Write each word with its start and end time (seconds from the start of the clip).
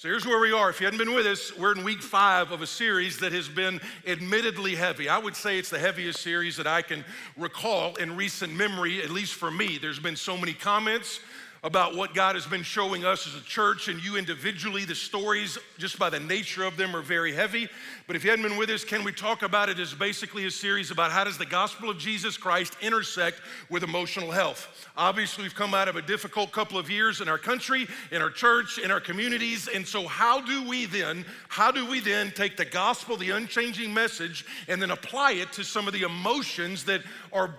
So 0.00 0.08
here's 0.08 0.24
where 0.24 0.40
we 0.40 0.50
are. 0.50 0.70
If 0.70 0.80
you 0.80 0.86
hadn't 0.86 0.98
been 0.98 1.14
with 1.14 1.26
us, 1.26 1.54
we're 1.58 1.72
in 1.72 1.84
week 1.84 2.00
five 2.00 2.52
of 2.52 2.62
a 2.62 2.66
series 2.66 3.18
that 3.18 3.32
has 3.32 3.50
been 3.50 3.82
admittedly 4.06 4.74
heavy. 4.74 5.10
I 5.10 5.18
would 5.18 5.36
say 5.36 5.58
it's 5.58 5.68
the 5.68 5.78
heaviest 5.78 6.22
series 6.22 6.56
that 6.56 6.66
I 6.66 6.80
can 6.80 7.04
recall 7.36 7.96
in 7.96 8.16
recent 8.16 8.50
memory, 8.50 9.02
at 9.02 9.10
least 9.10 9.34
for 9.34 9.50
me. 9.50 9.76
There's 9.76 9.98
been 9.98 10.16
so 10.16 10.38
many 10.38 10.54
comments 10.54 11.20
about 11.62 11.94
what 11.94 12.14
God 12.14 12.36
has 12.36 12.46
been 12.46 12.62
showing 12.62 13.04
us 13.04 13.26
as 13.26 13.34
a 13.34 13.44
church 13.44 13.88
and 13.88 14.02
you 14.02 14.16
individually. 14.16 14.84
The 14.84 14.94
stories, 14.94 15.58
just 15.78 15.98
by 15.98 16.08
the 16.08 16.20
nature 16.20 16.64
of 16.64 16.76
them, 16.76 16.96
are 16.96 17.02
very 17.02 17.34
heavy. 17.34 17.68
But 18.06 18.16
if 18.16 18.24
you 18.24 18.30
hadn't 18.30 18.48
been 18.48 18.56
with 18.56 18.70
us, 18.70 18.82
can 18.82 19.04
we 19.04 19.12
talk 19.12 19.42
about 19.42 19.68
it 19.68 19.78
as 19.78 19.92
basically 19.92 20.46
a 20.46 20.50
series 20.50 20.90
about 20.90 21.10
how 21.10 21.24
does 21.24 21.36
the 21.36 21.46
gospel 21.46 21.90
of 21.90 21.98
Jesus 21.98 22.38
Christ 22.38 22.76
intersect 22.80 23.42
with 23.68 23.82
emotional 23.82 24.30
health? 24.30 24.88
Obviously, 24.96 25.42
we've 25.42 25.54
come 25.54 25.74
out 25.74 25.88
of 25.88 25.96
a 25.96 26.02
difficult 26.02 26.50
couple 26.50 26.78
of 26.78 26.88
years 26.88 27.20
in 27.20 27.28
our 27.28 27.38
country, 27.38 27.86
in 28.10 28.22
our 28.22 28.30
church, 28.30 28.78
in 28.78 28.90
our 28.90 29.00
communities. 29.00 29.68
And 29.68 29.86
so 29.86 30.06
how 30.06 30.40
do 30.40 30.66
we 30.66 30.86
then, 30.86 31.26
how 31.48 31.70
do 31.70 31.84
we 31.84 32.00
then 32.00 32.32
take 32.34 32.56
the 32.56 32.64
gospel, 32.64 33.16
the 33.18 33.30
unchanging 33.30 33.92
message, 33.92 34.46
and 34.66 34.80
then 34.80 34.90
apply 34.90 35.32
it 35.32 35.52
to 35.52 35.64
some 35.64 35.86
of 35.86 35.92
the 35.92 36.02
emotions 36.02 36.84
that 36.84 37.02
are 37.32 37.54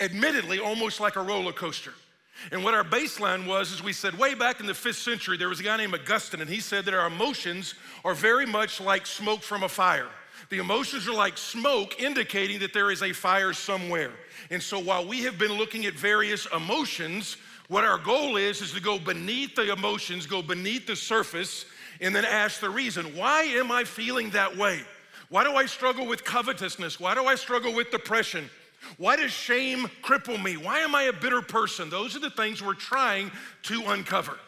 admittedly 0.00 0.58
almost 0.58 0.98
like 0.98 1.14
a 1.14 1.22
roller 1.22 1.52
coaster? 1.52 1.92
And 2.50 2.64
what 2.64 2.74
our 2.74 2.84
baseline 2.84 3.46
was 3.46 3.70
is 3.72 3.82
we 3.82 3.92
said 3.92 4.18
way 4.18 4.34
back 4.34 4.60
in 4.60 4.66
the 4.66 4.74
fifth 4.74 4.98
century, 4.98 5.36
there 5.36 5.48
was 5.48 5.60
a 5.60 5.62
guy 5.62 5.76
named 5.76 5.94
Augustine, 5.94 6.40
and 6.40 6.50
he 6.50 6.60
said 6.60 6.84
that 6.86 6.94
our 6.94 7.06
emotions 7.06 7.74
are 8.04 8.14
very 8.14 8.46
much 8.46 8.80
like 8.80 9.06
smoke 9.06 9.42
from 9.42 9.62
a 9.62 9.68
fire. 9.68 10.08
The 10.48 10.58
emotions 10.58 11.08
are 11.08 11.14
like 11.14 11.38
smoke, 11.38 12.00
indicating 12.00 12.58
that 12.60 12.72
there 12.72 12.90
is 12.90 13.02
a 13.02 13.12
fire 13.12 13.52
somewhere. 13.52 14.10
And 14.50 14.62
so 14.62 14.78
while 14.78 15.06
we 15.06 15.22
have 15.22 15.38
been 15.38 15.52
looking 15.52 15.86
at 15.86 15.94
various 15.94 16.46
emotions, 16.54 17.36
what 17.68 17.84
our 17.84 17.98
goal 17.98 18.36
is 18.36 18.60
is 18.60 18.72
to 18.72 18.80
go 18.80 18.98
beneath 18.98 19.54
the 19.54 19.72
emotions, 19.72 20.26
go 20.26 20.42
beneath 20.42 20.86
the 20.86 20.96
surface, 20.96 21.64
and 22.00 22.14
then 22.14 22.24
ask 22.24 22.60
the 22.60 22.68
reason 22.68 23.16
why 23.16 23.44
am 23.44 23.70
I 23.70 23.84
feeling 23.84 24.30
that 24.30 24.56
way? 24.56 24.82
Why 25.28 25.44
do 25.44 25.54
I 25.54 25.64
struggle 25.64 26.06
with 26.06 26.24
covetousness? 26.24 27.00
Why 27.00 27.14
do 27.14 27.24
I 27.24 27.36
struggle 27.36 27.72
with 27.72 27.90
depression? 27.90 28.50
Why 28.98 29.16
does 29.16 29.30
shame 29.30 29.88
cripple 30.02 30.42
me? 30.42 30.56
Why 30.56 30.80
am 30.80 30.94
I 30.94 31.04
a 31.04 31.12
bitter 31.12 31.42
person? 31.42 31.90
Those 31.90 32.16
are 32.16 32.20
the 32.20 32.30
things 32.30 32.62
we're 32.62 32.74
trying 32.74 33.30
to 33.64 33.82
uncover. 33.88 34.38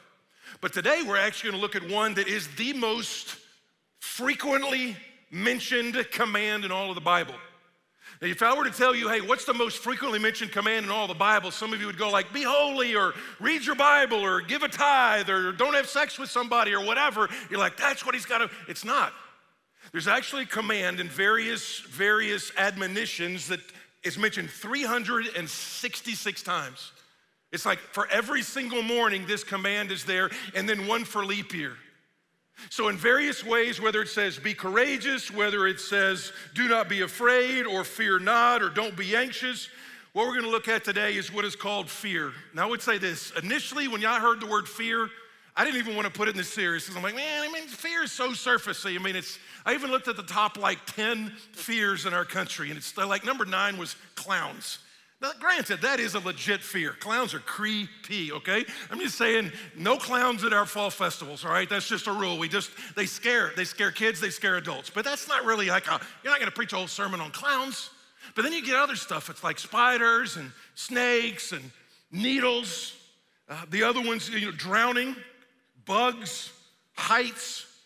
But 0.60 0.72
today 0.72 1.02
we're 1.06 1.16
actually 1.16 1.50
going 1.50 1.60
to 1.60 1.62
look 1.62 1.76
at 1.76 1.90
one 1.90 2.14
that 2.14 2.28
is 2.28 2.48
the 2.56 2.72
most 2.72 3.36
frequently 4.00 4.96
mentioned 5.30 5.96
command 6.10 6.64
in 6.64 6.70
all 6.70 6.88
of 6.88 6.94
the 6.94 7.00
Bible. 7.00 7.34
Now, 8.22 8.28
if 8.28 8.42
I 8.42 8.56
were 8.56 8.64
to 8.64 8.70
tell 8.70 8.94
you, 8.94 9.08
hey, 9.08 9.20
what's 9.20 9.44
the 9.44 9.54
most 9.54 9.78
frequently 9.78 10.18
mentioned 10.18 10.52
command 10.52 10.86
in 10.86 10.92
all 10.92 11.08
the 11.08 11.14
Bible, 11.14 11.50
some 11.50 11.72
of 11.72 11.80
you 11.80 11.86
would 11.86 11.98
go 11.98 12.10
like, 12.10 12.32
be 12.32 12.44
holy, 12.44 12.94
or 12.94 13.12
read 13.40 13.64
your 13.64 13.74
Bible, 13.74 14.18
or 14.18 14.40
give 14.40 14.62
a 14.62 14.68
tithe, 14.68 15.28
or 15.28 15.52
don't 15.52 15.74
have 15.74 15.88
sex 15.88 16.18
with 16.18 16.30
somebody, 16.30 16.72
or 16.72 16.84
whatever. 16.84 17.28
You're 17.50 17.58
like, 17.58 17.76
that's 17.76 18.06
what 18.06 18.14
he's 18.14 18.26
got 18.26 18.38
to. 18.38 18.50
It's 18.68 18.84
not. 18.84 19.12
There's 19.92 20.08
actually 20.08 20.44
a 20.44 20.46
command 20.46 21.00
in 21.00 21.08
various, 21.08 21.80
various 21.80 22.52
admonitions 22.56 23.48
that 23.48 23.60
is 24.04 24.18
mentioned 24.18 24.50
366 24.50 26.42
times. 26.42 26.92
It's 27.52 27.64
like 27.64 27.78
for 27.78 28.08
every 28.08 28.42
single 28.42 28.82
morning, 28.82 29.26
this 29.26 29.44
command 29.44 29.90
is 29.92 30.04
there, 30.04 30.30
and 30.54 30.68
then 30.68 30.86
one 30.86 31.04
for 31.04 31.24
leap 31.24 31.54
year. 31.54 31.76
So, 32.70 32.88
in 32.88 32.96
various 32.96 33.44
ways, 33.44 33.80
whether 33.80 34.00
it 34.02 34.08
says 34.08 34.38
be 34.38 34.54
courageous, 34.54 35.30
whether 35.30 35.66
it 35.66 35.80
says 35.80 36.32
do 36.54 36.68
not 36.68 36.88
be 36.88 37.00
afraid, 37.00 37.66
or 37.66 37.84
fear 37.84 38.18
not, 38.18 38.62
or 38.62 38.70
don't 38.70 38.96
be 38.96 39.16
anxious, 39.16 39.68
what 40.12 40.26
we're 40.26 40.34
gonna 40.36 40.48
look 40.48 40.68
at 40.68 40.84
today 40.84 41.16
is 41.16 41.32
what 41.32 41.44
is 41.44 41.56
called 41.56 41.90
fear. 41.90 42.32
Now, 42.54 42.64
I 42.64 42.70
would 42.70 42.82
say 42.82 42.98
this 42.98 43.32
initially, 43.42 43.88
when 43.88 44.00
y'all 44.00 44.20
heard 44.20 44.40
the 44.40 44.46
word 44.46 44.68
fear, 44.68 45.08
I 45.56 45.64
didn't 45.64 45.78
even 45.78 45.94
want 45.94 46.06
to 46.06 46.12
put 46.12 46.26
it 46.26 46.32
in 46.32 46.36
the 46.36 46.44
series 46.44 46.82
because 46.82 46.96
I'm 46.96 47.02
like, 47.02 47.14
man, 47.14 47.42
I 47.42 47.52
mean, 47.52 47.68
fear 47.68 48.02
is 48.02 48.12
so 48.12 48.30
surfacey. 48.30 48.98
I 48.98 49.02
mean, 49.02 49.14
it's, 49.14 49.38
I 49.64 49.74
even 49.74 49.90
looked 49.90 50.08
at 50.08 50.16
the 50.16 50.24
top 50.24 50.58
like 50.58 50.84
10 50.86 51.30
fears 51.52 52.06
in 52.06 52.14
our 52.14 52.24
country, 52.24 52.70
and 52.70 52.76
it's 52.76 52.96
like 52.96 53.24
number 53.24 53.44
nine 53.44 53.78
was 53.78 53.94
clowns. 54.16 54.80
Now, 55.22 55.30
granted, 55.38 55.80
that 55.82 56.00
is 56.00 56.16
a 56.16 56.18
legit 56.18 56.60
fear. 56.60 56.92
Clowns 56.98 57.34
are 57.34 57.38
creepy, 57.38 58.32
okay? 58.32 58.64
I'm 58.90 58.98
just 58.98 59.16
saying, 59.16 59.52
no 59.76 59.96
clowns 59.96 60.42
at 60.42 60.52
our 60.52 60.66
fall 60.66 60.90
festivals, 60.90 61.44
all 61.44 61.52
right? 61.52 61.70
That's 61.70 61.88
just 61.88 62.08
a 62.08 62.12
rule. 62.12 62.36
We 62.36 62.48
just, 62.48 62.72
they 62.96 63.06
scare, 63.06 63.52
they 63.56 63.64
scare 63.64 63.92
kids, 63.92 64.20
they 64.20 64.30
scare 64.30 64.56
adults. 64.56 64.90
But 64.90 65.04
that's 65.04 65.28
not 65.28 65.44
really 65.44 65.68
like 65.68 65.86
a, 65.86 66.00
you're 66.24 66.32
not 66.32 66.40
gonna 66.40 66.50
preach 66.50 66.72
a 66.72 66.76
whole 66.76 66.88
sermon 66.88 67.20
on 67.20 67.30
clowns. 67.30 67.90
But 68.34 68.42
then 68.42 68.52
you 68.52 68.64
get 68.64 68.74
other 68.74 68.96
stuff. 68.96 69.30
It's 69.30 69.44
like 69.44 69.60
spiders 69.60 70.36
and 70.36 70.50
snakes 70.74 71.52
and 71.52 71.70
needles. 72.10 72.96
Uh, 73.48 73.62
the 73.70 73.84
other 73.84 74.02
ones, 74.02 74.28
you 74.28 74.46
know, 74.46 74.50
drowning 74.50 75.14
bugs, 75.86 76.52
heights. 76.94 77.66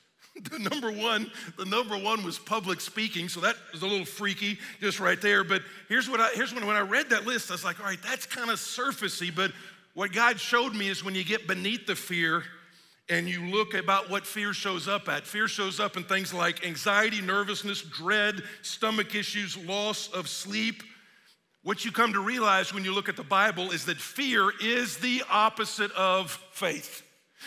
The 0.53 0.61
number 0.61 0.93
one, 0.93 1.33
the 1.59 1.65
number 1.65 1.99
one 1.99 2.23
was 2.23 2.39
public 2.39 2.81
speaking, 2.81 3.29
so 3.29 3.41
that 3.41 3.57
was 3.73 3.83
a 3.83 3.87
little 3.89 4.07
freaky 4.07 4.57
just 4.81 5.01
right 5.01 5.21
there. 5.21 5.43
But 5.43 5.63
here's 5.89 6.09
what 6.09 6.21
I 6.21 6.29
here's 6.33 6.55
when, 6.55 6.65
when 6.65 6.77
I 6.77 6.83
read 6.83 7.11
that 7.11 7.27
list, 7.27 7.51
I 7.51 7.55
was 7.55 7.65
like, 7.65 7.81
all 7.81 7.87
right, 7.87 7.99
that's 8.05 8.25
kind 8.25 8.49
of 8.49 8.61
surfacey, 8.61 9.35
but 9.35 9.51
what 9.95 10.13
God 10.13 10.39
showed 10.39 10.77
me 10.77 10.89
is 10.89 11.03
when 11.03 11.17
you 11.17 11.25
get 11.25 11.49
beneath 11.49 11.89
the 11.89 11.97
fear 11.97 12.45
and 13.09 13.29
you 13.29 13.47
look 13.47 13.75
about 13.75 14.11
what 14.11 14.27
fear 14.27 14.53
shows 14.53 14.87
up 14.87 15.09
at. 15.09 15.27
Fear 15.27 15.49
shows 15.49 15.81
up 15.81 15.97
in 15.97 16.05
things 16.05 16.35
like 16.35 16.65
anxiety, 16.65 17.21
nervousness, 17.21 17.83
dread, 17.83 18.43
stomach 18.63 19.15
issues, 19.15 19.57
loss 19.57 20.09
of 20.13 20.29
sleep. 20.29 20.83
What 21.63 21.85
you 21.85 21.93
come 21.93 22.13
to 22.13 22.21
realize 22.21 22.73
when 22.73 22.85
you 22.85 22.95
look 22.95 23.09
at 23.09 23.17
the 23.17 23.25
Bible 23.25 23.71
is 23.71 23.87
that 23.87 23.97
fear 23.97 24.53
is 24.63 24.99
the 24.99 25.23
opposite 25.31 25.91
of 25.93 26.31
faith. 26.53 27.03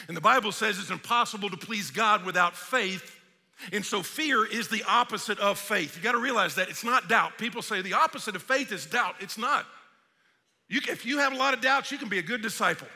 And 0.08 0.16
the 0.16 0.22
Bible 0.22 0.52
says 0.52 0.80
it's 0.80 0.90
impossible 0.90 1.50
to 1.50 1.58
please 1.58 1.92
God 1.92 2.26
without 2.26 2.56
faith. 2.56 3.20
And 3.72 3.86
so 3.86 4.02
fear 4.02 4.46
is 4.46 4.70
the 4.70 4.84
opposite 4.88 5.40
of 5.40 5.60
faith. 5.60 5.96
You 5.96 6.04
got 6.04 6.14
to 6.14 6.18
realize 6.18 6.56
that 6.56 6.70
it's 6.70 6.84
not 6.84 7.08
doubt. 7.08 7.38
People 7.38 7.62
say 7.62 7.82
the 7.82 7.94
opposite 7.94 8.36
of 8.36 8.42
faith 8.42 8.72
is 8.72 8.86
doubt. 8.86 9.16
It's 9.20 9.38
not. 9.38 9.66
You, 10.68 10.80
if 10.88 11.06
you 11.06 11.20
have 11.20 11.34
a 11.34 11.36
lot 11.36 11.54
of 11.54 11.62
doubts, 11.62 11.92
you 11.92 11.98
can 11.98 12.10
be 12.10 12.18
a 12.18 12.24
good 12.24 12.42
disciple. 12.42 12.88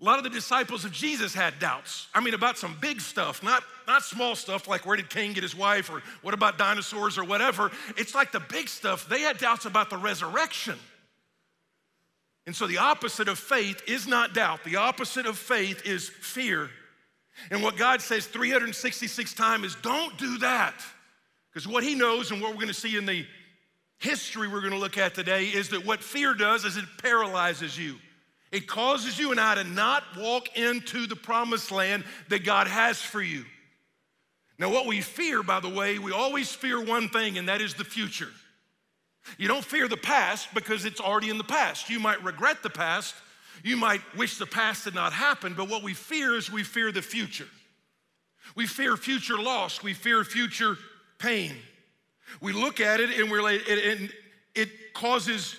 A 0.00 0.04
lot 0.04 0.18
of 0.18 0.24
the 0.24 0.30
disciples 0.30 0.84
of 0.84 0.92
Jesus 0.92 1.34
had 1.34 1.58
doubts. 1.58 2.06
I 2.14 2.20
mean, 2.20 2.34
about 2.34 2.56
some 2.56 2.76
big 2.80 3.00
stuff, 3.00 3.42
not, 3.42 3.64
not 3.88 4.04
small 4.04 4.36
stuff 4.36 4.68
like 4.68 4.86
where 4.86 4.96
did 4.96 5.10
Cain 5.10 5.32
get 5.32 5.42
his 5.42 5.56
wife 5.56 5.90
or 5.90 6.02
what 6.22 6.34
about 6.34 6.56
dinosaurs 6.56 7.18
or 7.18 7.24
whatever. 7.24 7.72
It's 7.96 8.14
like 8.14 8.30
the 8.30 8.38
big 8.38 8.68
stuff. 8.68 9.08
They 9.08 9.22
had 9.22 9.38
doubts 9.38 9.64
about 9.64 9.90
the 9.90 9.96
resurrection. 9.96 10.78
And 12.48 12.56
so 12.56 12.66
the 12.66 12.78
opposite 12.78 13.28
of 13.28 13.38
faith 13.38 13.82
is 13.86 14.06
not 14.06 14.32
doubt. 14.32 14.64
The 14.64 14.76
opposite 14.76 15.26
of 15.26 15.36
faith 15.36 15.82
is 15.84 16.08
fear. 16.08 16.70
And 17.50 17.62
what 17.62 17.76
God 17.76 18.00
says 18.00 18.24
366 18.24 19.34
times 19.34 19.66
is 19.66 19.74
don't 19.82 20.16
do 20.16 20.38
that. 20.38 20.72
Because 21.52 21.68
what 21.68 21.84
he 21.84 21.94
knows 21.94 22.30
and 22.30 22.40
what 22.40 22.52
we're 22.52 22.62
going 22.62 22.68
to 22.68 22.72
see 22.72 22.96
in 22.96 23.04
the 23.04 23.26
history 23.98 24.48
we're 24.48 24.62
going 24.62 24.72
to 24.72 24.78
look 24.78 24.96
at 24.96 25.14
today 25.14 25.44
is 25.44 25.68
that 25.68 25.84
what 25.84 26.02
fear 26.02 26.32
does 26.32 26.64
is 26.64 26.78
it 26.78 26.86
paralyzes 27.02 27.78
you. 27.78 27.96
It 28.50 28.66
causes 28.66 29.18
you 29.18 29.30
and 29.30 29.38
I 29.38 29.56
to 29.56 29.64
not 29.64 30.04
walk 30.16 30.56
into 30.56 31.06
the 31.06 31.16
promised 31.16 31.70
land 31.70 32.02
that 32.30 32.46
God 32.46 32.66
has 32.66 32.98
for 32.98 33.20
you. 33.20 33.44
Now, 34.58 34.72
what 34.72 34.86
we 34.86 35.02
fear, 35.02 35.42
by 35.42 35.60
the 35.60 35.68
way, 35.68 35.98
we 35.98 36.12
always 36.12 36.50
fear 36.50 36.82
one 36.82 37.10
thing, 37.10 37.36
and 37.36 37.50
that 37.50 37.60
is 37.60 37.74
the 37.74 37.84
future. 37.84 38.30
You 39.36 39.48
don't 39.48 39.64
fear 39.64 39.88
the 39.88 39.96
past 39.96 40.48
because 40.54 40.84
it's 40.84 41.00
already 41.00 41.30
in 41.30 41.38
the 41.38 41.44
past. 41.44 41.90
You 41.90 42.00
might 42.00 42.22
regret 42.22 42.62
the 42.62 42.70
past. 42.70 43.14
You 43.62 43.76
might 43.76 44.00
wish 44.16 44.38
the 44.38 44.46
past 44.46 44.84
had 44.84 44.94
not 44.94 45.12
happened, 45.12 45.56
but 45.56 45.68
what 45.68 45.82
we 45.82 45.94
fear 45.94 46.36
is 46.36 46.50
we 46.50 46.62
fear 46.62 46.92
the 46.92 47.02
future. 47.02 47.48
We 48.54 48.66
fear 48.66 48.96
future 48.96 49.36
loss. 49.36 49.82
We 49.82 49.94
fear 49.94 50.24
future 50.24 50.78
pain. 51.18 51.54
We 52.40 52.52
look 52.52 52.80
at 52.80 53.00
it 53.00 53.18
and 53.18 53.30
we're 53.30 53.42
like, 53.42 53.68
and 53.68 54.12
it 54.54 54.94
causes 54.94 55.56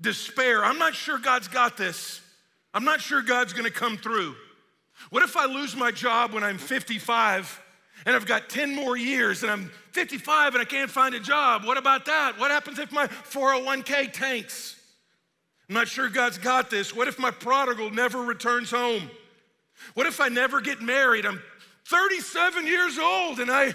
despair. 0.00 0.64
I'm 0.64 0.78
not 0.78 0.94
sure 0.94 1.18
God's 1.18 1.48
got 1.48 1.76
this. 1.76 2.20
I'm 2.74 2.84
not 2.84 3.00
sure 3.00 3.22
God's 3.22 3.52
gonna 3.52 3.70
come 3.70 3.96
through. 3.96 4.34
What 5.10 5.22
if 5.22 5.36
I 5.36 5.46
lose 5.46 5.76
my 5.76 5.90
job 5.90 6.32
when 6.32 6.42
I'm 6.42 6.58
55 6.58 7.62
and 8.04 8.14
I've 8.14 8.26
got 8.26 8.48
10 8.48 8.74
more 8.74 8.96
years 8.96 9.42
and 9.42 9.50
I'm 9.50 9.70
55 9.92 10.54
and 10.54 10.62
I 10.62 10.64
can't 10.64 10.90
find 10.90 11.14
a 11.14 11.20
job. 11.20 11.64
What 11.64 11.78
about 11.78 12.04
that? 12.06 12.38
What 12.38 12.50
happens 12.50 12.78
if 12.78 12.92
my 12.92 13.06
401k 13.06 14.12
tanks? 14.12 14.76
I'm 15.68 15.74
not 15.74 15.88
sure 15.88 16.08
God's 16.08 16.38
got 16.38 16.70
this. 16.70 16.94
What 16.94 17.08
if 17.08 17.18
my 17.18 17.30
prodigal 17.30 17.90
never 17.90 18.22
returns 18.22 18.70
home? 18.70 19.10
What 19.94 20.06
if 20.06 20.20
I 20.20 20.28
never 20.28 20.60
get 20.60 20.80
married? 20.80 21.26
I'm 21.26 21.42
37 21.86 22.66
years 22.66 22.98
old 22.98 23.40
and 23.40 23.50
I 23.50 23.74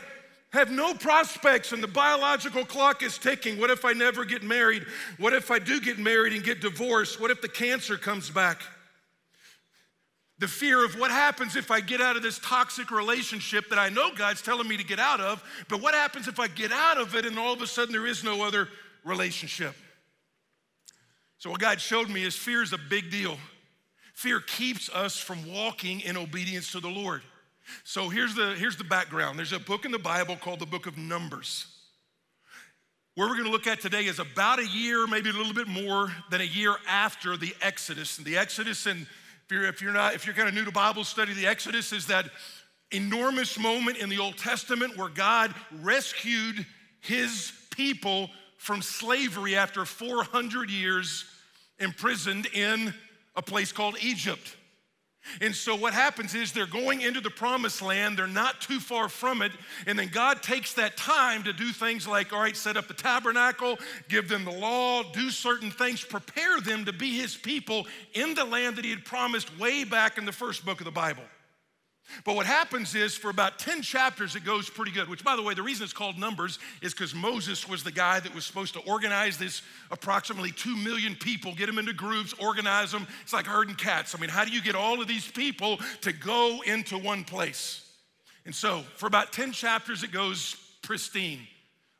have 0.51 0.71
no 0.71 0.94
prospects 0.94 1.71
and 1.71 1.81
the 1.81 1.88
biological 1.88 2.65
clock 2.65 3.03
is 3.03 3.18
ticking. 3.18 3.59
What 3.59 3.69
if 3.69 3.85
I 3.85 3.94
never 3.94 4.25
get 4.25 4.44
married? 4.44 4.85
What 5.18 5.33
if 5.33 5.50
I 5.50 5.59
do 5.59 5.79
get 5.79 5.97
married 5.97 6.33
and 6.33 6.44
get 6.44 6.62
divorced? 6.62 7.19
What 7.19 7.31
if 7.31 7.41
the 7.41 7.50
cancer 7.50 7.97
comes 7.97 8.29
back? 8.29 8.62
The 10.41 10.47
fear 10.47 10.83
of 10.83 10.99
what 10.99 11.11
happens 11.11 11.55
if 11.55 11.69
I 11.69 11.81
get 11.81 12.01
out 12.01 12.17
of 12.17 12.23
this 12.23 12.39
toxic 12.39 12.89
relationship 12.89 13.69
that 13.69 13.77
I 13.77 13.89
know 13.89 14.09
God's 14.13 14.41
telling 14.41 14.67
me 14.67 14.75
to 14.75 14.83
get 14.83 14.97
out 14.97 15.21
of, 15.21 15.43
but 15.69 15.81
what 15.81 15.93
happens 15.93 16.27
if 16.27 16.39
I 16.39 16.47
get 16.47 16.71
out 16.71 16.97
of 16.97 17.13
it 17.13 17.27
and 17.27 17.38
all 17.38 17.53
of 17.53 17.61
a 17.61 17.67
sudden 17.67 17.93
there 17.93 18.07
is 18.07 18.23
no 18.23 18.43
other 18.43 18.67
relationship? 19.05 19.75
So, 21.38 21.51
what 21.51 21.59
God 21.59 21.79
showed 21.79 22.09
me 22.09 22.23
is 22.23 22.35
fear 22.35 22.63
is 22.63 22.73
a 22.73 22.79
big 22.89 23.11
deal. 23.11 23.38
Fear 24.15 24.39
keeps 24.39 24.89
us 24.89 25.15
from 25.15 25.45
walking 25.45 26.01
in 26.01 26.17
obedience 26.17 26.71
to 26.71 26.79
the 26.79 26.89
Lord. 26.89 27.21
So 27.83 28.09
here's 28.09 28.33
the, 28.33 28.55
here's 28.55 28.77
the 28.77 28.83
background 28.83 29.37
there's 29.37 29.53
a 29.53 29.59
book 29.59 29.85
in 29.85 29.91
the 29.91 29.99
Bible 29.99 30.35
called 30.35 30.59
the 30.59 30.65
book 30.65 30.87
of 30.87 30.97
Numbers. 30.97 31.67
Where 33.13 33.27
we're 33.27 33.35
going 33.35 33.45
to 33.45 33.51
look 33.51 33.67
at 33.67 33.79
today 33.79 34.05
is 34.05 34.17
about 34.17 34.57
a 34.57 34.67
year, 34.67 35.05
maybe 35.05 35.29
a 35.29 35.33
little 35.33 35.53
bit 35.53 35.67
more 35.67 36.11
than 36.31 36.41
a 36.41 36.45
year 36.45 36.75
after 36.87 37.37
the 37.37 37.53
Exodus. 37.61 38.17
And 38.17 38.25
the 38.25 38.37
Exodus, 38.37 38.87
and 38.87 39.05
if 39.51 39.56
you're, 39.56 39.68
if 39.68 39.81
you're 39.81 39.92
not, 39.92 40.15
if 40.15 40.25
you're 40.25 40.33
kind 40.33 40.48
of 40.48 40.56
new 40.56 40.63
to 40.63 40.71
Bible 40.71 41.03
study, 41.03 41.33
the 41.33 41.45
Exodus 41.45 41.92
is 41.92 42.07
that 42.07 42.25
enormous 42.92 43.59
moment 43.59 43.98
in 43.98 44.07
the 44.07 44.18
Old 44.18 44.38
Testament 44.38 44.95
where 44.95 45.09
God 45.09 45.53
rescued 45.81 46.65
his 47.01 47.51
people 47.69 48.30
from 48.56 48.81
slavery 48.81 49.57
after 49.57 49.83
400 49.83 50.69
years 50.69 51.25
imprisoned 51.80 52.45
in 52.53 52.94
a 53.36 53.42
place 53.42 53.74
called 53.74 53.98
Egypt. 54.01 54.56
And 55.39 55.56
so 55.56 55.75
what 55.75 55.94
happens 55.94 56.33
is 56.33 56.51
they're 56.51 56.65
going 56.65 57.01
into 57.01 57.21
the 57.21 57.29
promised 57.29 57.81
land, 57.81 58.18
they're 58.18 58.27
not 58.27 58.59
too 58.62 58.79
far 58.79 59.07
from 59.07 59.41
it, 59.41 59.51
and 59.85 59.97
then 59.97 60.07
God 60.07 60.41
takes 60.41 60.73
that 60.73 60.97
time 60.97 61.44
to 61.44 61.53
do 61.53 61.71
things 61.71 62.07
like, 62.07 62.33
all 62.33 62.41
right, 62.41 62.56
set 62.56 62.77
up 62.77 62.88
the 62.88 62.94
tabernacle, 62.94 63.77
give 64.09 64.27
them 64.27 64.45
the 64.45 64.51
law, 64.51 65.03
do 65.03 65.29
certain 65.29 65.71
things, 65.71 66.03
prepare 66.03 66.59
them 66.59 66.85
to 66.85 66.94
be 66.94 67.18
his 67.18 67.35
people 67.35 67.88
in 68.13 68.33
the 68.33 68.45
land 68.45 68.75
that 68.77 68.85
he 68.85 68.91
had 68.91 69.06
promised 69.06 69.57
way 69.59 69.83
back 69.83 70.18
in 70.18 70.25
the 70.25 70.31
first 70.31 70.65
book 70.65 70.81
of 70.81 70.85
the 70.85 70.91
Bible. 70.91 71.23
But 72.25 72.36
what 72.36 72.45
happens 72.45 72.94
is 72.94 73.15
for 73.15 73.30
about 73.30 73.57
10 73.57 73.81
chapters, 73.81 74.36
it 74.36 74.44
goes 74.44 74.69
pretty 74.69 74.92
good, 74.92 75.07
which, 75.07 75.24
by 75.24 75.36
the 75.36 75.42
way, 75.42 75.53
the 75.53 75.63
reason 75.63 75.83
it's 75.86 75.94
called 75.94 76.18
Numbers 76.18 76.59
is 76.81 76.94
because 76.94 77.15
Moses 77.15 77.69
was 77.69 77.83
the 77.83 77.92
guy 77.92 78.19
that 78.19 78.36
was 78.36 78.45
supposed 78.45 78.74
to 78.74 78.81
organize 78.81 79.38
this 79.38 79.62
approximately 79.92 80.51
2 80.51 80.75
million 80.75 81.15
people, 81.15 81.56
get 81.56 81.68
them 81.68 81.77
into 81.77 81.94
groups, 81.94 82.33
organize 82.33 82.92
them. 82.92 83.07
It's 83.21 83.31
like 83.31 83.45
herding 83.45 83.75
cats. 83.75 84.13
I 84.13 84.19
mean, 84.19 84.30
how 84.30 84.44
do 84.44 84.51
you 84.51 84.62
get 84.62 84.75
all 84.75 85.01
of 85.01 85.07
these 85.07 85.30
people 85.30 85.80
to 86.01 86.12
go 86.12 86.59
into 86.65 86.98
one 86.98 87.24
place? 87.24 87.88
And 88.45 88.54
so 88.54 88.83
for 88.97 89.07
about 89.07 89.31
10 89.31 89.54
chapters, 89.54 90.04
it 90.04 90.12
goes 90.12 90.57
pristine. 90.81 91.39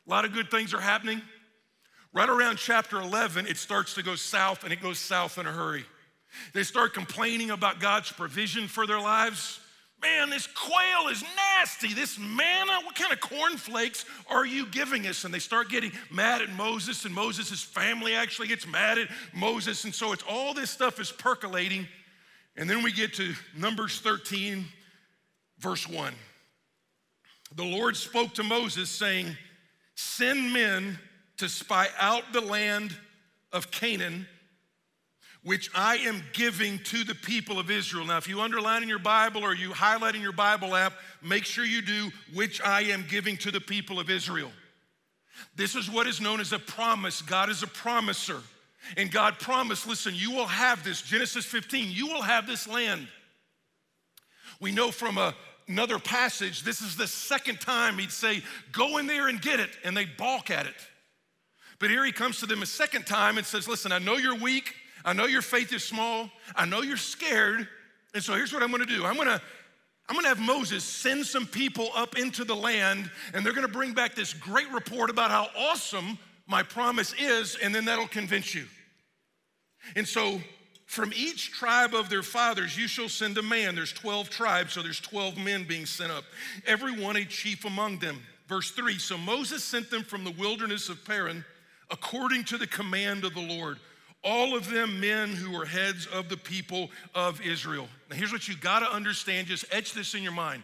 A 0.08 0.10
lot 0.10 0.26
of 0.26 0.34
good 0.34 0.52
things 0.52 0.74
are 0.74 0.82
happening. 0.82 1.22
Right 2.14 2.28
around 2.28 2.58
chapter 2.58 3.00
11, 3.00 3.48
it 3.48 3.56
starts 3.56 3.94
to 3.94 4.04
go 4.04 4.16
south, 4.16 4.66
and 4.66 4.74
it 4.74 4.82
goes 4.82 5.00
south 5.00 5.38
in 5.38 5.48
a 5.48 5.52
hurry. 5.52 5.86
They 6.54 6.64
start 6.64 6.94
complaining 6.94 7.52
about 7.52 7.80
God's 7.80 8.12
provision 8.12 8.68
for 8.68 8.86
their 8.86 9.00
lives. 9.00 9.61
Man, 10.02 10.32
this 10.32 10.48
quail 10.48 11.10
is 11.12 11.24
nasty. 11.58 11.94
This 11.94 12.18
manna, 12.18 12.80
what 12.84 12.96
kind 12.96 13.14
of 13.14 13.20
cornflakes 13.20 14.06
are 14.28 14.46
you 14.46 14.66
giving 14.66 15.06
us? 15.06 15.26
And 15.26 15.34
they 15.34 15.40
start 15.40 15.70
getting 15.70 15.92
mad 16.10 16.42
at 16.42 16.52
Moses, 16.54 17.06
and 17.06 17.14
Moses' 17.14 17.62
family 17.62 18.16
actually 18.16 18.48
gets 18.48 18.66
mad 18.66 18.98
at 18.98 19.10
Moses. 19.34 19.84
And 19.84 19.94
so 19.94 20.12
it's 20.12 20.24
all 20.28 20.56
this 20.56 20.72
stuff 20.72 21.00
is 21.00 21.12
percolating. 21.12 21.88
And 22.58 22.68
then 22.68 22.82
we 22.82 22.92
get 22.92 23.14
to 23.16 23.34
Numbers 23.56 24.00
13, 24.00 24.66
verse 25.60 25.88
1. 25.88 26.14
The 27.56 27.64
Lord 27.64 27.96
spoke 27.96 28.34
to 28.36 28.44
Moses, 28.44 28.90
saying, 28.90 29.38
Send 29.96 30.52
men 30.52 30.98
to 31.38 31.48
spy 31.48 31.90
out 32.00 32.24
the 32.34 32.42
land 32.42 32.96
of 33.52 33.70
Canaan 33.70 34.26
which 35.44 35.72
I 35.74 35.98
am 35.98 36.24
giving 36.34 36.78
to 36.80 37.04
the 37.04 37.16
people 37.16 37.58
of 37.60 37.72
Israel. 37.72 38.06
Now, 38.06 38.18
if 38.18 38.28
you 38.28 38.42
underline 38.42 38.84
in 38.84 38.90
your 38.90 39.00
Bible 39.00 39.44
or 39.44 39.56
you 39.56 39.74
highlight 39.74 40.16
in 40.16 40.22
your 40.22 40.34
Bible 40.34 40.76
app, 40.76 40.94
make 41.24 41.46
sure 41.46 41.66
you 41.66 41.82
do, 41.82 42.12
which 42.34 42.62
I 42.62 42.82
am 42.82 43.06
giving 43.10 43.38
to 43.38 43.52
the 43.52 43.62
people 43.62 44.00
of 44.00 44.10
Israel. 44.10 44.52
This 45.56 45.76
is 45.76 45.90
what 45.90 46.06
is 46.06 46.22
known 46.22 46.40
as 46.40 46.54
a 46.54 46.60
promise. 46.60 47.22
God 47.24 47.50
is 47.50 47.64
a 47.64 47.68
promiser. 47.68 48.40
And 48.98 49.12
God 49.12 49.40
promised, 49.40 49.88
listen, 49.88 50.14
you 50.16 50.32
will 50.32 50.48
have 50.48 50.84
this, 50.84 51.02
Genesis 51.02 51.46
15, 51.46 51.92
you 51.92 52.08
will 52.08 52.22
have 52.22 52.46
this 52.46 52.68
land. 52.68 53.08
We 54.60 54.72
know 54.72 54.92
from 54.92 55.18
a, 55.18 55.34
another 55.68 55.98
passage, 55.98 56.64
this 56.64 56.82
is 56.82 56.96
the 56.96 57.08
second 57.08 57.60
time 57.62 57.98
he'd 57.98 58.12
say, 58.12 58.44
Go 58.72 58.98
in 58.98 59.08
there 59.08 59.28
and 59.28 59.42
get 59.42 59.60
it. 59.60 59.70
And 59.84 59.98
they 59.98 60.06
balk 60.06 60.52
at 60.52 60.68
it. 60.68 60.76
But 61.80 61.90
here 61.90 62.06
he 62.06 62.12
comes 62.12 62.40
to 62.40 62.46
them 62.46 62.62
a 62.62 62.68
second 62.68 63.08
time 63.08 63.38
and 63.38 63.46
says, 63.46 63.68
Listen, 63.68 63.92
I 63.92 64.00
know 64.00 64.18
you're 64.18 64.38
weak. 64.38 64.76
I 65.06 65.14
know 65.14 65.26
your 65.26 65.42
faith 65.42 65.74
is 65.74 65.84
small. 65.84 66.30
I 66.56 66.66
know 66.66 66.82
you're 66.82 66.98
scared. 66.98 67.68
And 68.14 68.24
so 68.24 68.34
here's 68.34 68.54
what 68.54 68.64
I'm 68.64 68.72
gonna 68.72 68.86
do 68.86 69.06
I'm 69.06 69.18
gonna 69.18 69.42
I'm 70.10 70.16
gonna 70.16 70.28
have 70.28 70.40
Moses 70.40 70.84
send 70.84 71.26
some 71.26 71.46
people 71.46 71.90
up 71.96 72.18
into 72.18 72.44
the 72.44 72.56
land, 72.56 73.10
and 73.34 73.46
they're 73.46 73.54
gonna 73.54 73.68
bring 73.68 73.94
back 73.94 74.16
this 74.16 74.34
great 74.34 74.70
report 74.72 75.10
about 75.10 75.32
how 75.32 75.48
awesome 75.58 76.18
my 76.48 76.64
promise 76.64 77.14
is, 77.18 77.56
and 77.62 77.74
then 77.74 77.86
that'll 77.86 78.08
convince 78.08 78.54
you. 78.54 78.66
And 79.96 80.08
so, 80.08 80.42
from 80.86 81.14
each 81.16 81.52
tribe 81.52 81.94
of 81.94 82.10
their 82.10 82.24
fathers, 82.24 82.78
you 82.78 82.88
shall 82.88 83.08
send 83.08 83.38
a 83.38 83.42
man. 83.42 83.76
There's 83.76 83.94
12 83.94 84.30
tribes, 84.30 84.74
so 84.74 84.82
there's 84.82 85.00
12 85.00 85.38
men 85.38 85.64
being 85.64 85.86
sent 85.86 86.12
up, 86.12 86.26
every 86.68 87.02
one 87.02 87.16
a 87.16 87.24
chief 87.24 87.64
among 87.64 88.00
them. 88.00 88.20
Verse 88.48 88.72
3 88.72 88.98
So 88.98 89.18
Moses 89.18 89.64
sent 89.64 89.90
them 89.90 90.04
from 90.04 90.26
the 90.26 90.32
wilderness 90.32 90.90
of 90.90 91.06
Paran 91.06 91.46
according 91.90 92.44
to 92.46 92.58
the 92.58 92.68
command 92.68 93.24
of 93.24 93.34
the 93.34 93.42
Lord 93.42 93.78
all 94.24 94.56
of 94.56 94.70
them 94.70 95.00
men 95.00 95.30
who 95.30 95.58
were 95.58 95.66
heads 95.66 96.08
of 96.08 96.30
the 96.30 96.38
people 96.38 96.90
of 97.16 97.42
Israel. 97.42 97.88
Now, 98.10 98.16
here's 98.16 98.32
what 98.32 98.48
you 98.48 98.56
got 98.56 98.80
to 98.80 98.92
understand, 98.92 99.48
just 99.48 99.66
etch 99.72 99.94
this 99.94 100.14
in 100.14 100.24
your 100.24 100.32
mind. 100.32 100.64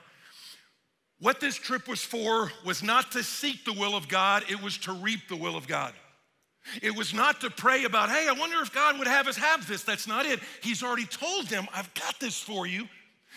What 1.19 1.39
this 1.39 1.55
trip 1.55 1.87
was 1.87 2.01
for 2.03 2.51
was 2.63 2.83
not 2.83 3.11
to 3.13 3.23
seek 3.23 3.65
the 3.65 3.73
will 3.73 3.95
of 3.95 4.07
God, 4.07 4.43
it 4.49 4.61
was 4.61 4.77
to 4.79 4.93
reap 4.93 5.27
the 5.27 5.35
will 5.35 5.55
of 5.55 5.67
God. 5.67 5.93
It 6.81 6.95
was 6.95 7.13
not 7.13 7.41
to 7.41 7.49
pray 7.49 7.85
about, 7.85 8.09
hey, 8.09 8.27
I 8.27 8.33
wonder 8.33 8.61
if 8.61 8.73
God 8.73 8.99
would 8.99 9.07
have 9.07 9.27
us 9.27 9.37
have 9.37 9.67
this. 9.67 9.83
That's 9.83 10.07
not 10.07 10.25
it. 10.25 10.39
He's 10.61 10.83
already 10.83 11.05
told 11.05 11.47
them, 11.47 11.65
I've 11.73 11.91
got 11.93 12.19
this 12.19 12.39
for 12.39 12.67
you. 12.67 12.87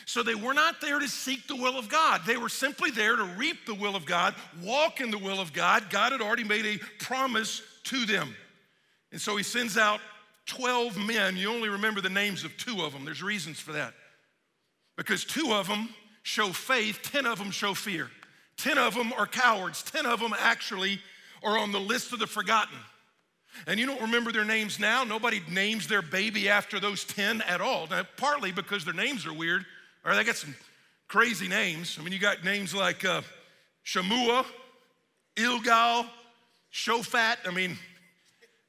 So 0.05 0.23
they 0.23 0.35
were 0.35 0.55
not 0.55 0.81
there 0.81 0.99
to 0.99 1.09
seek 1.09 1.47
the 1.47 1.57
will 1.57 1.79
of 1.79 1.89
God. 1.89 2.23
They 2.27 2.37
were 2.37 2.49
simply 2.49 2.91
there 2.91 3.17
to 3.17 3.25
reap 3.25 3.67
the 3.67 3.75
will 3.75 3.97
of 3.97 4.05
God, 4.05 4.35
walk 4.63 5.01
in 5.01 5.11
the 5.11 5.19
will 5.19 5.41
of 5.41 5.53
God. 5.53 5.91
God 5.91 6.13
had 6.13 6.21
already 6.21 6.45
made 6.45 6.67
a 6.67 6.79
promise 7.05 7.63
to 7.85 8.05
them. 8.05 8.35
And 9.13 9.21
so 9.21 9.37
he 9.37 9.43
sends 9.43 9.77
out 9.77 10.01
12 10.47 10.97
men. 10.99 11.37
You 11.37 11.51
only 11.51 11.69
remember 11.69 12.01
the 12.01 12.11
names 12.11 12.45
of 12.45 12.57
two 12.57 12.83
of 12.83 12.93
them. 12.93 13.05
There's 13.05 13.23
reasons 13.23 13.61
for 13.61 13.73
that. 13.73 13.95
Because 14.97 15.25
two 15.25 15.53
of 15.53 15.69
them 15.69 15.89
show 16.23 16.49
faith, 16.49 17.01
10 17.03 17.27
of 17.27 17.39
them 17.39 17.51
show 17.51 17.75
fear. 17.75 18.11
10 18.57 18.79
of 18.79 18.95
them 18.95 19.13
are 19.15 19.27
cowards. 19.27 19.83
10 19.83 20.07
of 20.07 20.21
them 20.21 20.35
actually 20.39 21.01
are 21.43 21.59
on 21.59 21.73
the 21.73 21.81
list 21.81 22.13
of 22.13 22.19
the 22.19 22.27
forgotten. 22.27 22.77
And 23.67 23.81
you 23.81 23.87
don't 23.87 24.01
remember 24.01 24.33
their 24.33 24.45
names 24.45 24.79
now. 24.79 25.05
Nobody 25.05 25.41
names 25.49 25.89
their 25.89 26.03
baby 26.03 26.49
after 26.49 26.79
those 26.79 27.05
10 27.05 27.43
at 27.43 27.61
all. 27.61 27.87
Now, 27.89 28.05
partly 28.17 28.53
because 28.53 28.85
their 28.85 28.95
names 28.95 29.27
are 29.27 29.33
weird, 29.33 29.65
or 30.05 30.15
they 30.15 30.25
got 30.25 30.37
some 30.37 30.55
crazy 31.09 31.49
names. 31.49 31.97
I 31.99 32.05
mean, 32.05 32.13
you 32.13 32.19
got 32.19 32.45
names 32.45 32.75
like 32.75 33.05
uh, 33.05 33.23
Shamua, 33.85 34.45
Ilgal, 35.37 36.07
Shofat. 36.73 37.37
I 37.47 37.51
mean, 37.51 37.77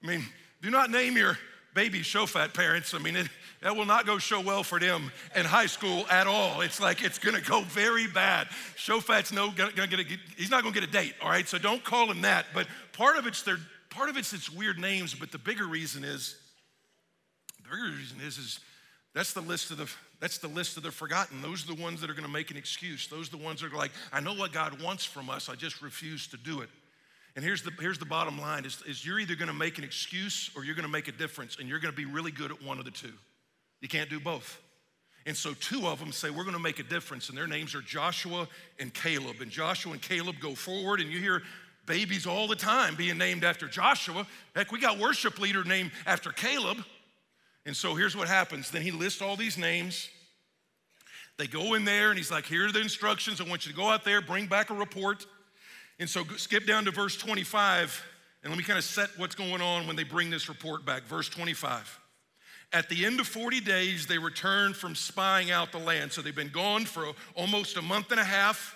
I 0.03 0.07
mean, 0.07 0.23
do 0.61 0.69
not 0.69 0.89
name 0.89 1.17
your 1.17 1.37
baby 1.73 2.01
Shofat 2.01 2.53
parents. 2.53 2.93
I 2.93 2.99
mean, 2.99 3.15
it, 3.15 3.27
that 3.61 3.75
will 3.75 3.85
not 3.85 4.05
go 4.05 4.17
so 4.17 4.41
well 4.41 4.63
for 4.63 4.79
them 4.79 5.11
in 5.35 5.45
high 5.45 5.67
school 5.67 6.05
at 6.09 6.27
all. 6.27 6.61
It's 6.61 6.81
like 6.81 7.03
it's 7.03 7.19
gonna 7.19 7.41
go 7.41 7.61
very 7.61 8.07
bad. 8.07 8.47
Shofat's 8.75 9.31
no 9.31 9.51
gonna, 9.51 9.71
gonna 9.73 9.87
get 9.87 9.99
a, 9.99 10.05
he's 10.35 10.49
not 10.49 10.63
gonna 10.63 10.73
get 10.73 10.83
a 10.83 10.91
date, 10.91 11.13
all 11.21 11.29
right? 11.29 11.47
So 11.47 11.57
don't 11.57 11.83
call 11.83 12.09
him 12.11 12.21
that. 12.21 12.47
But 12.53 12.67
part 12.93 13.17
of 13.17 13.27
it's 13.27 13.43
their 13.43 13.57
part 13.89 14.09
of 14.09 14.17
it's 14.17 14.33
its 14.33 14.49
weird 14.49 14.79
names, 14.79 15.13
but 15.13 15.31
the 15.31 15.37
bigger 15.37 15.65
reason 15.65 16.03
is 16.03 16.35
the 17.57 17.69
bigger 17.69 17.97
reason 17.97 18.19
is 18.21 18.37
is 18.37 18.59
that's 19.13 19.33
the 19.33 19.41
list 19.41 19.71
of 19.71 19.77
the 19.77 19.91
that's 20.19 20.39
the 20.39 20.47
list 20.47 20.77
of 20.77 20.83
the 20.83 20.91
forgotten. 20.91 21.41
Those 21.41 21.63
are 21.63 21.75
the 21.75 21.81
ones 21.81 22.01
that 22.01 22.09
are 22.09 22.13
gonna 22.13 22.27
make 22.27 22.51
an 22.51 22.57
excuse. 22.57 23.07
Those 23.07 23.27
are 23.27 23.37
the 23.37 23.43
ones 23.43 23.61
that 23.61 23.71
are 23.71 23.77
like, 23.77 23.91
I 24.11 24.19
know 24.21 24.33
what 24.33 24.51
God 24.51 24.81
wants 24.81 25.05
from 25.05 25.29
us, 25.29 25.49
I 25.49 25.55
just 25.55 25.81
refuse 25.81 26.27
to 26.27 26.37
do 26.37 26.61
it. 26.61 26.69
And 27.35 27.45
here's 27.45 27.63
the, 27.63 27.71
here's 27.79 27.97
the 27.97 28.05
bottom 28.05 28.39
line 28.39 28.65
is, 28.65 28.81
is 28.87 29.05
you're 29.05 29.19
either 29.19 29.35
gonna 29.35 29.53
make 29.53 29.77
an 29.77 29.83
excuse 29.83 30.51
or 30.55 30.65
you're 30.65 30.75
gonna 30.75 30.87
make 30.87 31.07
a 31.07 31.13
difference, 31.13 31.57
and 31.59 31.69
you're 31.69 31.79
gonna 31.79 31.93
be 31.93 32.05
really 32.05 32.31
good 32.31 32.51
at 32.51 32.61
one 32.61 32.79
of 32.79 32.85
the 32.85 32.91
two. 32.91 33.13
You 33.79 33.87
can't 33.87 34.09
do 34.09 34.19
both. 34.19 34.59
And 35.25 35.37
so 35.37 35.53
two 35.53 35.87
of 35.87 35.99
them 35.99 36.11
say, 36.11 36.29
We're 36.29 36.43
gonna 36.43 36.59
make 36.59 36.79
a 36.79 36.83
difference, 36.83 37.29
and 37.29 37.37
their 37.37 37.47
names 37.47 37.75
are 37.75 37.81
Joshua 37.81 38.47
and 38.79 38.93
Caleb. 38.93 39.41
And 39.41 39.51
Joshua 39.51 39.93
and 39.93 40.01
Caleb 40.01 40.37
go 40.41 40.55
forward, 40.55 40.99
and 40.99 41.09
you 41.11 41.19
hear 41.19 41.43
babies 41.85 42.25
all 42.25 42.47
the 42.47 42.55
time 42.55 42.95
being 42.95 43.17
named 43.17 43.43
after 43.43 43.67
Joshua. 43.67 44.25
Heck, 44.55 44.71
we 44.71 44.79
got 44.79 44.97
worship 44.97 45.39
leader 45.39 45.63
named 45.63 45.91
after 46.05 46.31
Caleb. 46.31 46.77
And 47.65 47.75
so 47.75 47.95
here's 47.95 48.15
what 48.15 48.27
happens. 48.27 48.71
Then 48.71 48.81
he 48.81 48.91
lists 48.91 49.21
all 49.21 49.35
these 49.35 49.57
names. 49.57 50.09
They 51.37 51.47
go 51.47 51.75
in 51.75 51.85
there, 51.85 52.09
and 52.09 52.17
he's 52.17 52.31
like, 52.31 52.45
Here 52.45 52.67
are 52.67 52.71
the 52.71 52.81
instructions. 52.81 53.39
I 53.39 53.45
want 53.45 53.65
you 53.65 53.71
to 53.71 53.77
go 53.77 53.89
out 53.89 54.03
there, 54.03 54.21
bring 54.21 54.47
back 54.47 54.69
a 54.69 54.73
report. 54.73 55.25
And 56.01 56.09
so 56.09 56.23
skip 56.35 56.65
down 56.65 56.85
to 56.85 56.91
verse 56.91 57.15
25, 57.15 58.03
and 58.41 58.51
let 58.51 58.57
me 58.57 58.63
kind 58.63 58.79
of 58.79 58.83
set 58.83 59.11
what's 59.17 59.35
going 59.35 59.61
on 59.61 59.85
when 59.85 59.95
they 59.95 60.03
bring 60.03 60.31
this 60.31 60.49
report 60.49 60.83
back. 60.83 61.03
Verse 61.03 61.29
25. 61.29 61.99
At 62.73 62.89
the 62.89 63.05
end 63.05 63.19
of 63.19 63.27
40 63.27 63.59
days, 63.59 64.07
they 64.07 64.17
returned 64.17 64.75
from 64.75 64.95
spying 64.95 65.51
out 65.51 65.71
the 65.71 65.77
land. 65.77 66.11
So 66.11 66.23
they've 66.23 66.35
been 66.35 66.49
gone 66.49 66.85
for 66.85 67.11
almost 67.35 67.77
a 67.77 67.83
month 67.83 68.09
and 68.09 68.19
a 68.19 68.23
half. 68.23 68.75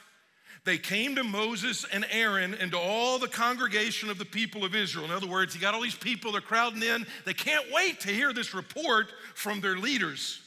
They 0.65 0.77
came 0.77 1.15
to 1.15 1.23
Moses 1.23 1.83
and 1.91 2.05
Aaron 2.11 2.53
and 2.53 2.71
to 2.73 2.77
all 2.77 3.17
the 3.17 3.27
congregation 3.27 4.11
of 4.11 4.19
the 4.19 4.25
people 4.25 4.63
of 4.63 4.75
Israel. 4.75 5.05
In 5.05 5.11
other 5.11 5.25
words, 5.25 5.55
you 5.55 5.61
got 5.61 5.73
all 5.73 5.81
these 5.81 5.95
people, 5.95 6.31
they're 6.31 6.41
crowding 6.41 6.83
in. 6.83 7.07
They 7.25 7.33
can't 7.33 7.65
wait 7.73 8.01
to 8.01 8.09
hear 8.09 8.33
this 8.33 8.53
report 8.53 9.07
from 9.33 9.61
their 9.61 9.77
leaders. 9.77 10.41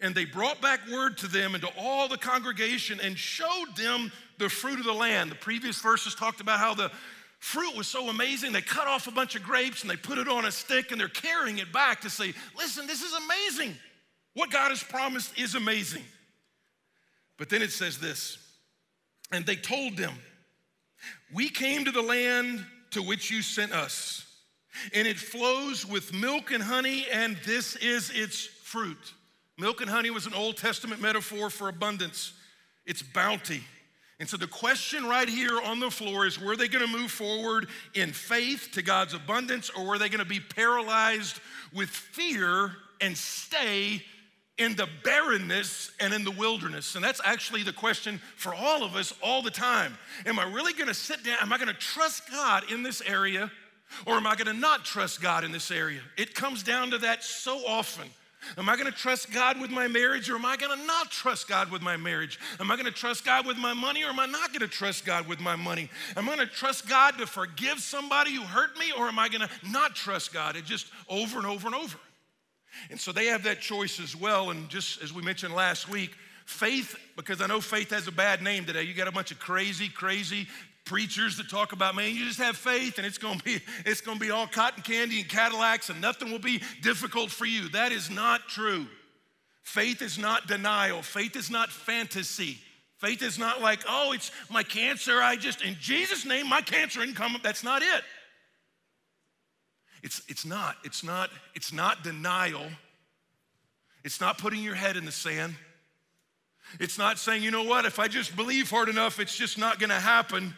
And 0.00 0.14
they 0.14 0.26
brought 0.26 0.62
back 0.62 0.78
word 0.92 1.18
to 1.18 1.26
them 1.26 1.54
and 1.54 1.62
to 1.64 1.70
all 1.76 2.06
the 2.06 2.16
congregation 2.16 3.00
and 3.00 3.18
showed 3.18 3.76
them 3.76 4.12
the 4.40 4.48
fruit 4.48 4.78
of 4.78 4.84
the 4.84 4.92
land. 4.92 5.30
The 5.30 5.36
previous 5.36 5.80
verses 5.80 6.14
talked 6.14 6.40
about 6.40 6.58
how 6.58 6.74
the 6.74 6.90
fruit 7.38 7.76
was 7.76 7.86
so 7.86 8.08
amazing. 8.08 8.52
They 8.52 8.60
cut 8.60 8.88
off 8.88 9.06
a 9.06 9.12
bunch 9.12 9.36
of 9.36 9.42
grapes 9.42 9.82
and 9.82 9.90
they 9.90 9.96
put 9.96 10.18
it 10.18 10.28
on 10.28 10.44
a 10.44 10.50
stick 10.50 10.90
and 10.90 11.00
they're 11.00 11.08
carrying 11.08 11.58
it 11.58 11.72
back 11.72 12.00
to 12.02 12.10
say, 12.10 12.34
listen, 12.56 12.86
this 12.86 13.02
is 13.02 13.12
amazing. 13.12 13.76
What 14.34 14.50
God 14.50 14.70
has 14.70 14.82
promised 14.82 15.38
is 15.38 15.54
amazing. 15.54 16.04
But 17.38 17.48
then 17.48 17.62
it 17.62 17.72
says 17.72 17.98
this, 17.98 18.38
and 19.32 19.46
they 19.46 19.56
told 19.56 19.96
them, 19.96 20.12
We 21.32 21.48
came 21.48 21.86
to 21.86 21.90
the 21.90 22.02
land 22.02 22.64
to 22.90 23.02
which 23.02 23.30
you 23.30 23.40
sent 23.40 23.72
us, 23.72 24.26
and 24.92 25.08
it 25.08 25.16
flows 25.16 25.86
with 25.86 26.12
milk 26.12 26.50
and 26.50 26.62
honey, 26.62 27.06
and 27.10 27.38
this 27.46 27.76
is 27.76 28.10
its 28.10 28.44
fruit. 28.44 29.14
Milk 29.56 29.80
and 29.80 29.88
honey 29.88 30.10
was 30.10 30.26
an 30.26 30.34
Old 30.34 30.58
Testament 30.58 31.00
metaphor 31.00 31.48
for 31.48 31.68
abundance, 31.68 32.34
it's 32.84 33.02
bounty. 33.02 33.62
And 34.20 34.28
so 34.28 34.36
the 34.36 34.46
question 34.46 35.06
right 35.06 35.28
here 35.28 35.58
on 35.62 35.80
the 35.80 35.90
floor 35.90 36.26
is 36.26 36.38
were 36.38 36.54
they 36.54 36.68
going 36.68 36.86
to 36.86 36.92
move 36.92 37.10
forward 37.10 37.68
in 37.94 38.12
faith 38.12 38.68
to 38.74 38.82
God's 38.82 39.14
abundance, 39.14 39.70
or 39.70 39.86
were 39.86 39.98
they 39.98 40.10
going 40.10 40.20
to 40.20 40.28
be 40.28 40.40
paralyzed 40.40 41.40
with 41.74 41.88
fear 41.88 42.72
and 43.00 43.16
stay 43.16 44.02
in 44.58 44.76
the 44.76 44.86
barrenness 45.02 45.90
and 46.00 46.12
in 46.12 46.22
the 46.22 46.30
wilderness? 46.30 46.96
And 46.96 47.02
that's 47.02 47.22
actually 47.24 47.62
the 47.62 47.72
question 47.72 48.20
for 48.36 48.54
all 48.54 48.84
of 48.84 48.94
us 48.94 49.14
all 49.22 49.40
the 49.40 49.50
time. 49.50 49.96
Am 50.26 50.38
I 50.38 50.44
really 50.44 50.74
going 50.74 50.88
to 50.88 50.94
sit 50.94 51.24
down? 51.24 51.38
Am 51.40 51.50
I 51.50 51.56
going 51.56 51.68
to 51.68 51.74
trust 51.74 52.30
God 52.30 52.70
in 52.70 52.82
this 52.82 53.00
area? 53.00 53.50
Or 54.06 54.14
am 54.14 54.26
I 54.26 54.36
going 54.36 54.54
to 54.54 54.60
not 54.60 54.84
trust 54.84 55.22
God 55.22 55.44
in 55.44 55.50
this 55.50 55.70
area? 55.70 56.02
It 56.18 56.34
comes 56.34 56.62
down 56.62 56.90
to 56.90 56.98
that 56.98 57.24
so 57.24 57.66
often. 57.66 58.06
Am 58.56 58.68
I 58.68 58.76
gonna 58.76 58.90
trust 58.90 59.32
God 59.32 59.60
with 59.60 59.70
my 59.70 59.86
marriage 59.86 60.30
or 60.30 60.36
am 60.36 60.44
I 60.44 60.56
gonna 60.56 60.82
not 60.84 61.10
trust 61.10 61.48
God 61.48 61.70
with 61.70 61.82
my 61.82 61.96
marriage? 61.96 62.38
Am 62.58 62.70
I 62.70 62.76
gonna 62.76 62.90
trust 62.90 63.24
God 63.24 63.46
with 63.46 63.56
my 63.56 63.74
money 63.74 64.02
or 64.02 64.08
am 64.08 64.18
I 64.18 64.26
not 64.26 64.52
gonna 64.52 64.66
trust 64.66 65.04
God 65.04 65.28
with 65.28 65.40
my 65.40 65.56
money? 65.56 65.90
Am 66.16 66.28
I 66.28 66.36
gonna 66.36 66.46
trust 66.46 66.88
God 66.88 67.18
to 67.18 67.26
forgive 67.26 67.80
somebody 67.80 68.34
who 68.34 68.42
hurt 68.42 68.78
me 68.78 68.92
or 68.96 69.08
am 69.08 69.18
I 69.18 69.28
gonna 69.28 69.50
not 69.70 69.94
trust 69.94 70.32
God? 70.32 70.56
It 70.56 70.64
just 70.64 70.86
over 71.08 71.38
and 71.38 71.46
over 71.46 71.66
and 71.66 71.76
over. 71.76 71.98
And 72.90 73.00
so 73.00 73.12
they 73.12 73.26
have 73.26 73.42
that 73.44 73.60
choice 73.60 74.00
as 74.00 74.16
well. 74.16 74.50
And 74.50 74.68
just 74.68 75.02
as 75.02 75.12
we 75.12 75.22
mentioned 75.22 75.54
last 75.54 75.88
week, 75.88 76.14
faith, 76.46 76.96
because 77.16 77.40
I 77.40 77.46
know 77.46 77.60
faith 77.60 77.90
has 77.90 78.08
a 78.08 78.12
bad 78.12 78.42
name 78.42 78.64
today. 78.64 78.82
You 78.82 78.94
got 78.94 79.08
a 79.08 79.12
bunch 79.12 79.30
of 79.30 79.38
crazy, 79.38 79.88
crazy 79.88 80.48
preachers 80.90 81.36
that 81.36 81.48
talk 81.48 81.70
about, 81.70 81.94
man, 81.94 82.16
you 82.16 82.24
just 82.24 82.40
have 82.40 82.56
faith 82.56 82.98
and 82.98 83.06
it's 83.06 83.16
gonna 83.16 83.40
be, 83.44 83.60
it's 83.86 84.00
gonna 84.00 84.18
be 84.18 84.32
all 84.32 84.48
cotton 84.48 84.82
candy 84.82 85.20
and 85.20 85.28
Cadillacs 85.28 85.88
and 85.88 86.00
nothing 86.00 86.32
will 86.32 86.40
be 86.40 86.60
difficult 86.82 87.30
for 87.30 87.46
you. 87.46 87.68
That 87.68 87.92
is 87.92 88.10
not 88.10 88.48
true. 88.48 88.88
Faith 89.62 90.02
is 90.02 90.18
not 90.18 90.48
denial. 90.48 91.00
Faith 91.00 91.36
is 91.36 91.48
not 91.48 91.70
fantasy. 91.70 92.58
Faith 92.98 93.22
is 93.22 93.38
not 93.38 93.62
like, 93.62 93.78
oh, 93.88 94.10
it's 94.10 94.32
my 94.50 94.64
cancer. 94.64 95.22
I 95.22 95.36
just, 95.36 95.62
in 95.62 95.76
Jesus' 95.80 96.26
name, 96.26 96.48
my 96.48 96.60
cancer 96.60 96.98
didn't 96.98 97.14
come. 97.14 97.36
That's 97.40 97.62
not 97.62 97.82
it. 97.82 98.02
It's, 100.02 100.22
it's 100.26 100.44
not. 100.44 100.74
It's 100.82 101.04
not. 101.04 101.30
It's 101.54 101.72
not 101.72 102.02
denial. 102.02 102.66
It's 104.04 104.20
not 104.20 104.38
putting 104.38 104.60
your 104.60 104.74
head 104.74 104.96
in 104.96 105.04
the 105.04 105.12
sand. 105.12 105.54
It's 106.80 106.98
not 106.98 107.16
saying, 107.20 107.44
you 107.44 107.52
know 107.52 107.62
what, 107.62 107.84
if 107.84 108.00
I 108.00 108.08
just 108.08 108.34
believe 108.34 108.68
hard 108.70 108.88
enough, 108.88 109.20
it's 109.20 109.36
just 109.36 109.56
not 109.56 109.78
to 109.90 110.00
happen. 110.00 110.52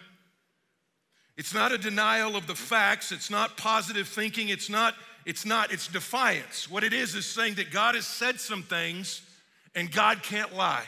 It's 1.37 1.55
not 1.55 1.73
a 1.73 1.79
denial 1.79 2.37
of 2.37 2.47
the 2.47 2.55
facts. 2.55 3.11
It's 3.13 3.31
not 3.31 3.57
positive 3.57 4.07
thinking. 4.07 4.51
It's 4.51 4.69
not, 4.69 4.95
it's 5.25 5.47
not, 5.47 5.73
it's 5.73 5.89
defiance. 5.89 6.71
What 6.71 6.85
it 6.85 6.93
is 6.93 7.15
is 7.15 7.27
saying 7.27 7.55
that 7.55 7.71
God 7.71 7.95
has 7.95 8.07
said 8.07 8.39
some 8.39 8.63
things 8.63 9.23
and 9.75 9.91
God 9.91 10.23
can't 10.23 10.55
lie. 10.55 10.85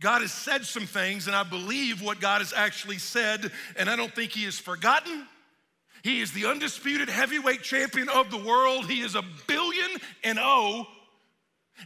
God 0.00 0.20
has 0.20 0.32
said 0.32 0.64
some 0.64 0.86
things, 0.86 1.26
and 1.26 1.34
I 1.34 1.42
believe 1.42 2.02
what 2.02 2.20
God 2.20 2.42
has 2.42 2.52
actually 2.52 2.98
said, 2.98 3.50
and 3.76 3.88
I 3.88 3.96
don't 3.96 4.14
think 4.14 4.32
He 4.32 4.44
has 4.44 4.58
forgotten. 4.58 5.26
He 6.02 6.20
is 6.20 6.32
the 6.32 6.46
undisputed 6.46 7.08
heavyweight 7.08 7.62
champion 7.62 8.08
of 8.08 8.30
the 8.30 8.36
world. 8.36 8.86
He 8.86 9.00
is 9.00 9.14
a 9.14 9.24
billion 9.46 9.90
and 10.22 10.38
oh. 10.40 10.86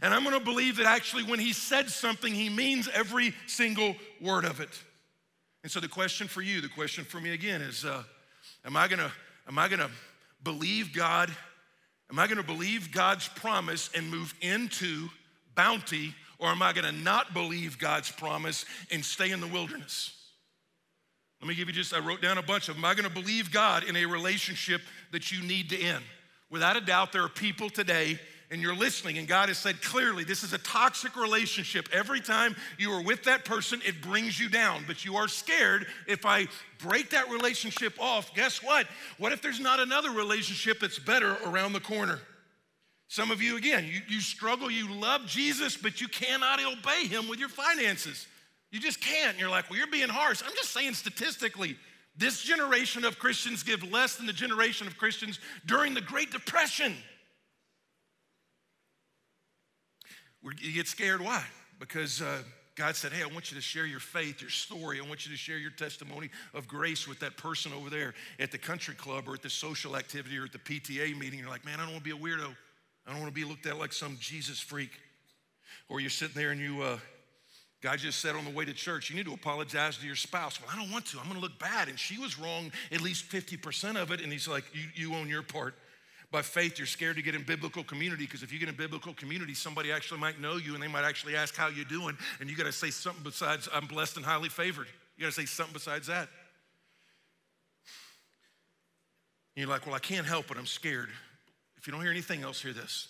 And 0.01 0.13
I'm 0.13 0.23
gonna 0.23 0.41
believe 0.41 0.77
that 0.77 0.85
actually 0.85 1.23
when 1.23 1.39
He 1.39 1.53
said 1.53 1.89
something, 1.89 2.33
He 2.33 2.49
means 2.49 2.89
every 2.93 3.33
single 3.47 3.95
word 4.19 4.43
of 4.43 4.59
it. 4.59 4.83
And 5.63 5.71
so 5.71 5.79
the 5.79 5.87
question 5.87 6.27
for 6.27 6.41
you, 6.41 6.61
the 6.61 6.69
question 6.69 7.03
for 7.03 7.19
me 7.19 7.33
again 7.33 7.61
is 7.61 7.85
uh, 7.85 8.03
am 8.65 8.75
I 8.75 8.87
gonna, 8.87 9.11
am 9.47 9.59
I 9.59 9.67
gonna 9.67 9.91
believe 10.43 10.93
God? 10.93 11.29
Am 12.09 12.19
I 12.19 12.27
gonna 12.27 12.43
believe 12.43 12.91
God's 12.91 13.27
promise 13.27 13.89
and 13.95 14.09
move 14.09 14.33
into 14.41 15.07
bounty, 15.55 16.15
or 16.39 16.47
am 16.49 16.61
I 16.61 16.73
gonna 16.73 16.91
not 16.91 17.33
believe 17.33 17.77
God's 17.77 18.11
promise 18.11 18.65
and 18.91 19.05
stay 19.05 19.31
in 19.31 19.39
the 19.39 19.47
wilderness? 19.47 20.17
Let 21.41 21.47
me 21.47 21.55
give 21.55 21.67
you 21.67 21.73
just, 21.73 21.93
I 21.93 21.99
wrote 21.99 22.21
down 22.21 22.37
a 22.37 22.43
bunch 22.43 22.69
of 22.69 22.75
them. 22.75 22.85
Am 22.85 22.91
I 22.91 22.95
gonna 22.95 23.09
believe 23.09 23.51
God 23.51 23.83
in 23.83 23.95
a 23.95 24.05
relationship 24.05 24.81
that 25.11 25.31
you 25.31 25.43
need 25.43 25.69
to 25.69 25.79
end? 25.79 26.03
Without 26.49 26.75
a 26.75 26.81
doubt, 26.81 27.11
there 27.11 27.23
are 27.23 27.29
people 27.29 27.69
today 27.69 28.19
and 28.51 28.61
you're 28.61 28.75
listening, 28.75 29.17
and 29.17 29.29
God 29.29 29.47
has 29.47 29.57
said 29.57 29.81
clearly, 29.81 30.25
this 30.25 30.43
is 30.43 30.51
a 30.51 30.57
toxic 30.57 31.15
relationship. 31.15 31.87
Every 31.93 32.19
time 32.19 32.55
you 32.77 32.91
are 32.91 33.01
with 33.01 33.23
that 33.23 33.45
person, 33.45 33.81
it 33.85 34.01
brings 34.01 34.37
you 34.37 34.49
down. 34.49 34.83
But 34.85 35.05
you 35.05 35.15
are 35.15 35.29
scared 35.29 35.87
if 36.05 36.25
I 36.25 36.47
break 36.77 37.11
that 37.11 37.29
relationship 37.29 37.93
off, 37.97 38.35
guess 38.35 38.61
what? 38.61 38.87
What 39.17 39.31
if 39.31 39.41
there's 39.41 39.61
not 39.61 39.79
another 39.79 40.11
relationship 40.11 40.81
that's 40.81 40.99
better 40.99 41.37
around 41.45 41.71
the 41.71 41.79
corner? 41.79 42.19
Some 43.07 43.31
of 43.31 43.41
you, 43.41 43.55
again, 43.55 43.85
you, 43.85 44.01
you 44.09 44.19
struggle, 44.19 44.69
you 44.69 44.93
love 44.93 45.25
Jesus, 45.25 45.77
but 45.77 46.01
you 46.01 46.09
cannot 46.09 46.59
obey 46.59 47.07
him 47.07 47.29
with 47.29 47.39
your 47.39 47.49
finances. 47.49 48.27
You 48.69 48.81
just 48.81 48.99
can't. 48.99 49.39
You're 49.39 49.49
like, 49.49 49.69
well, 49.69 49.79
you're 49.79 49.87
being 49.87 50.09
harsh. 50.09 50.41
I'm 50.45 50.55
just 50.55 50.71
saying 50.71 50.93
statistically, 50.93 51.77
this 52.17 52.41
generation 52.41 53.05
of 53.05 53.17
Christians 53.17 53.63
give 53.63 53.89
less 53.89 54.17
than 54.17 54.25
the 54.25 54.33
generation 54.33 54.87
of 54.87 54.97
Christians 54.97 55.39
during 55.65 55.93
the 55.93 56.01
Great 56.01 56.31
Depression. 56.31 56.95
You 60.43 60.73
get 60.73 60.87
scared. 60.87 61.21
Why? 61.21 61.43
Because 61.79 62.21
uh, 62.21 62.39
God 62.75 62.95
said, 62.95 63.11
Hey, 63.11 63.23
I 63.23 63.27
want 63.27 63.51
you 63.51 63.55
to 63.57 63.61
share 63.61 63.85
your 63.85 63.99
faith, 63.99 64.41
your 64.41 64.49
story. 64.49 64.99
I 64.99 65.07
want 65.07 65.25
you 65.25 65.31
to 65.31 65.37
share 65.37 65.57
your 65.57 65.71
testimony 65.71 66.29
of 66.53 66.67
grace 66.67 67.07
with 67.07 67.19
that 67.19 67.37
person 67.37 67.73
over 67.73 67.89
there 67.89 68.13
at 68.39 68.51
the 68.51 68.57
country 68.57 68.95
club 68.95 69.27
or 69.27 69.33
at 69.33 69.41
the 69.41 69.49
social 69.49 69.95
activity 69.95 70.37
or 70.37 70.45
at 70.45 70.51
the 70.51 70.59
PTA 70.59 71.17
meeting. 71.17 71.39
You're 71.39 71.49
like, 71.49 71.65
Man, 71.65 71.79
I 71.79 71.83
don't 71.83 71.93
want 71.93 72.03
to 72.03 72.15
be 72.15 72.15
a 72.15 72.19
weirdo. 72.19 72.55
I 73.05 73.11
don't 73.11 73.21
want 73.21 73.33
to 73.33 73.39
be 73.39 73.45
looked 73.45 73.65
at 73.65 73.77
like 73.77 73.93
some 73.93 74.17
Jesus 74.19 74.59
freak. 74.59 74.91
Or 75.89 75.99
you're 75.99 76.09
sitting 76.09 76.35
there 76.35 76.51
and 76.51 76.61
you, 76.61 76.81
uh, 76.81 76.97
God 77.81 77.97
just 77.99 78.19
said 78.19 78.35
on 78.35 78.45
the 78.45 78.51
way 78.51 78.63
to 78.63 78.73
church, 78.73 79.09
you 79.09 79.15
need 79.15 79.25
to 79.25 79.33
apologize 79.33 79.97
to 79.97 80.05
your 80.05 80.15
spouse. 80.15 80.61
Well, 80.61 80.69
I 80.71 80.79
don't 80.79 80.91
want 80.91 81.05
to. 81.07 81.19
I'm 81.19 81.25
going 81.25 81.35
to 81.35 81.41
look 81.41 81.59
bad. 81.59 81.89
And 81.89 81.97
she 81.97 82.19
was 82.19 82.39
wrong 82.39 82.71
at 82.91 83.01
least 83.01 83.29
50% 83.29 83.95
of 84.01 84.11
it. 84.11 84.21
And 84.21 84.31
he's 84.31 84.47
like, 84.47 84.63
you, 84.73 84.83
you 85.09 85.15
own 85.15 85.27
your 85.27 85.41
part 85.41 85.75
by 86.31 86.41
faith, 86.41 86.79
you're 86.79 86.87
scared 86.87 87.17
to 87.17 87.21
get 87.21 87.35
in 87.35 87.43
biblical 87.43 87.83
community 87.83 88.25
because 88.25 88.41
if 88.41 88.53
you 88.53 88.59
get 88.59 88.69
in 88.69 88.75
biblical 88.75 89.13
community, 89.13 89.53
somebody 89.53 89.91
actually 89.91 90.19
might 90.21 90.39
know 90.39 90.55
you 90.55 90.73
and 90.73 90.81
they 90.81 90.87
might 90.87 91.03
actually 91.03 91.35
ask 91.35 91.55
how 91.55 91.67
you're 91.67 91.83
doing, 91.85 92.17
and 92.39 92.49
you 92.49 92.55
got 92.55 92.65
to 92.65 92.71
say 92.71 92.89
something 92.89 93.23
besides 93.23 93.67
"I'm 93.73 93.85
blessed 93.85 94.17
and 94.17 94.25
highly 94.25 94.49
favored." 94.49 94.87
You 95.17 95.23
got 95.23 95.33
to 95.33 95.39
say 95.41 95.45
something 95.45 95.73
besides 95.73 96.07
that. 96.07 96.29
And 99.55 99.63
you're 99.63 99.67
like, 99.67 99.85
"Well, 99.85 99.95
I 99.95 99.99
can't 99.99 100.25
help 100.25 100.49
it. 100.51 100.57
I'm 100.57 100.65
scared." 100.65 101.09
If 101.77 101.85
you 101.87 101.91
don't 101.91 102.01
hear 102.01 102.11
anything 102.11 102.43
else, 102.43 102.61
hear 102.61 102.73
this. 102.73 103.07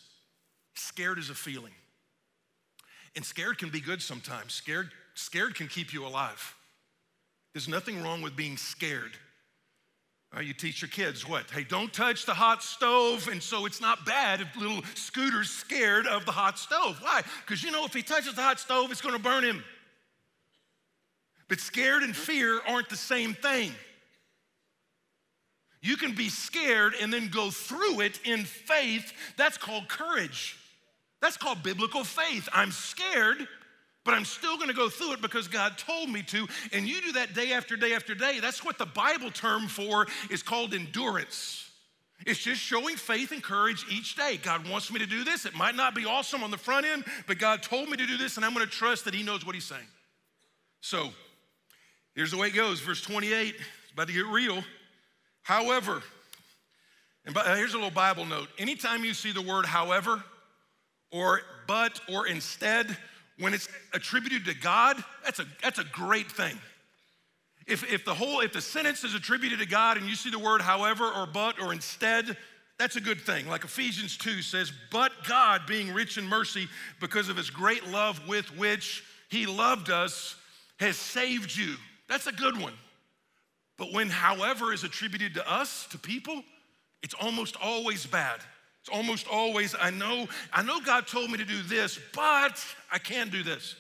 Scared 0.74 1.20
is 1.20 1.30
a 1.30 1.36
feeling, 1.36 1.74
and 3.16 3.24
scared 3.24 3.60
can 3.60 3.70
be 3.70 3.82
good 3.82 4.02
sometimes. 4.02 4.54
Scared, 4.54 4.90
scared 5.14 5.56
can 5.56 5.68
keep 5.68 5.94
you 5.94 6.06
alive. 6.08 6.56
There's 7.54 7.68
nothing 7.68 8.02
wrong 8.02 8.22
with 8.22 8.36
being 8.36 8.58
scared. 8.58 9.12
Right, 10.34 10.46
you 10.46 10.54
teach 10.54 10.82
your 10.82 10.90
kids 10.90 11.28
what? 11.28 11.50
Hey, 11.52 11.66
don't 11.66 11.92
touch 11.92 12.26
the 12.26 12.34
hot 12.34 12.64
stove. 12.64 13.28
And 13.28 13.44
so 13.44 13.66
it's 13.66 13.82
not 13.82 14.06
bad 14.06 14.40
if 14.40 14.56
little 14.56 14.82
Scooter's 14.96 15.50
scared 15.50 16.08
of 16.08 16.26
the 16.26 16.32
hot 16.32 16.58
stove. 16.58 17.00
Why? 17.02 17.22
Because 17.46 17.62
you 17.64 17.72
know, 17.72 17.84
if 17.84 17.94
he 17.94 18.02
touches 18.02 18.36
the 18.36 18.42
hot 18.42 18.58
stove, 18.58 18.92
it's 18.92 19.02
going 19.02 19.16
to 19.16 19.22
burn 19.22 19.44
him. 19.44 19.62
But 21.50 21.60
scared 21.60 22.04
and 22.04 22.16
fear 22.16 22.62
aren't 22.66 22.88
the 22.88 22.96
same 22.96 23.34
thing. 23.34 23.74
You 25.82 25.98
can 25.98 26.14
be 26.16 26.30
scared 26.30 26.94
and 27.02 27.12
then 27.12 27.28
go 27.28 27.50
through 27.50 28.00
it 28.02 28.22
in 28.24 28.46
faith. 28.46 29.12
That's 29.36 29.58
called 29.58 29.90
courage. 29.90 30.58
That's 31.22 31.36
called 31.36 31.62
biblical 31.62 32.06
faith. 32.06 32.48
I'm 32.54 32.72
scared, 32.72 33.48
but 34.04 34.14
I'm 34.14 34.26
still 34.26 34.58
gonna 34.58 34.74
go 34.74 34.90
through 34.90 35.14
it 35.14 35.22
because 35.22 35.48
God 35.48 35.78
told 35.78 36.10
me 36.10 36.24
to. 36.24 36.48
And 36.74 36.88
you 36.88 37.02
do 37.02 37.12
that 37.14 37.34
day 37.34 37.54
after 37.54 37.76
day 37.76 37.94
after 37.94 38.16
day. 38.16 38.40
That's 38.40 38.64
what 38.64 38.78
the 38.78 38.86
Bible 38.86 39.32
term 39.32 39.68
for 39.68 40.08
is 40.30 40.42
called 40.42 40.74
endurance. 40.74 41.70
It's 42.26 42.40
just 42.40 42.62
showing 42.62 42.98
faith 42.98 43.32
and 43.32 43.42
courage 43.42 43.86
each 43.90 44.16
day. 44.16 44.40
God 44.42 44.68
wants 44.70 44.92
me 44.92 45.00
to 45.00 45.08
do 45.08 45.24
this. 45.24 45.46
It 45.46 45.56
might 45.56 45.76
not 45.76 45.96
be 45.96 46.06
awesome 46.06 46.44
on 46.44 46.52
the 46.52 46.58
front 46.58 46.86
end, 46.86 47.04
but 47.28 47.40
God 47.40 47.64
told 47.64 47.90
me 47.90 47.98
to 47.98 48.06
do 48.06 48.18
this, 48.18 48.38
and 48.38 48.46
I'm 48.46 48.54
gonna 48.54 48.68
trust 48.68 49.06
that 49.06 49.14
He 49.14 49.24
knows 49.24 49.46
what 49.46 49.56
He's 49.56 49.66
saying. 49.66 49.88
So 50.82 51.10
here's 52.16 52.32
the 52.32 52.38
way 52.38 52.48
it 52.48 52.56
goes. 52.56 52.80
Verse 52.80 53.02
28, 53.02 53.56
it's 53.56 53.92
about 53.94 54.08
to 54.08 54.14
get 54.14 54.26
real. 54.28 54.64
However, 55.44 56.04
and 57.26 57.36
here's 57.36 57.74
a 57.74 57.78
little 57.78 57.92
Bible 57.92 58.26
note 58.26 58.48
anytime 58.58 59.04
you 59.04 59.14
see 59.14 59.32
the 59.32 59.42
word 59.42 59.66
however 59.66 60.24
or 61.12 61.42
but 61.68 62.00
or 62.12 62.28
instead, 62.28 62.98
when 63.42 63.54
it's 63.54 63.68
attributed 63.94 64.46
to 64.46 64.54
God, 64.54 65.04
that's 65.26 65.40
a, 65.40 65.46
that's 65.62 65.80
a 65.80 65.84
great 65.84 66.32
thing. 66.32 66.58
If, 67.68 67.92
if 67.92 68.06
the 68.06 68.14
whole, 68.14 68.40
if 68.42 68.54
the 68.54 68.62
sentence 68.62 69.04
is 69.04 69.16
attributed 69.16 69.60
to 69.60 69.66
God 69.66 69.98
and 69.98 70.08
you 70.08 70.16
see 70.16 70.30
the 70.30 70.40
word 70.40 70.62
however 70.62 71.06
or 71.06 71.26
but 71.26 71.60
or 71.60 71.74
instead, 71.74 72.38
that's 72.78 72.96
a 72.96 73.02
good 73.02 73.22
thing. 73.22 73.48
Like 73.48 73.64
Ephesians 73.64 74.18
2 74.18 74.42
says, 74.42 74.72
but 74.92 75.12
God, 75.28 75.62
being 75.68 75.94
rich 75.94 76.18
in 76.18 76.28
mercy 76.28 76.68
because 77.00 77.30
of 77.30 77.38
his 77.38 77.50
great 77.50 77.88
love 77.88 78.28
with 78.28 78.46
which 78.58 79.04
he 79.30 79.46
loved 79.46 79.90
us, 79.90 80.36
has 80.80 80.98
saved 80.98 81.56
you. 81.56 81.76
That's 82.08 82.28
a 82.28 82.32
good 82.32 82.60
one. 82.60 82.74
But 83.78 83.94
when 83.94 84.10
however 84.10 84.74
is 84.74 84.84
attributed 84.84 85.36
to 85.36 85.52
us, 85.52 85.88
to 85.92 85.98
people, 85.98 86.44
it's 87.02 87.16
almost 87.16 87.56
always 87.62 88.06
bad. 88.06 88.40
It's 88.82 88.90
almost 88.90 89.28
always, 89.28 89.76
I 89.80 89.92
know, 89.92 90.28
I 90.52 90.64
know 90.64 90.80
God 90.82 91.08
told 91.08 91.30
me 91.30 91.38
to 91.38 91.46
do 91.46 91.62
this, 91.62 92.00
but 92.14 92.64
I 92.92 92.98
can't 92.98 93.32
do 93.32 93.44
this. 93.44 93.76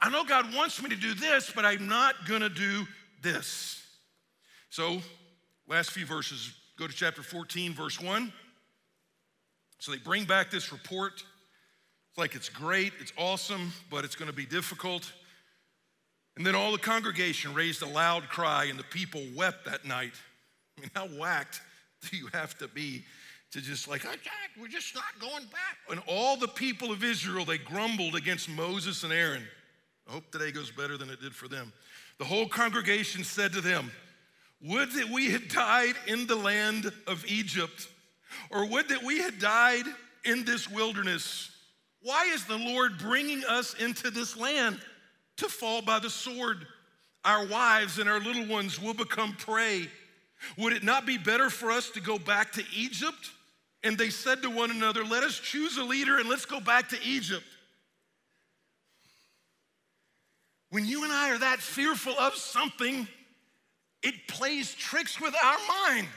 I 0.00 0.10
know 0.10 0.24
God 0.24 0.54
wants 0.54 0.82
me 0.82 0.90
to 0.90 0.96
do 0.96 1.14
this, 1.14 1.50
but 1.54 1.64
I'm 1.64 1.88
not 1.88 2.26
gonna 2.26 2.50
do 2.50 2.86
this. 3.22 3.82
So, 4.68 5.00
last 5.66 5.92
few 5.92 6.04
verses, 6.04 6.52
go 6.78 6.86
to 6.86 6.92
chapter 6.92 7.22
14, 7.22 7.72
verse 7.72 8.00
1. 8.00 8.32
So 9.78 9.92
they 9.92 9.98
bring 9.98 10.24
back 10.24 10.50
this 10.50 10.72
report. 10.72 11.12
It's 11.14 12.18
like 12.18 12.34
it's 12.34 12.48
great, 12.48 12.92
it's 13.00 13.12
awesome, 13.16 13.72
but 13.90 14.04
it's 14.04 14.14
gonna 14.14 14.32
be 14.32 14.46
difficult. 14.46 15.10
And 16.36 16.44
then 16.44 16.54
all 16.54 16.72
the 16.72 16.78
congregation 16.78 17.54
raised 17.54 17.82
a 17.82 17.86
loud 17.86 18.28
cry, 18.28 18.64
and 18.64 18.78
the 18.78 18.84
people 18.84 19.22
wept 19.34 19.64
that 19.66 19.84
night. 19.84 20.14
I 20.76 20.80
mean, 20.80 20.90
how 20.94 21.06
whacked 21.06 21.60
do 22.10 22.16
you 22.16 22.28
have 22.32 22.58
to 22.58 22.68
be 22.68 23.04
to 23.54 23.60
just 23.60 23.88
like, 23.88 24.06
we're 24.60 24.68
just 24.68 24.94
not 24.94 25.18
going 25.18 25.44
back? 25.44 25.78
And 25.90 26.00
all 26.06 26.36
the 26.36 26.48
people 26.48 26.92
of 26.92 27.02
Israel, 27.02 27.44
they 27.44 27.58
grumbled 27.58 28.14
against 28.14 28.48
Moses 28.48 29.02
and 29.02 29.12
Aaron. 29.12 29.42
I 30.08 30.12
hope 30.12 30.30
today 30.30 30.52
goes 30.52 30.70
better 30.70 30.96
than 30.96 31.10
it 31.10 31.20
did 31.20 31.34
for 31.34 31.48
them. 31.48 31.72
The 32.18 32.24
whole 32.24 32.46
congregation 32.46 33.24
said 33.24 33.52
to 33.54 33.60
them, 33.60 33.90
Would 34.62 34.92
that 34.92 35.08
we 35.08 35.30
had 35.30 35.48
died 35.48 35.94
in 36.06 36.26
the 36.26 36.36
land 36.36 36.92
of 37.06 37.24
Egypt, 37.26 37.88
or 38.50 38.66
would 38.66 38.88
that 38.90 39.02
we 39.02 39.20
had 39.20 39.38
died 39.38 39.86
in 40.24 40.44
this 40.44 40.70
wilderness. 40.70 41.50
Why 42.02 42.30
is 42.32 42.44
the 42.44 42.58
Lord 42.58 42.98
bringing 42.98 43.44
us 43.44 43.74
into 43.74 44.10
this 44.10 44.36
land? 44.36 44.78
to 45.36 45.48
fall 45.48 45.82
by 45.82 45.98
the 45.98 46.10
sword. 46.10 46.66
Our 47.24 47.46
wives 47.46 47.98
and 47.98 48.08
our 48.08 48.20
little 48.20 48.46
ones 48.46 48.80
will 48.80 48.94
become 48.94 49.34
prey. 49.38 49.88
Would 50.58 50.74
it 50.74 50.82
not 50.82 51.06
be 51.06 51.16
better 51.16 51.48
for 51.48 51.70
us 51.70 51.90
to 51.90 52.00
go 52.00 52.18
back 52.18 52.52
to 52.52 52.62
Egypt? 52.76 53.30
And 53.84 53.96
they 53.96 54.10
said 54.10 54.42
to 54.42 54.50
one 54.50 54.70
another, 54.70 55.04
Let 55.04 55.22
us 55.22 55.38
choose 55.38 55.76
a 55.78 55.84
leader 55.84 56.18
and 56.18 56.28
let's 56.28 56.46
go 56.46 56.58
back 56.58 56.88
to 56.88 56.98
Egypt. 57.04 57.44
When 60.70 60.84
you 60.84 61.04
and 61.04 61.12
I 61.12 61.30
are 61.30 61.38
that 61.38 61.60
fearful 61.60 62.18
of 62.18 62.34
something, 62.34 63.06
it 64.02 64.14
plays 64.26 64.74
tricks 64.74 65.20
with 65.20 65.34
our 65.44 65.56
mind. 65.86 66.08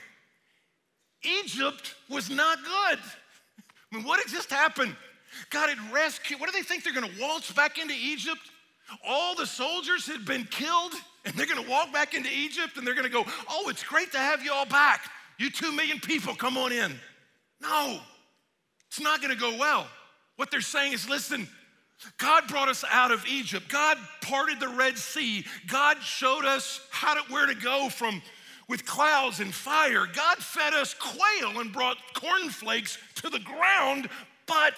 Egypt 1.23 1.93
was 2.09 2.29
not 2.29 2.57
good. 2.63 2.99
I 2.99 3.95
mean, 3.95 4.03
what 4.03 4.19
had 4.19 4.29
just 4.29 4.49
happened? 4.49 4.95
God 5.51 5.69
had 5.69 5.93
rescued. 5.93 6.39
What 6.39 6.51
do 6.51 6.57
they 6.57 6.63
think 6.63 6.83
they're 6.83 6.93
going 6.93 7.09
to 7.09 7.21
waltz 7.21 7.51
back 7.51 7.77
into 7.77 7.93
Egypt? 7.93 8.41
All 9.05 9.35
the 9.35 9.45
soldiers 9.45 10.07
had 10.07 10.25
been 10.25 10.45
killed, 10.45 10.93
and 11.25 11.35
they're 11.35 11.45
gonna 11.45 11.69
walk 11.69 11.91
back 11.91 12.13
into 12.13 12.29
Egypt 12.33 12.77
and 12.77 12.87
they're 12.87 12.95
gonna 12.95 13.09
go, 13.09 13.25
Oh, 13.49 13.67
it's 13.69 13.83
great 13.83 14.11
to 14.13 14.17
have 14.17 14.43
you 14.43 14.53
all 14.53 14.65
back. 14.65 15.09
You 15.37 15.49
two 15.49 15.71
million 15.71 15.99
people, 15.99 16.33
come 16.35 16.57
on 16.57 16.71
in. 16.71 16.97
No, 17.61 17.99
it's 18.87 19.01
not 19.01 19.21
gonna 19.21 19.35
go 19.35 19.57
well. 19.57 19.87
What 20.35 20.51
they're 20.51 20.61
saying 20.61 20.93
is 20.93 21.09
listen, 21.09 21.47
God 22.17 22.47
brought 22.47 22.69
us 22.69 22.83
out 22.91 23.11
of 23.11 23.25
Egypt. 23.27 23.69
God 23.69 23.97
parted 24.21 24.59
the 24.59 24.67
Red 24.67 24.97
Sea. 24.97 25.45
God 25.67 26.01
showed 26.01 26.45
us 26.45 26.81
how 26.91 27.15
to, 27.15 27.31
where 27.31 27.47
to 27.47 27.55
go 27.55 27.89
from 27.89 28.21
with 28.69 28.85
clouds 28.85 29.39
and 29.39 29.53
fire. 29.53 30.05
God 30.05 30.37
fed 30.37 30.73
us 30.73 30.93
quail 30.93 31.59
and 31.59 31.71
brought 31.71 31.97
cornflakes 32.13 32.97
to 33.15 33.29
the 33.29 33.39
ground, 33.39 34.09
but 34.45 34.73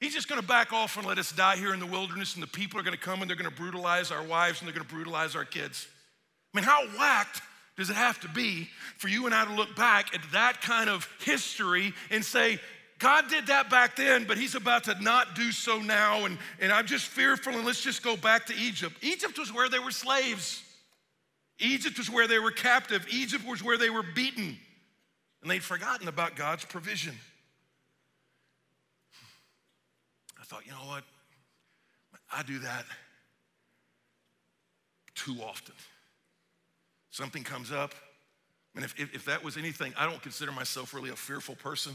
He's 0.00 0.12
just 0.12 0.28
gonna 0.28 0.42
back 0.42 0.72
off 0.72 0.98
and 0.98 1.06
let 1.06 1.18
us 1.18 1.32
die 1.32 1.56
here 1.56 1.72
in 1.72 1.80
the 1.80 1.86
wilderness, 1.86 2.34
and 2.34 2.42
the 2.42 2.48
people 2.48 2.78
are 2.78 2.82
gonna 2.82 2.96
come 2.96 3.22
and 3.22 3.30
they're 3.30 3.38
gonna 3.38 3.50
brutalize 3.50 4.10
our 4.10 4.22
wives 4.22 4.60
and 4.60 4.68
they're 4.68 4.74
gonna 4.74 4.84
brutalize 4.88 5.34
our 5.34 5.46
kids. 5.46 5.86
I 6.52 6.58
mean, 6.58 6.64
how 6.64 6.86
whacked 6.98 7.40
does 7.76 7.90
it 7.90 7.96
have 7.96 8.20
to 8.20 8.28
be 8.28 8.68
for 8.98 9.08
you 9.08 9.26
and 9.26 9.34
I 9.34 9.44
to 9.44 9.52
look 9.54 9.74
back 9.74 10.14
at 10.14 10.20
that 10.32 10.60
kind 10.60 10.88
of 10.88 11.08
history 11.20 11.92
and 12.10 12.24
say, 12.24 12.60
God 12.98 13.28
did 13.28 13.48
that 13.48 13.68
back 13.68 13.96
then, 13.96 14.24
but 14.24 14.38
he's 14.38 14.54
about 14.54 14.84
to 14.84 15.02
not 15.02 15.34
do 15.34 15.50
so 15.50 15.80
now, 15.80 16.24
and, 16.24 16.38
and 16.60 16.72
I'm 16.72 16.86
just 16.86 17.06
fearful, 17.06 17.52
and 17.52 17.66
let's 17.66 17.82
just 17.82 18.02
go 18.02 18.16
back 18.16 18.46
to 18.46 18.54
Egypt. 18.54 18.94
Egypt 19.02 19.38
was 19.38 19.52
where 19.52 19.68
they 19.68 19.80
were 19.80 19.90
slaves. 19.90 20.62
Egypt 21.58 21.98
was 21.98 22.08
where 22.08 22.28
they 22.28 22.38
were 22.38 22.50
captive. 22.50 23.04
Egypt 23.10 23.44
was 23.46 23.62
where 23.62 23.76
they 23.76 23.90
were 23.90 24.04
beaten. 24.14 24.56
And 25.42 25.50
they'd 25.50 25.62
forgotten 25.62 26.08
about 26.08 26.36
God's 26.36 26.64
provision. 26.64 27.14
I 30.40 30.44
thought, 30.44 30.64
you 30.64 30.72
know 30.72 30.86
what? 30.86 31.04
I 32.32 32.42
do 32.42 32.58
that 32.60 32.84
too 35.14 35.36
often. 35.42 35.74
Something 37.14 37.44
comes 37.44 37.70
up, 37.70 37.94
and 38.74 38.84
if, 38.84 38.98
if, 38.98 39.14
if, 39.14 39.24
that 39.26 39.44
was 39.44 39.56
anything, 39.56 39.94
I 39.96 40.04
don't 40.04 40.20
consider 40.20 40.50
myself 40.50 40.92
really 40.92 41.10
a 41.10 41.14
fearful 41.14 41.54
person. 41.54 41.92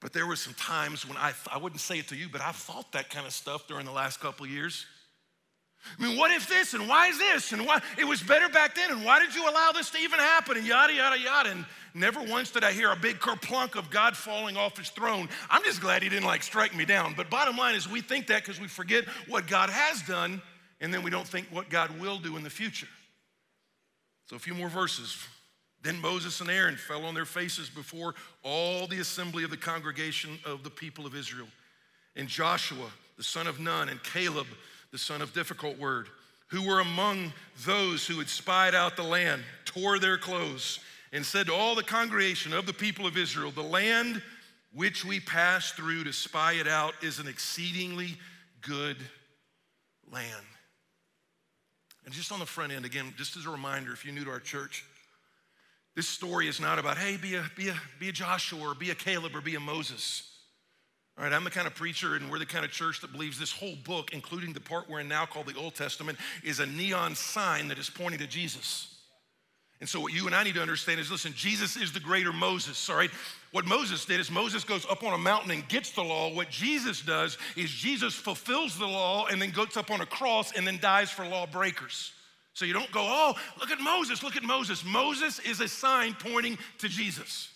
But 0.00 0.12
there 0.12 0.26
were 0.26 0.34
some 0.34 0.54
times 0.54 1.06
when 1.06 1.16
I, 1.16 1.30
I 1.48 1.58
wouldn't 1.58 1.80
say 1.80 2.00
it 2.00 2.08
to 2.08 2.16
you, 2.16 2.26
but 2.28 2.40
I've 2.40 2.56
thought 2.56 2.90
that 2.90 3.08
kind 3.08 3.24
of 3.24 3.32
stuff 3.32 3.68
during 3.68 3.86
the 3.86 3.92
last 3.92 4.18
couple 4.18 4.44
of 4.44 4.50
years. 4.50 4.84
I 5.96 6.02
mean, 6.02 6.18
what 6.18 6.32
if 6.32 6.48
this 6.48 6.74
and 6.74 6.88
why 6.88 7.06
is 7.06 7.20
this 7.20 7.52
and 7.52 7.64
why 7.64 7.82
it 7.96 8.02
was 8.04 8.20
better 8.20 8.48
back 8.48 8.74
then 8.74 8.90
and 8.90 9.04
why 9.04 9.20
did 9.20 9.32
you 9.32 9.48
allow 9.48 9.70
this 9.70 9.90
to 9.90 9.98
even 9.98 10.18
happen 10.18 10.56
and 10.56 10.66
yada 10.66 10.92
yada 10.92 11.20
yada 11.20 11.50
and 11.50 11.64
never 11.94 12.20
once 12.20 12.50
did 12.50 12.64
I 12.64 12.72
hear 12.72 12.90
a 12.90 12.96
big 12.96 13.20
kerplunk 13.20 13.76
of 13.76 13.90
God 13.90 14.16
falling 14.16 14.56
off 14.56 14.76
his 14.76 14.88
throne. 14.90 15.28
I'm 15.50 15.62
just 15.62 15.80
glad 15.80 16.02
he 16.02 16.08
didn't 16.08 16.26
like 16.26 16.42
strike 16.42 16.74
me 16.74 16.84
down. 16.84 17.14
But 17.16 17.30
bottom 17.30 17.56
line 17.56 17.76
is 17.76 17.88
we 17.88 18.00
think 18.00 18.26
that 18.26 18.44
because 18.44 18.60
we 18.60 18.66
forget 18.66 19.04
what 19.28 19.46
God 19.46 19.70
has 19.70 20.02
done 20.02 20.42
and 20.80 20.92
then 20.92 21.04
we 21.04 21.10
don't 21.10 21.28
think 21.28 21.46
what 21.52 21.70
God 21.70 21.96
will 22.00 22.18
do 22.18 22.36
in 22.36 22.42
the 22.42 22.50
future. 22.50 22.88
So 24.32 24.36
a 24.36 24.38
few 24.38 24.54
more 24.54 24.70
verses. 24.70 25.26
Then 25.82 26.00
Moses 26.00 26.40
and 26.40 26.48
Aaron 26.48 26.76
fell 26.76 27.04
on 27.04 27.12
their 27.12 27.26
faces 27.26 27.68
before 27.68 28.14
all 28.42 28.86
the 28.86 29.00
assembly 29.00 29.44
of 29.44 29.50
the 29.50 29.58
congregation 29.58 30.38
of 30.46 30.62
the 30.64 30.70
people 30.70 31.04
of 31.04 31.14
Israel. 31.14 31.48
And 32.16 32.26
Joshua, 32.28 32.88
the 33.18 33.22
son 33.22 33.46
of 33.46 33.60
Nun, 33.60 33.90
and 33.90 34.02
Caleb, 34.02 34.46
the 34.90 34.96
son 34.96 35.20
of 35.20 35.34
difficult 35.34 35.78
word, 35.78 36.08
who 36.46 36.66
were 36.66 36.80
among 36.80 37.34
those 37.66 38.06
who 38.06 38.20
had 38.20 38.28
spied 38.30 38.74
out 38.74 38.96
the 38.96 39.02
land, 39.02 39.42
tore 39.66 39.98
their 39.98 40.16
clothes, 40.16 40.78
and 41.12 41.26
said 41.26 41.48
to 41.48 41.54
all 41.54 41.74
the 41.74 41.82
congregation 41.82 42.54
of 42.54 42.64
the 42.64 42.72
people 42.72 43.06
of 43.06 43.18
Israel, 43.18 43.50
The 43.50 43.60
land 43.60 44.22
which 44.72 45.04
we 45.04 45.20
passed 45.20 45.74
through 45.74 46.04
to 46.04 46.12
spy 46.14 46.54
it 46.54 46.66
out 46.66 46.94
is 47.02 47.18
an 47.18 47.28
exceedingly 47.28 48.16
good 48.62 48.96
land. 50.10 50.46
And 52.04 52.12
just 52.12 52.32
on 52.32 52.40
the 52.40 52.46
front 52.46 52.72
end, 52.72 52.84
again, 52.84 53.14
just 53.16 53.36
as 53.36 53.46
a 53.46 53.50
reminder, 53.50 53.92
if 53.92 54.04
you're 54.04 54.14
new 54.14 54.24
to 54.24 54.30
our 54.30 54.40
church, 54.40 54.84
this 55.94 56.08
story 56.08 56.48
is 56.48 56.60
not 56.60 56.78
about, 56.78 56.98
hey, 56.98 57.16
be 57.16 57.34
a, 57.34 57.44
be 57.56 57.68
a, 57.68 57.74
be 58.00 58.08
a 58.08 58.12
Joshua 58.12 58.70
or 58.70 58.74
be 58.74 58.90
a 58.90 58.94
Caleb 58.94 59.36
or 59.36 59.40
be 59.40 59.54
a 59.54 59.60
Moses. 59.60 60.28
All 61.18 61.24
right, 61.24 61.32
I'm 61.32 61.44
the 61.44 61.50
kind 61.50 61.66
of 61.66 61.74
preacher, 61.74 62.16
and 62.16 62.30
we're 62.30 62.38
the 62.38 62.46
kind 62.46 62.64
of 62.64 62.70
church 62.70 63.02
that 63.02 63.12
believes 63.12 63.38
this 63.38 63.52
whole 63.52 63.76
book, 63.84 64.14
including 64.14 64.54
the 64.54 64.60
part 64.60 64.88
we're 64.88 65.00
in 65.00 65.08
now 65.08 65.26
called 65.26 65.46
the 65.46 65.58
Old 65.58 65.74
Testament, 65.74 66.18
is 66.42 66.60
a 66.60 66.66
neon 66.66 67.14
sign 67.14 67.68
that 67.68 67.78
is 67.78 67.90
pointing 67.90 68.18
to 68.20 68.26
Jesus. 68.26 68.96
And 69.80 69.88
so, 69.88 70.00
what 70.00 70.14
you 70.14 70.26
and 70.26 70.34
I 70.34 70.42
need 70.42 70.54
to 70.54 70.62
understand 70.62 71.00
is 71.00 71.10
listen, 71.10 71.34
Jesus 71.34 71.76
is 71.76 71.92
the 71.92 72.00
greater 72.00 72.32
Moses, 72.32 72.88
all 72.88 72.96
right? 72.96 73.10
What 73.52 73.66
Moses 73.66 74.06
did 74.06 74.18
is 74.18 74.30
Moses 74.30 74.64
goes 74.64 74.86
up 74.86 75.04
on 75.04 75.12
a 75.12 75.18
mountain 75.18 75.50
and 75.50 75.68
gets 75.68 75.92
the 75.92 76.02
law. 76.02 76.32
What 76.34 76.48
Jesus 76.48 77.02
does 77.02 77.36
is 77.54 77.70
Jesus 77.70 78.14
fulfills 78.14 78.78
the 78.78 78.86
law 78.86 79.26
and 79.26 79.40
then 79.40 79.50
goes 79.50 79.76
up 79.76 79.90
on 79.90 80.00
a 80.00 80.06
cross 80.06 80.52
and 80.56 80.66
then 80.66 80.78
dies 80.80 81.10
for 81.10 81.26
lawbreakers. 81.26 82.12
So 82.54 82.64
you 82.64 82.72
don't 82.72 82.90
go, 82.92 83.02
oh, 83.02 83.34
look 83.60 83.70
at 83.70 83.80
Moses, 83.80 84.22
look 84.22 84.36
at 84.36 84.42
Moses. 84.42 84.84
Moses 84.84 85.38
is 85.40 85.60
a 85.60 85.68
sign 85.68 86.16
pointing 86.18 86.58
to 86.78 86.88
Jesus. 86.88 87.50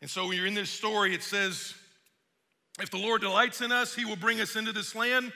And 0.00 0.10
so 0.10 0.26
when 0.26 0.36
you're 0.36 0.46
in 0.46 0.54
this 0.54 0.70
story, 0.70 1.14
it 1.14 1.22
says, 1.22 1.74
if 2.80 2.90
the 2.90 2.98
Lord 2.98 3.20
delights 3.20 3.60
in 3.60 3.70
us, 3.72 3.94
he 3.94 4.04
will 4.04 4.16
bring 4.16 4.40
us 4.40 4.56
into 4.56 4.72
this 4.72 4.94
land 4.94 5.32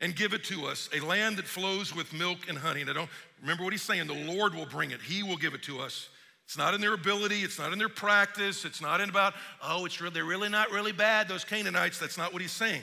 and 0.00 0.14
give 0.14 0.34
it 0.34 0.44
to 0.44 0.66
us, 0.66 0.88
a 0.92 1.00
land 1.00 1.36
that 1.36 1.46
flows 1.46 1.94
with 1.94 2.12
milk 2.12 2.48
and 2.48 2.58
honey. 2.58 2.82
I 2.82 2.92
don't 2.92 3.10
remember 3.40 3.64
what 3.64 3.72
he's 3.72 3.82
saying. 3.82 4.06
The 4.06 4.32
Lord 4.32 4.54
will 4.54 4.66
bring 4.66 4.92
it, 4.92 5.00
he 5.00 5.22
will 5.22 5.36
give 5.36 5.54
it 5.54 5.62
to 5.64 5.80
us. 5.80 6.08
It's 6.44 6.58
not 6.58 6.74
in 6.74 6.80
their 6.80 6.94
ability, 6.94 7.40
it's 7.40 7.58
not 7.58 7.72
in 7.72 7.78
their 7.78 7.88
practice, 7.88 8.64
it's 8.64 8.82
not 8.82 9.00
in 9.00 9.08
about, 9.08 9.34
oh, 9.62 9.86
it's 9.86 9.98
they're 9.98 10.24
really 10.24 10.50
not 10.50 10.70
really 10.70 10.92
bad, 10.92 11.26
those 11.26 11.44
Canaanites. 11.44 11.98
That's 11.98 12.18
not 12.18 12.32
what 12.32 12.42
he's 12.42 12.52
saying. 12.52 12.82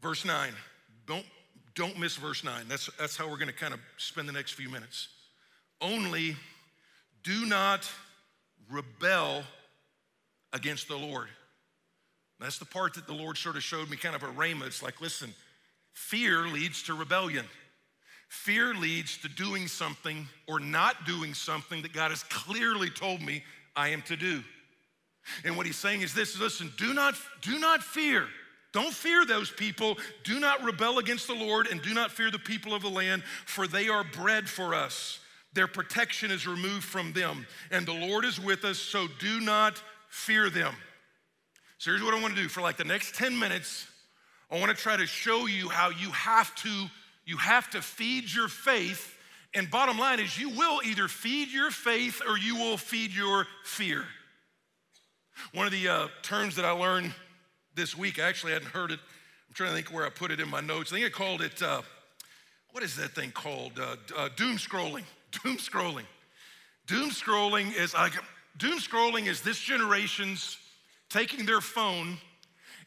Verse 0.00 0.24
9. 0.24 0.52
Don't, 1.06 1.26
don't 1.74 1.98
miss 1.98 2.16
verse 2.16 2.44
9. 2.44 2.66
That's, 2.68 2.88
that's 2.98 3.16
how 3.16 3.28
we're 3.28 3.36
going 3.36 3.48
to 3.48 3.54
kind 3.54 3.74
of 3.74 3.80
spend 3.96 4.28
the 4.28 4.32
next 4.32 4.52
few 4.52 4.68
minutes. 4.68 5.08
Only 5.80 6.36
do 7.24 7.46
not 7.46 7.90
rebel 8.70 9.42
against 10.52 10.88
the 10.88 10.96
Lord 10.96 11.28
That's 12.38 12.58
the 12.58 12.64
part 12.64 12.94
that 12.94 13.06
the 13.06 13.12
Lord 13.12 13.36
sort 13.36 13.56
of 13.56 13.62
showed 13.62 13.90
me 13.90 13.96
kind 13.96 14.14
of 14.14 14.22
a 14.22 14.28
rhema. 14.28 14.66
It's 14.66 14.82
like, 14.82 15.00
listen, 15.00 15.34
fear 15.92 16.46
leads 16.46 16.82
to 16.84 16.94
rebellion. 16.94 17.44
Fear 18.30 18.74
leads 18.74 19.18
to 19.18 19.28
doing 19.28 19.66
something 19.66 20.28
or 20.46 20.60
not 20.60 21.04
doing 21.04 21.34
something 21.34 21.82
that 21.82 21.92
God 21.92 22.10
has 22.10 22.22
clearly 22.22 22.88
told 22.88 23.20
me 23.20 23.42
I 23.74 23.88
am 23.88 24.02
to 24.02 24.16
do. 24.16 24.44
And 25.44 25.56
what 25.56 25.66
he's 25.66 25.76
saying 25.76 26.02
is 26.02 26.14
this 26.14 26.38
listen, 26.38 26.72
do 26.78 26.94
not, 26.94 27.16
do 27.42 27.58
not 27.58 27.82
fear. 27.82 28.28
Don't 28.72 28.94
fear 28.94 29.26
those 29.26 29.50
people. 29.50 29.98
Do 30.22 30.38
not 30.38 30.62
rebel 30.62 31.00
against 31.00 31.26
the 31.26 31.34
Lord 31.34 31.66
and 31.66 31.82
do 31.82 31.92
not 31.92 32.12
fear 32.12 32.30
the 32.30 32.38
people 32.38 32.72
of 32.72 32.82
the 32.82 32.88
land, 32.88 33.24
for 33.46 33.66
they 33.66 33.88
are 33.88 34.04
bread 34.04 34.48
for 34.48 34.76
us. 34.76 35.18
Their 35.52 35.66
protection 35.66 36.30
is 36.30 36.46
removed 36.46 36.84
from 36.84 37.12
them, 37.12 37.48
and 37.72 37.84
the 37.84 38.06
Lord 38.06 38.24
is 38.24 38.38
with 38.38 38.64
us, 38.64 38.78
so 38.78 39.08
do 39.18 39.40
not 39.40 39.82
fear 40.08 40.48
them. 40.50 40.72
So 41.78 41.90
here's 41.90 42.04
what 42.04 42.14
I 42.14 42.22
want 42.22 42.36
to 42.36 42.42
do 42.42 42.48
for 42.48 42.60
like 42.60 42.76
the 42.76 42.84
next 42.84 43.16
10 43.16 43.36
minutes. 43.36 43.88
I 44.52 44.60
want 44.60 44.70
to 44.70 44.80
try 44.80 44.96
to 44.96 45.06
show 45.06 45.46
you 45.46 45.68
how 45.68 45.90
you 45.90 46.10
have 46.12 46.54
to 46.56 46.86
you 47.30 47.36
have 47.36 47.70
to 47.70 47.80
feed 47.80 48.32
your 48.32 48.48
faith 48.48 49.16
and 49.54 49.70
bottom 49.70 49.98
line 49.98 50.18
is 50.18 50.36
you 50.36 50.50
will 50.50 50.80
either 50.84 51.06
feed 51.06 51.48
your 51.52 51.70
faith 51.70 52.20
or 52.26 52.36
you 52.36 52.56
will 52.56 52.76
feed 52.76 53.12
your 53.12 53.46
fear. 53.64 54.04
One 55.54 55.64
of 55.64 55.72
the 55.72 55.88
uh, 55.88 56.08
terms 56.22 56.56
that 56.56 56.64
I 56.64 56.72
learned 56.72 57.12
this 57.76 57.96
week, 57.96 58.20
I 58.20 58.28
actually 58.28 58.52
hadn't 58.52 58.68
heard 58.68 58.90
it. 58.90 58.98
I'm 59.48 59.54
trying 59.54 59.70
to 59.70 59.76
think 59.76 59.92
where 59.92 60.04
I 60.04 60.10
put 60.10 60.32
it 60.32 60.40
in 60.40 60.48
my 60.48 60.60
notes. 60.60 60.92
I 60.92 60.96
think 60.96 61.06
I 61.06 61.10
called 61.10 61.40
it, 61.40 61.62
uh, 61.62 61.82
what 62.72 62.82
is 62.82 62.96
that 62.96 63.12
thing 63.12 63.30
called? 63.30 63.78
Uh, 63.78 63.94
uh 64.16 64.28
doom 64.36 64.56
scrolling. 64.56 65.04
Doom 65.44 65.58
scrolling. 65.58 66.06
Doom 66.88 67.10
scrolling 67.10 67.72
is 67.76 67.94
like, 67.94 68.14
doom 68.56 68.80
scrolling 68.80 69.28
is 69.28 69.42
this 69.42 69.60
generation's 69.60 70.58
taking 71.08 71.46
their 71.46 71.60
phone 71.60 72.18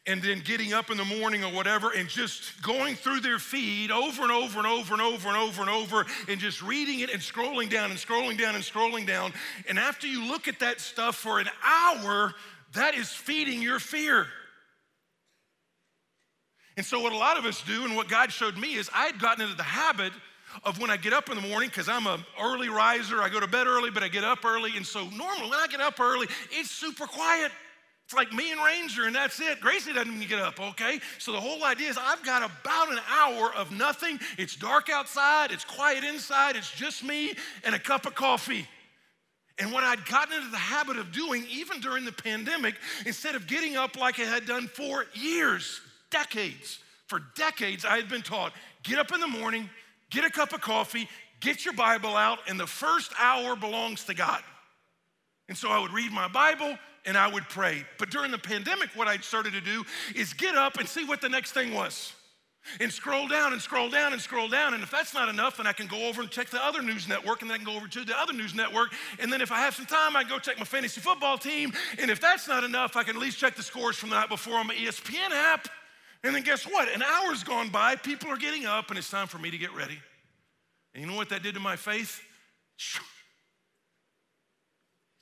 and 0.06 0.22
then 0.22 0.40
getting 0.40 0.72
up 0.74 0.90
in 0.90 0.98
the 0.98 1.04
morning 1.04 1.44
or 1.44 1.52
whatever 1.52 1.90
and 1.90 2.08
just 2.08 2.60
going 2.62 2.94
through 2.94 3.20
their 3.20 3.38
feed 3.38 3.90
over 3.90 4.22
and 4.22 4.30
over 4.30 4.58
and 4.58 4.66
over 4.66 4.92
and 4.92 5.02
over 5.02 5.28
and 5.28 5.36
over 5.36 5.62
and 5.62 5.70
over 5.70 6.06
and 6.28 6.38
just 6.38 6.62
reading 6.62 7.00
it 7.00 7.10
and 7.10 7.22
scrolling 7.22 7.70
down 7.70 7.90
and 7.90 7.98
scrolling 7.98 8.38
down 8.38 8.54
and 8.54 8.62
scrolling 8.62 9.06
down. 9.06 9.32
And 9.68 9.78
after 9.78 10.06
you 10.06 10.26
look 10.26 10.46
at 10.46 10.60
that 10.60 10.80
stuff 10.80 11.16
for 11.16 11.40
an 11.40 11.48
hour, 11.64 12.34
that 12.74 12.94
is 12.94 13.08
feeding 13.08 13.62
your 13.62 13.78
fear. 13.78 14.26
And 16.76 16.84
so, 16.84 17.00
what 17.00 17.12
a 17.12 17.16
lot 17.16 17.38
of 17.38 17.44
us 17.44 17.62
do, 17.62 17.84
and 17.84 17.94
what 17.94 18.08
God 18.08 18.32
showed 18.32 18.56
me, 18.58 18.74
is 18.74 18.90
I 18.92 19.06
had 19.06 19.20
gotten 19.20 19.44
into 19.44 19.56
the 19.56 19.62
habit 19.62 20.12
of 20.64 20.80
when 20.80 20.90
I 20.90 20.96
get 20.96 21.12
up 21.12 21.30
in 21.30 21.36
the 21.36 21.48
morning, 21.48 21.68
because 21.68 21.88
I'm 21.88 22.06
an 22.06 22.24
early 22.40 22.68
riser, 22.68 23.22
I 23.22 23.28
go 23.28 23.38
to 23.38 23.46
bed 23.46 23.68
early, 23.68 23.90
but 23.90 24.02
I 24.02 24.08
get 24.08 24.24
up 24.24 24.44
early. 24.44 24.76
And 24.76 24.84
so, 24.84 25.08
normally 25.10 25.50
when 25.50 25.60
I 25.60 25.66
get 25.70 25.80
up 25.80 26.00
early, 26.00 26.26
it's 26.50 26.70
super 26.70 27.06
quiet. 27.06 27.52
It's 28.04 28.14
like 28.14 28.32
me 28.32 28.52
and 28.52 28.60
Ranger, 28.62 29.06
and 29.06 29.14
that's 29.14 29.40
it. 29.40 29.60
Gracie 29.60 29.92
doesn't 29.92 30.12
even 30.12 30.28
get 30.28 30.38
up, 30.38 30.60
okay? 30.60 31.00
So 31.18 31.32
the 31.32 31.40
whole 31.40 31.64
idea 31.64 31.88
is 31.88 31.96
I've 31.98 32.22
got 32.22 32.42
about 32.42 32.92
an 32.92 32.98
hour 33.10 33.54
of 33.54 33.72
nothing. 33.72 34.20
It's 34.36 34.56
dark 34.56 34.90
outside, 34.90 35.52
it's 35.52 35.64
quiet 35.64 36.04
inside, 36.04 36.56
it's 36.56 36.70
just 36.70 37.02
me 37.02 37.34
and 37.64 37.74
a 37.74 37.78
cup 37.78 38.04
of 38.04 38.14
coffee. 38.14 38.68
And 39.58 39.72
what 39.72 39.84
I'd 39.84 40.04
gotten 40.04 40.36
into 40.36 40.50
the 40.50 40.56
habit 40.56 40.98
of 40.98 41.12
doing, 41.12 41.46
even 41.50 41.80
during 41.80 42.04
the 42.04 42.12
pandemic, 42.12 42.74
instead 43.06 43.36
of 43.36 43.46
getting 43.46 43.76
up 43.76 43.96
like 43.96 44.18
I 44.18 44.24
had 44.24 44.46
done 44.46 44.66
for 44.68 45.06
years, 45.14 45.80
decades, 46.10 46.80
for 47.06 47.20
decades, 47.36 47.84
I 47.84 47.96
had 47.96 48.08
been 48.08 48.22
taught 48.22 48.52
get 48.82 48.98
up 48.98 49.12
in 49.12 49.20
the 49.20 49.28
morning, 49.28 49.70
get 50.10 50.24
a 50.24 50.30
cup 50.30 50.52
of 50.52 50.60
coffee, 50.60 51.08
get 51.40 51.64
your 51.64 51.72
Bible 51.72 52.16
out, 52.16 52.38
and 52.48 52.60
the 52.60 52.66
first 52.66 53.12
hour 53.18 53.56
belongs 53.56 54.04
to 54.04 54.14
God. 54.14 54.42
And 55.48 55.56
so 55.56 55.70
I 55.70 55.78
would 55.78 55.92
read 55.92 56.12
my 56.12 56.28
Bible, 56.28 56.76
and 57.04 57.16
I 57.16 57.28
would 57.28 57.48
pray. 57.48 57.84
But 57.98 58.10
during 58.10 58.30
the 58.30 58.38
pandemic, 58.38 58.90
what 58.94 59.08
I 59.08 59.18
started 59.18 59.52
to 59.52 59.60
do 59.60 59.84
is 60.14 60.32
get 60.32 60.56
up 60.56 60.78
and 60.78 60.88
see 60.88 61.04
what 61.04 61.20
the 61.20 61.28
next 61.28 61.52
thing 61.52 61.74
was. 61.74 62.12
And 62.80 62.90
scroll 62.90 63.28
down 63.28 63.52
and 63.52 63.60
scroll 63.60 63.90
down 63.90 64.14
and 64.14 64.22
scroll 64.22 64.48
down. 64.48 64.72
And 64.72 64.82
if 64.82 64.90
that's 64.90 65.12
not 65.12 65.28
enough, 65.28 65.58
then 65.58 65.66
I 65.66 65.72
can 65.72 65.86
go 65.86 66.08
over 66.08 66.22
and 66.22 66.30
check 66.30 66.48
the 66.48 66.64
other 66.64 66.80
news 66.80 67.06
network, 67.06 67.42
and 67.42 67.50
then 67.50 67.56
I 67.56 67.58
can 67.58 67.66
go 67.66 67.76
over 67.76 67.86
to 67.86 68.04
the 68.04 68.18
other 68.18 68.32
news 68.32 68.54
network. 68.54 68.94
And 69.18 69.30
then 69.30 69.42
if 69.42 69.52
I 69.52 69.58
have 69.58 69.74
some 69.74 69.84
time, 69.84 70.16
I 70.16 70.24
go 70.24 70.38
check 70.38 70.58
my 70.58 70.64
fantasy 70.64 71.02
football 71.02 71.36
team. 71.36 71.74
And 71.98 72.10
if 72.10 72.22
that's 72.22 72.48
not 72.48 72.64
enough, 72.64 72.96
I 72.96 73.02
can 73.02 73.16
at 73.16 73.22
least 73.22 73.38
check 73.38 73.54
the 73.54 73.62
scores 73.62 73.96
from 73.96 74.08
the 74.08 74.16
night 74.16 74.30
before 74.30 74.54
on 74.54 74.66
my 74.66 74.74
ESPN 74.74 75.30
app. 75.30 75.68
And 76.22 76.34
then 76.34 76.42
guess 76.42 76.64
what? 76.64 76.88
An 76.88 77.02
hour's 77.02 77.44
gone 77.44 77.68
by, 77.68 77.96
people 77.96 78.30
are 78.30 78.38
getting 78.38 78.64
up, 78.64 78.88
and 78.88 78.98
it's 78.98 79.10
time 79.10 79.26
for 79.26 79.36
me 79.38 79.50
to 79.50 79.58
get 79.58 79.74
ready. 79.74 79.98
And 80.94 81.04
you 81.04 81.10
know 81.10 81.16
what 81.16 81.28
that 81.28 81.42
did 81.42 81.52
to 81.54 81.60
my 81.60 81.76
faith? 81.76 82.22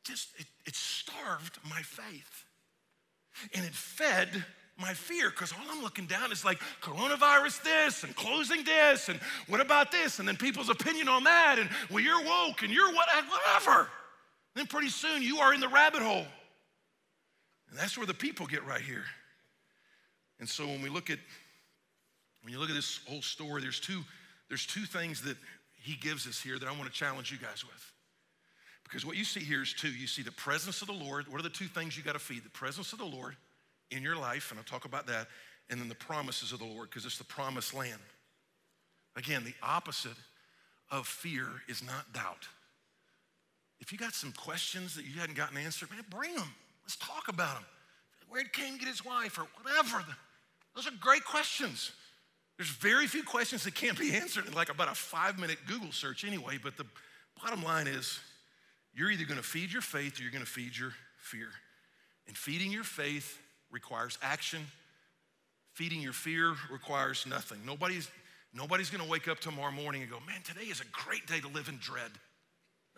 Just, 0.04 0.28
it, 0.38 0.46
it 0.66 0.74
starved 0.74 1.58
my 1.68 1.80
faith. 1.82 2.44
And 3.54 3.64
it 3.64 3.74
fed 3.74 4.44
my 4.78 4.94
fear 4.94 5.30
because 5.30 5.52
all 5.52 5.70
I'm 5.70 5.82
looking 5.82 6.06
down 6.06 6.32
is 6.32 6.44
like 6.44 6.58
coronavirus 6.80 7.62
this 7.62 8.04
and 8.04 8.14
closing 8.16 8.64
this 8.64 9.08
and 9.08 9.18
what 9.46 9.60
about 9.60 9.92
this 9.92 10.18
and 10.18 10.26
then 10.26 10.36
people's 10.36 10.70
opinion 10.70 11.08
on 11.08 11.24
that 11.24 11.58
and 11.58 11.68
well 11.90 12.02
you're 12.02 12.22
woke 12.24 12.62
and 12.62 12.72
you're 12.72 12.92
what 12.92 13.08
whatever. 13.28 13.88
Then 14.54 14.66
pretty 14.66 14.88
soon 14.88 15.22
you 15.22 15.38
are 15.38 15.54
in 15.54 15.60
the 15.60 15.68
rabbit 15.68 16.02
hole. 16.02 16.26
And 17.70 17.78
that's 17.78 17.96
where 17.96 18.06
the 18.06 18.14
people 18.14 18.46
get 18.46 18.66
right 18.66 18.80
here. 18.80 19.04
And 20.40 20.48
so 20.48 20.66
when 20.66 20.82
we 20.82 20.88
look 20.88 21.10
at 21.10 21.18
when 22.42 22.52
you 22.52 22.58
look 22.58 22.68
at 22.68 22.74
this 22.74 23.00
whole 23.06 23.22
story, 23.22 23.62
there's 23.62 23.80
two 23.80 24.02
there's 24.48 24.66
two 24.66 24.84
things 24.84 25.22
that 25.22 25.36
he 25.80 25.94
gives 25.94 26.26
us 26.26 26.40
here 26.40 26.58
that 26.58 26.68
I 26.68 26.72
want 26.72 26.84
to 26.84 26.92
challenge 26.92 27.32
you 27.32 27.38
guys 27.38 27.64
with. 27.64 27.91
Because 28.84 29.06
what 29.06 29.16
you 29.16 29.24
see 29.24 29.40
here 29.40 29.62
is 29.62 29.72
two. 29.72 29.88
You 29.88 30.06
see 30.06 30.22
the 30.22 30.32
presence 30.32 30.82
of 30.82 30.88
the 30.88 30.94
Lord. 30.94 31.28
What 31.28 31.40
are 31.40 31.42
the 31.42 31.48
two 31.48 31.66
things 31.66 31.96
you 31.96 32.02
got 32.02 32.12
to 32.12 32.18
feed? 32.18 32.44
The 32.44 32.50
presence 32.50 32.92
of 32.92 32.98
the 32.98 33.04
Lord 33.04 33.36
in 33.90 34.02
your 34.02 34.16
life, 34.16 34.50
and 34.50 34.58
I'll 34.58 34.64
talk 34.64 34.84
about 34.84 35.06
that, 35.06 35.28
and 35.70 35.80
then 35.80 35.88
the 35.88 35.94
promises 35.94 36.52
of 36.52 36.58
the 36.58 36.64
Lord, 36.64 36.90
because 36.90 37.04
it's 37.04 37.18
the 37.18 37.24
promised 37.24 37.74
land. 37.74 38.00
Again, 39.16 39.44
the 39.44 39.54
opposite 39.62 40.16
of 40.90 41.06
fear 41.06 41.46
is 41.68 41.82
not 41.84 42.12
doubt. 42.12 42.48
If 43.80 43.92
you 43.92 43.98
got 43.98 44.14
some 44.14 44.32
questions 44.32 44.94
that 44.94 45.04
you 45.04 45.18
hadn't 45.18 45.36
gotten 45.36 45.56
answered, 45.56 45.90
man, 45.90 46.04
bring 46.08 46.34
them. 46.34 46.54
Let's 46.84 46.96
talk 46.96 47.28
about 47.28 47.54
them. 47.54 47.64
Where 48.28 48.42
did 48.42 48.52
Cain 48.52 48.78
get 48.78 48.88
his 48.88 49.04
wife 49.04 49.38
or 49.38 49.46
whatever? 49.60 50.04
Those 50.74 50.86
are 50.86 50.92
great 51.00 51.24
questions. 51.24 51.92
There's 52.56 52.70
very 52.70 53.06
few 53.06 53.22
questions 53.22 53.64
that 53.64 53.74
can't 53.74 53.98
be 53.98 54.14
answered 54.16 54.46
in 54.46 54.54
like 54.54 54.70
about 54.70 54.88
a 54.88 54.94
five 54.94 55.38
minute 55.38 55.58
Google 55.66 55.92
search 55.92 56.24
anyway, 56.24 56.58
but 56.62 56.76
the 56.76 56.86
bottom 57.42 57.62
line 57.62 57.86
is 57.86 58.20
you're 58.94 59.10
either 59.10 59.24
going 59.24 59.38
to 59.40 59.46
feed 59.46 59.72
your 59.72 59.82
faith 59.82 60.18
or 60.18 60.22
you're 60.22 60.32
going 60.32 60.44
to 60.44 60.50
feed 60.50 60.76
your 60.76 60.92
fear. 61.16 61.48
And 62.26 62.36
feeding 62.36 62.70
your 62.70 62.84
faith 62.84 63.38
requires 63.70 64.18
action. 64.22 64.66
Feeding 65.72 66.00
your 66.00 66.12
fear 66.12 66.54
requires 66.70 67.26
nothing. 67.26 67.58
Nobody's, 67.64 68.10
nobody's 68.54 68.90
going 68.90 69.02
to 69.02 69.10
wake 69.10 69.28
up 69.28 69.40
tomorrow 69.40 69.72
morning 69.72 70.02
and 70.02 70.10
go, 70.10 70.18
man, 70.26 70.42
today 70.44 70.66
is 70.66 70.80
a 70.80 70.84
great 70.92 71.26
day 71.26 71.40
to 71.40 71.48
live 71.48 71.68
in 71.68 71.78
dread. 71.78 72.10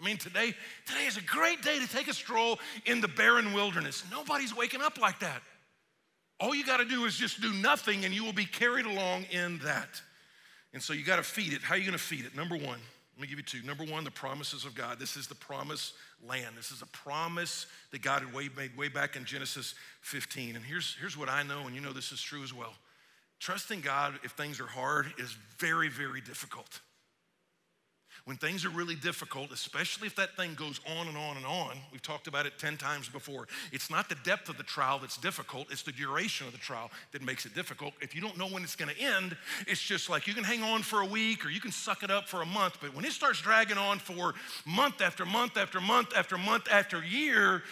I 0.00 0.04
mean, 0.04 0.16
today, 0.16 0.52
today 0.86 1.06
is 1.06 1.16
a 1.16 1.22
great 1.22 1.62
day 1.62 1.78
to 1.78 1.88
take 1.88 2.08
a 2.08 2.14
stroll 2.14 2.58
in 2.84 3.00
the 3.00 3.08
barren 3.08 3.52
wilderness. 3.52 4.02
Nobody's 4.10 4.54
waking 4.54 4.82
up 4.82 5.00
like 5.00 5.20
that. 5.20 5.40
All 6.40 6.52
you 6.52 6.66
got 6.66 6.78
to 6.78 6.84
do 6.84 7.04
is 7.04 7.16
just 7.16 7.40
do 7.40 7.52
nothing 7.52 8.04
and 8.04 8.12
you 8.12 8.24
will 8.24 8.32
be 8.32 8.44
carried 8.44 8.86
along 8.86 9.26
in 9.30 9.58
that. 9.58 10.02
And 10.72 10.82
so 10.82 10.92
you 10.92 11.04
got 11.04 11.16
to 11.16 11.22
feed 11.22 11.52
it. 11.52 11.62
How 11.62 11.74
are 11.74 11.78
you 11.78 11.84
going 11.84 11.96
to 11.96 12.04
feed 12.04 12.24
it? 12.24 12.34
Number 12.34 12.56
one, 12.56 12.80
let 13.16 13.22
me 13.22 13.28
give 13.28 13.38
you 13.38 13.44
two. 13.44 13.62
Number 13.64 13.84
one, 13.84 14.02
the 14.02 14.10
promises 14.10 14.64
of 14.64 14.74
God. 14.74 14.98
This 14.98 15.16
is 15.16 15.28
the 15.28 15.36
promised 15.36 15.94
land. 16.26 16.56
This 16.56 16.72
is 16.72 16.82
a 16.82 16.86
promise 16.86 17.66
that 17.92 18.02
God 18.02 18.22
had 18.22 18.34
way, 18.34 18.48
made 18.56 18.76
way 18.76 18.88
back 18.88 19.14
in 19.14 19.24
Genesis 19.24 19.76
15. 20.00 20.56
And 20.56 20.64
here's, 20.64 20.96
here's 21.00 21.16
what 21.16 21.28
I 21.28 21.44
know, 21.44 21.66
and 21.66 21.74
you 21.76 21.80
know 21.80 21.92
this 21.92 22.10
is 22.10 22.20
true 22.20 22.42
as 22.42 22.52
well. 22.52 22.74
Trusting 23.38 23.82
God 23.82 24.14
if 24.24 24.32
things 24.32 24.60
are 24.60 24.66
hard 24.66 25.12
is 25.18 25.36
very, 25.58 25.88
very 25.88 26.20
difficult. 26.20 26.80
When 28.24 28.38
things 28.38 28.64
are 28.64 28.70
really 28.70 28.94
difficult, 28.94 29.52
especially 29.52 30.06
if 30.06 30.16
that 30.16 30.34
thing 30.34 30.54
goes 30.54 30.80
on 30.98 31.08
and 31.08 31.16
on 31.16 31.36
and 31.36 31.44
on, 31.44 31.76
we've 31.92 32.00
talked 32.00 32.26
about 32.26 32.46
it 32.46 32.58
10 32.58 32.78
times 32.78 33.06
before. 33.06 33.46
It's 33.70 33.90
not 33.90 34.08
the 34.08 34.14
depth 34.24 34.48
of 34.48 34.56
the 34.56 34.62
trial 34.62 34.98
that's 34.98 35.18
difficult, 35.18 35.70
it's 35.70 35.82
the 35.82 35.92
duration 35.92 36.46
of 36.46 36.54
the 36.54 36.58
trial 36.58 36.90
that 37.12 37.20
makes 37.20 37.44
it 37.44 37.54
difficult. 37.54 37.92
If 38.00 38.14
you 38.14 38.22
don't 38.22 38.38
know 38.38 38.46
when 38.46 38.62
it's 38.62 38.76
gonna 38.76 38.92
end, 38.98 39.36
it's 39.66 39.82
just 39.82 40.08
like 40.08 40.26
you 40.26 40.32
can 40.32 40.42
hang 40.42 40.62
on 40.62 40.80
for 40.80 41.02
a 41.02 41.06
week 41.06 41.44
or 41.44 41.50
you 41.50 41.60
can 41.60 41.70
suck 41.70 42.02
it 42.02 42.10
up 42.10 42.26
for 42.26 42.40
a 42.40 42.46
month, 42.46 42.78
but 42.80 42.94
when 42.94 43.04
it 43.04 43.12
starts 43.12 43.42
dragging 43.42 43.76
on 43.76 43.98
for 43.98 44.32
month 44.64 45.02
after 45.02 45.26
month 45.26 45.58
after 45.58 45.78
month 45.78 46.16
after 46.16 46.38
month 46.38 46.66
after 46.70 47.04
year, 47.04 47.62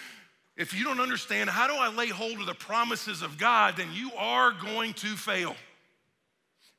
if 0.58 0.74
you 0.74 0.84
don't 0.84 1.00
understand 1.00 1.48
how 1.48 1.66
do 1.66 1.74
I 1.74 1.88
lay 1.88 2.08
hold 2.08 2.40
of 2.40 2.46
the 2.46 2.54
promises 2.54 3.22
of 3.22 3.38
God, 3.38 3.78
then 3.78 3.88
you 3.94 4.10
are 4.18 4.52
going 4.52 4.92
to 4.94 5.16
fail. 5.16 5.56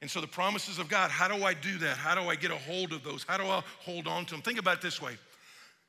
And 0.04 0.12
so 0.12 0.20
the 0.20 0.28
promises 0.28 0.80
of 0.80 0.90
God, 0.90 1.12
how 1.12 1.30
do 1.30 1.46
I 1.46 1.54
do 1.54 1.78
that? 1.78 1.96
How 1.96 2.14
do 2.14 2.28
I 2.30 2.36
get 2.36 2.52
a 2.52 2.58
hold 2.58 2.92
of 2.92 3.06
those? 3.06 3.24
How 3.24 3.38
do 3.38 3.46
I 3.46 3.64
hold 3.80 4.06
on 4.06 4.26
to 4.26 4.32
them? 4.32 4.42
Think 4.42 4.60
about 4.60 4.80
it 4.80 4.82
this 4.82 5.02
way. 5.02 5.14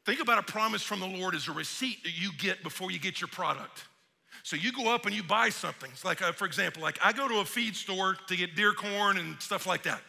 Think 0.06 0.20
about 0.20 0.38
a 0.38 0.42
promise 0.44 0.84
from 0.84 1.00
the 1.00 1.06
Lord 1.08 1.34
as 1.34 1.48
a 1.48 1.52
receipt 1.52 2.04
that 2.04 2.16
you 2.16 2.30
get 2.38 2.62
before 2.62 2.92
you 2.92 3.00
get 3.00 3.20
your 3.20 3.26
product. 3.26 3.82
So 4.44 4.54
you 4.54 4.70
go 4.70 4.94
up 4.94 5.06
and 5.06 5.16
you 5.16 5.24
buy 5.24 5.48
something. 5.48 5.90
It's 5.90 6.04
like, 6.04 6.22
uh, 6.22 6.30
for 6.30 6.44
example, 6.44 6.80
like 6.80 6.96
I 7.02 7.10
go 7.10 7.26
to 7.26 7.40
a 7.40 7.44
feed 7.44 7.74
store 7.74 8.16
to 8.28 8.36
get 8.36 8.54
deer 8.54 8.72
corn 8.72 9.18
and 9.18 9.34
stuff 9.42 9.66
like 9.66 9.82
that. 9.82 10.00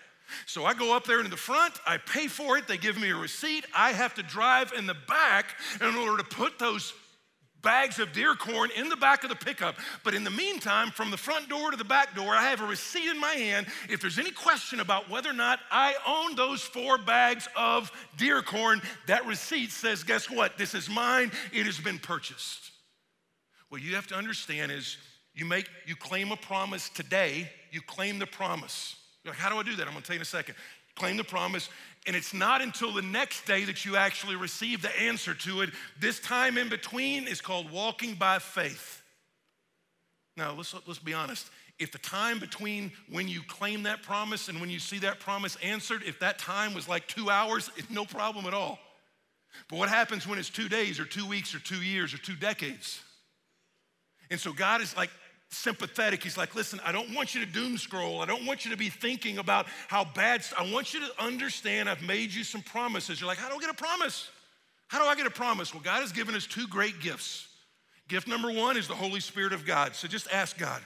So 0.45 0.65
I 0.65 0.75
go 0.75 0.95
up 0.95 1.05
there 1.05 1.19
in 1.19 1.31
the 1.31 1.35
front, 1.35 1.73
I 1.87 1.97
pay 1.97 2.27
for 2.27 2.59
it, 2.59 2.67
they 2.67 2.77
give 2.77 2.99
me 3.01 3.09
a 3.09 3.15
receipt. 3.15 3.65
I 3.75 3.91
have 3.91 4.13
to 4.15 4.21
drive 4.21 4.71
in 4.77 4.85
the 4.85 4.97
back 5.07 5.55
in 5.81 5.95
order 5.95 6.21
to 6.21 6.29
put 6.29 6.59
those 6.59 6.93
bags 7.65 7.99
of 7.99 8.13
deer 8.13 8.35
corn 8.35 8.69
in 8.77 8.87
the 8.87 8.95
back 8.95 9.23
of 9.23 9.29
the 9.29 9.35
pickup. 9.35 9.75
But 10.03 10.13
in 10.13 10.23
the 10.23 10.29
meantime, 10.29 10.91
from 10.91 11.11
the 11.11 11.17
front 11.17 11.49
door 11.49 11.71
to 11.71 11.75
the 11.75 11.83
back 11.83 12.15
door, 12.15 12.33
I 12.33 12.43
have 12.43 12.61
a 12.61 12.65
receipt 12.65 13.09
in 13.09 13.19
my 13.19 13.33
hand. 13.33 13.67
If 13.89 13.99
there's 13.99 14.19
any 14.19 14.31
question 14.31 14.79
about 14.79 15.09
whether 15.09 15.29
or 15.29 15.33
not 15.33 15.59
I 15.69 15.95
own 16.07 16.35
those 16.35 16.61
four 16.61 16.97
bags 16.97 17.49
of 17.57 17.91
deer 18.15 18.41
corn, 18.41 18.81
that 19.07 19.25
receipt 19.25 19.71
says, 19.71 20.03
guess 20.03 20.29
what? 20.29 20.57
This 20.57 20.73
is 20.73 20.87
mine. 20.87 21.31
It 21.51 21.65
has 21.65 21.79
been 21.79 21.99
purchased. 21.99 22.71
What 23.69 23.81
you 23.81 23.95
have 23.95 24.07
to 24.07 24.15
understand 24.15 24.71
is 24.71 24.97
you 25.33 25.43
make 25.43 25.67
you 25.85 25.95
claim 25.95 26.31
a 26.31 26.37
promise 26.37 26.87
today, 26.89 27.49
you 27.71 27.81
claim 27.81 28.19
the 28.19 28.27
promise. 28.27 28.95
Like, 29.25 29.35
how 29.35 29.49
do 29.49 29.57
I 29.57 29.63
do 29.63 29.75
that? 29.75 29.87
I'm 29.87 29.93
gonna 29.93 30.05
tell 30.05 30.13
you 30.13 30.19
in 30.19 30.21
a 30.21 30.25
second. 30.25 30.55
Claim 30.95 31.17
the 31.17 31.23
promise, 31.23 31.69
and 32.07 32.15
it's 32.15 32.33
not 32.33 32.61
until 32.61 32.93
the 32.93 33.01
next 33.01 33.45
day 33.45 33.65
that 33.65 33.83
you 33.83 33.95
actually 33.95 34.35
receive 34.35 34.81
the 34.81 35.01
answer 35.01 35.33
to 35.33 35.61
it. 35.61 35.71
This 35.99 36.19
time 36.19 36.57
in 36.57 36.69
between 36.69 37.27
is 37.27 37.41
called 37.41 37.69
walking 37.71 38.15
by 38.15 38.39
faith. 38.39 39.01
Now, 40.37 40.53
let's, 40.53 40.73
let's 40.85 40.99
be 40.99 41.13
honest. 41.13 41.49
If 41.79 41.91
the 41.91 41.97
time 41.97 42.39
between 42.39 42.91
when 43.09 43.27
you 43.27 43.41
claim 43.47 43.83
that 43.83 44.01
promise 44.01 44.47
and 44.47 44.61
when 44.61 44.69
you 44.69 44.79
see 44.79 44.99
that 44.99 45.19
promise 45.19 45.57
answered, 45.61 46.03
if 46.05 46.19
that 46.19 46.39
time 46.39 46.73
was 46.73 46.87
like 46.87 47.07
two 47.07 47.29
hours, 47.29 47.69
it's 47.75 47.89
no 47.89 48.05
problem 48.05 48.45
at 48.45 48.53
all. 48.53 48.79
But 49.69 49.79
what 49.79 49.89
happens 49.89 50.27
when 50.27 50.37
it's 50.37 50.49
two 50.49 50.69
days 50.69 50.99
or 50.99 51.05
two 51.05 51.25
weeks 51.25 51.55
or 51.55 51.59
two 51.59 51.81
years 51.81 52.13
or 52.13 52.17
two 52.17 52.35
decades? 52.35 53.01
And 54.29 54.39
so 54.39 54.53
God 54.53 54.81
is 54.81 54.95
like 54.95 55.09
sympathetic. 55.55 56.21
He's 56.21 56.37
like, 56.37 56.55
listen, 56.55 56.79
I 56.85 56.91
don't 56.91 57.13
want 57.13 57.33
you 57.33 57.43
to 57.43 57.51
doom 57.51 57.77
scroll. 57.77 58.21
I 58.21 58.25
don't 58.25 58.45
want 58.45 58.65
you 58.65 58.71
to 58.71 58.77
be 58.77 58.89
thinking 58.89 59.37
about 59.37 59.67
how 59.87 60.03
bad. 60.03 60.43
I 60.57 60.71
want 60.71 60.93
you 60.93 60.99
to 60.99 61.23
understand 61.23 61.89
I've 61.89 62.03
made 62.03 62.33
you 62.33 62.43
some 62.43 62.61
promises. 62.61 63.19
You're 63.19 63.27
like, 63.27 63.43
I 63.43 63.57
get 63.57 63.69
a 63.69 63.73
promise? 63.73 64.29
How 64.87 65.01
do 65.01 65.05
I 65.05 65.15
get 65.15 65.25
a 65.25 65.31
promise? 65.31 65.73
Well, 65.73 65.83
God 65.83 66.01
has 66.01 66.11
given 66.11 66.35
us 66.35 66.45
two 66.45 66.67
great 66.67 66.99
gifts. 66.99 67.47
Gift 68.07 68.27
number 68.27 68.51
one 68.51 68.77
is 68.77 68.87
the 68.87 68.93
Holy 68.95 69.19
Spirit 69.19 69.53
of 69.53 69.65
God. 69.65 69.95
So 69.95 70.07
just 70.07 70.31
ask 70.31 70.57
God, 70.57 70.81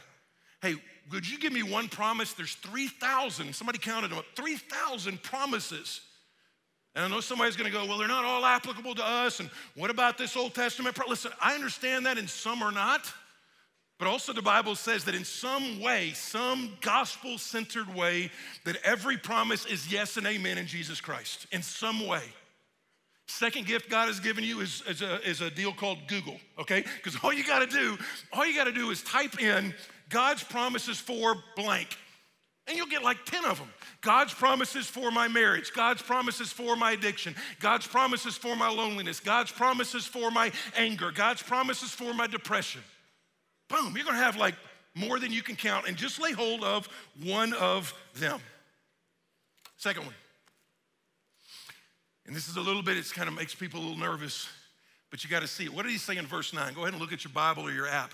hey, 0.62 0.76
would 1.12 1.30
you 1.30 1.38
give 1.38 1.52
me 1.52 1.64
one 1.64 1.90
promise? 1.90 2.34
There's 2.34 2.54
3,000, 2.56 3.54
somebody 3.54 3.80
counted 3.80 4.12
them 4.12 4.20
up, 4.20 4.26
3,000 4.36 5.22
promises. 5.22 6.02
And 6.96 7.04
I 7.04 7.08
know 7.08 7.20
somebody's 7.20 7.56
gonna 7.56 7.70
go, 7.70 7.86
well, 7.86 7.98
they're 7.98 8.08
not 8.08 8.26
all 8.26 8.46
applicable 8.46 8.96
to 8.96 9.06
us. 9.06 9.40
And 9.40 9.50
what 9.76 9.90
about 9.90 10.18
this 10.18 10.38
Old 10.38 10.54
Testament? 10.54 10.98
Listen, 11.08 11.32
I 11.42 11.56
understand 11.56 12.06
that, 12.06 12.18
and 12.18 12.30
some 12.30 12.62
are 12.64 12.72
not. 12.72 13.12
But 14.00 14.08
also, 14.08 14.32
the 14.32 14.42
Bible 14.42 14.76
says 14.76 15.04
that 15.04 15.14
in 15.14 15.26
some 15.26 15.82
way, 15.82 16.14
some 16.16 16.78
gospel 16.80 17.38
centered 17.38 17.94
way, 17.94 18.32
that 18.64 18.78
every 18.86 19.18
promise 19.18 19.66
is 19.66 19.92
yes 19.92 20.16
and 20.16 20.26
amen 20.26 20.58
in 20.58 20.68
Jesus 20.68 21.02
Christ, 21.02 21.48
in 21.52 21.62
some 21.62 22.08
way. 22.08 22.24
Second 23.28 23.68
gift 23.68 23.90
God 23.90 24.08
has 24.08 24.22
given 24.22 24.46
you 24.46 24.62
is, 24.62 24.82
is, 24.88 25.02
a, 25.02 25.22
is 25.30 25.42
a 25.42 25.52
deal 25.52 25.74
called 25.74 26.00
Google, 26.08 26.38
okay? 26.58 26.86
Because 26.96 27.20
all 27.22 27.34
you 27.34 27.44
gotta 27.44 27.68
do, 27.68 27.98
all 28.32 28.46
you 28.46 28.56
gotta 28.56 28.72
do 28.72 28.90
is 28.90 29.04
type 29.04 29.40
in 29.40 29.74
God's 30.08 30.44
promises 30.44 30.98
for 30.98 31.36
blank, 31.58 31.90
and 32.68 32.78
you'll 32.78 32.88
get 32.88 33.04
like 33.04 33.26
10 33.26 33.44
of 33.46 33.60
them. 33.60 33.70
God's 34.00 34.34
promises 34.34 34.88
for 34.88 35.12
my 35.12 35.28
marriage, 35.28 35.74
God's 35.74 36.02
promises 36.02 36.54
for 36.54 36.78
my 36.78 36.94
addiction, 36.94 37.36
God's 37.60 37.86
promises 37.86 38.38
for 38.38 38.56
my 38.56 38.70
loneliness, 38.70 39.20
God's 39.20 39.52
promises 39.52 40.06
for 40.06 40.32
my 40.32 40.54
anger, 40.78 41.12
God's 41.12 41.44
promises 41.44 41.92
for 41.92 42.14
my 42.14 42.28
depression. 42.28 42.82
Boom, 43.70 43.96
you're 43.96 44.06
gonna 44.06 44.18
have 44.18 44.36
like 44.36 44.56
more 44.96 45.20
than 45.20 45.32
you 45.32 45.42
can 45.42 45.56
count, 45.56 45.88
and 45.88 45.96
just 45.96 46.20
lay 46.20 46.32
hold 46.32 46.64
of 46.64 46.90
one 47.24 47.54
of 47.54 47.94
them. 48.16 48.40
Second 49.78 50.06
one. 50.06 50.16
And 52.26 52.36
this 52.36 52.48
is 52.48 52.58
a 52.58 52.62
little 52.62 52.84
bit, 52.84 52.98
it 52.98 53.12
kind 53.14 53.28
of 53.28 53.36
makes 53.36 53.56
people 53.56 53.80
a 53.80 53.82
little 53.82 53.98
nervous, 53.98 54.48
but 55.10 55.24
you 55.24 55.30
got 55.30 55.42
to 55.42 55.48
see 55.48 55.64
it. 55.64 55.74
What 55.74 55.84
did 55.84 55.92
he 55.92 55.98
say 55.98 56.18
in 56.18 56.28
verse 56.28 56.54
9? 56.54 56.74
Go 56.74 56.82
ahead 56.82 56.94
and 56.94 57.02
look 57.02 57.14
at 57.14 57.24
your 57.24 57.34
Bible 57.34 57.64
or 57.64 57.72
your 57.72 57.88
app. 57.88 58.14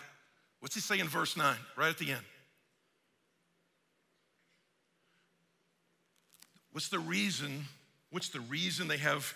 What's 0.60 0.76
he 0.76 0.82
say 0.82 1.00
in 1.00 1.08
verse 1.08 1.36
9, 1.36 1.56
right 1.76 1.89
at 1.89 1.98
the 1.98 2.12
end? 2.12 2.22
What's 6.72 6.89
the 6.89 7.00
reason? 7.00 7.65
What's 8.12 8.30
the 8.30 8.41
reason 8.41 8.88
they 8.88 8.98
have 8.98 9.34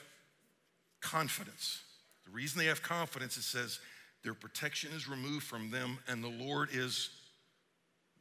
confidence? 1.02 1.82
The 2.26 2.32
reason 2.32 2.60
they 2.60 2.66
have 2.66 2.82
confidence, 2.82 3.38
it 3.38 3.44
says, 3.44 3.80
their 4.24 4.34
protection 4.34 4.92
is 4.94 5.08
removed 5.08 5.44
from 5.46 5.72
them, 5.72 5.98
and 6.08 6.24
the 6.24 6.28
Lord 6.30 6.70
is 6.74 7.10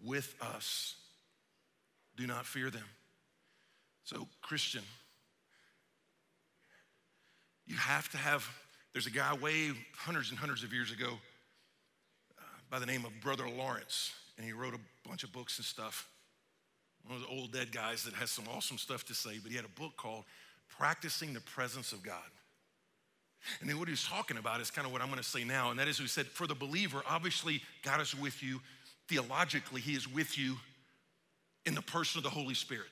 with 0.04 0.34
us. 0.40 0.94
Do 2.16 2.26
not 2.26 2.46
fear 2.46 2.70
them. 2.70 2.84
So, 4.04 4.28
Christian, 4.40 4.82
you 7.66 7.76
have 7.76 8.08
to 8.12 8.16
have, 8.16 8.48
there's 8.92 9.06
a 9.06 9.10
guy 9.10 9.34
way 9.34 9.70
hundreds 9.96 10.30
and 10.30 10.38
hundreds 10.38 10.62
of 10.64 10.72
years 10.72 10.92
ago 10.92 11.18
uh, 12.38 12.42
by 12.70 12.78
the 12.78 12.86
name 12.86 13.04
of 13.04 13.12
Brother 13.20 13.48
Lawrence, 13.48 14.12
and 14.36 14.46
he 14.46 14.52
wrote 14.52 14.74
a 14.74 15.08
bunch 15.08 15.24
of 15.24 15.32
books 15.32 15.58
and 15.58 15.64
stuff. 15.64 16.08
One 17.04 17.16
of 17.16 17.22
the 17.22 17.28
old 17.28 17.52
dead 17.52 17.72
guys 17.72 18.04
that 18.04 18.14
has 18.14 18.30
some 18.30 18.44
awesome 18.54 18.78
stuff 18.78 19.04
to 19.06 19.14
say, 19.14 19.38
but 19.42 19.50
he 19.50 19.56
had 19.56 19.64
a 19.64 19.80
book 19.80 19.96
called 19.96 20.24
Practicing 20.68 21.34
the 21.34 21.40
Presence 21.40 21.92
of 21.92 22.02
God. 22.02 22.30
And 23.60 23.68
then 23.68 23.78
what 23.78 23.88
he's 23.88 24.04
talking 24.04 24.36
about 24.36 24.60
is 24.60 24.70
kind 24.70 24.86
of 24.86 24.92
what 24.92 25.02
I'm 25.02 25.08
going 25.08 25.18
to 25.18 25.28
say 25.28 25.44
now, 25.44 25.70
and 25.70 25.78
that 25.78 25.88
is, 25.88 26.00
we 26.00 26.06
said, 26.06 26.26
for 26.26 26.46
the 26.46 26.54
believer, 26.54 27.02
obviously, 27.08 27.62
God 27.82 28.00
is 28.00 28.14
with 28.14 28.42
you. 28.42 28.60
Theologically, 29.08 29.80
He 29.80 29.92
is 29.92 30.06
with 30.06 30.36
you 30.36 30.56
in 31.64 31.74
the 31.74 31.82
person 31.82 32.18
of 32.18 32.24
the 32.24 32.30
Holy 32.30 32.54
Spirit. 32.54 32.88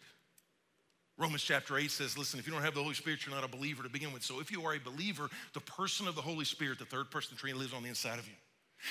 Romans 1.18 1.42
chapter 1.42 1.78
8 1.78 1.90
says, 1.90 2.18
listen, 2.18 2.38
if 2.38 2.46
you 2.46 2.52
don't 2.52 2.62
have 2.62 2.74
the 2.74 2.82
Holy 2.82 2.94
Spirit, 2.94 3.24
you're 3.24 3.34
not 3.34 3.44
a 3.44 3.48
believer 3.48 3.82
to 3.82 3.88
begin 3.88 4.12
with. 4.12 4.22
So 4.22 4.40
if 4.40 4.50
you 4.50 4.62
are 4.66 4.74
a 4.74 4.78
believer, 4.78 5.30
the 5.54 5.60
person 5.60 6.06
of 6.06 6.14
the 6.14 6.20
Holy 6.20 6.44
Spirit, 6.44 6.78
the 6.78 6.84
third 6.84 7.10
person 7.10 7.32
of 7.32 7.38
the 7.38 7.40
Trinity, 7.40 7.60
lives 7.60 7.72
on 7.72 7.82
the 7.82 7.88
inside 7.88 8.18
of 8.18 8.26
you. 8.26 8.34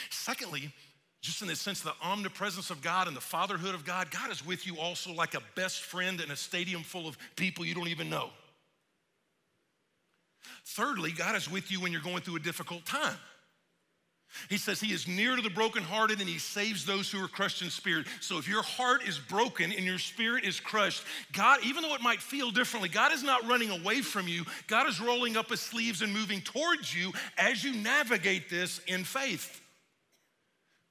Secondly, 0.10 0.74
just 1.22 1.42
in 1.44 1.48
the 1.48 1.56
sense 1.56 1.80
of 1.80 1.86
the 1.86 2.08
omnipresence 2.08 2.72
of 2.72 2.82
God 2.82 3.08
and 3.08 3.16
the 3.16 3.22
fatherhood 3.22 3.76
of 3.76 3.86
God, 3.86 4.10
God 4.10 4.32
is 4.32 4.46
with 4.46 4.66
you 4.66 4.78
also 4.80 5.14
like 5.14 5.36
a 5.36 5.42
best 5.56 5.82
friend 5.82 6.20
in 6.20 6.32
a 6.32 6.36
stadium 6.36 6.82
full 6.82 7.08
of 7.08 7.18
people 7.36 7.64
you 7.64 7.76
don't 7.76 7.88
even 7.88 8.10
know. 8.10 8.30
Thirdly, 10.66 11.12
God 11.12 11.36
is 11.36 11.50
with 11.50 11.72
you 11.72 11.82
when 11.82 11.92
you're 11.92 12.02
going 12.02 12.22
through 12.22 12.38
a 12.38 12.40
difficult 12.40 12.86
time. 12.86 13.18
He 14.50 14.58
says 14.58 14.82
he 14.82 14.92
is 14.92 15.08
near 15.08 15.36
to 15.36 15.42
the 15.42 15.50
brokenhearted 15.50 16.20
and 16.20 16.28
he 16.28 16.40
saves 16.40 16.86
those 16.86 17.10
who 17.10 17.24
are 17.24 17.28
crushed 17.28 17.62
in 17.62 17.70
spirit. 17.70 18.06
So 18.20 18.38
if 18.38 18.48
your 18.48 18.64
heart 18.64 19.08
is 19.08 19.18
broken 19.18 19.72
and 19.72 19.86
your 19.86 20.00
spirit 20.00 20.44
is 20.44 20.60
crushed, 20.60 21.04
God, 21.32 21.60
even 21.64 21.84
though 21.84 21.96
it 21.96 22.02
might 22.02 22.22
feel 22.22 22.52
differently, 22.52 22.90
God 22.90 23.14
is 23.14 23.24
not 23.24 23.48
running 23.48 23.70
away 23.70 24.02
from 24.02 24.28
you. 24.28 24.44
God 24.68 24.88
is 24.88 25.00
rolling 25.00 25.38
up 25.38 25.50
his 25.50 25.62
sleeves 25.62 26.02
and 26.02 26.14
moving 26.14 26.42
towards 26.42 26.94
you 26.94 27.14
as 27.38 27.64
you 27.64 27.76
navigate 27.76 28.50
this 28.50 28.82
in 28.88 29.04
faith. 29.04 29.62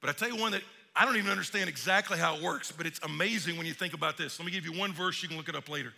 But 0.01 0.11
I 0.11 0.13
tell 0.15 0.29
you 0.29 0.37
one 0.37 0.53
that 0.53 0.63
I 0.97 1.05
don't 1.05 1.17
even 1.17 1.31
understand 1.31 1.69
exactly 1.69 2.19
how 2.19 2.37
it 2.37 2.43
works, 2.43 2.73
but 2.73 2.87
it's 2.87 3.01
amazing 3.03 3.57
when 3.57 3.67
you 3.67 3.75
think 3.75 3.95
about 3.95 4.17
this. 4.17 4.39
Let 4.39 4.47
me 4.47 4.53
give 4.53 4.65
you 4.65 4.73
one 4.73 4.93
verse, 4.93 5.23
you 5.23 5.29
can 5.29 5.37
look 5.37 5.49
it 5.49 5.57
up 5.57 5.69
later. 5.69 5.93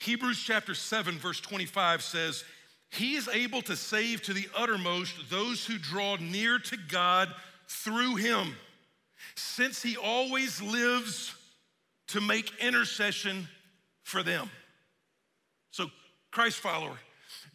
Hebrews 0.00 0.42
chapter 0.42 0.74
7, 0.74 1.18
verse 1.18 1.40
25 1.40 2.02
says, 2.02 2.44
He 2.90 3.16
is 3.16 3.28
able 3.28 3.60
to 3.62 3.76
save 3.76 4.22
to 4.22 4.32
the 4.32 4.48
uttermost 4.56 5.14
those 5.28 5.64
who 5.66 5.76
draw 5.78 6.16
near 6.16 6.58
to 6.58 6.76
God 6.88 7.28
through 7.68 8.16
Him, 8.16 8.56
since 9.36 9.82
He 9.82 9.98
always 9.98 10.62
lives 10.62 11.34
to 12.08 12.20
make 12.20 12.50
intercession 12.60 13.46
for 14.02 14.22
them. 14.22 14.50
So, 15.70 15.90
Christ 16.30 16.58
follower, 16.58 16.96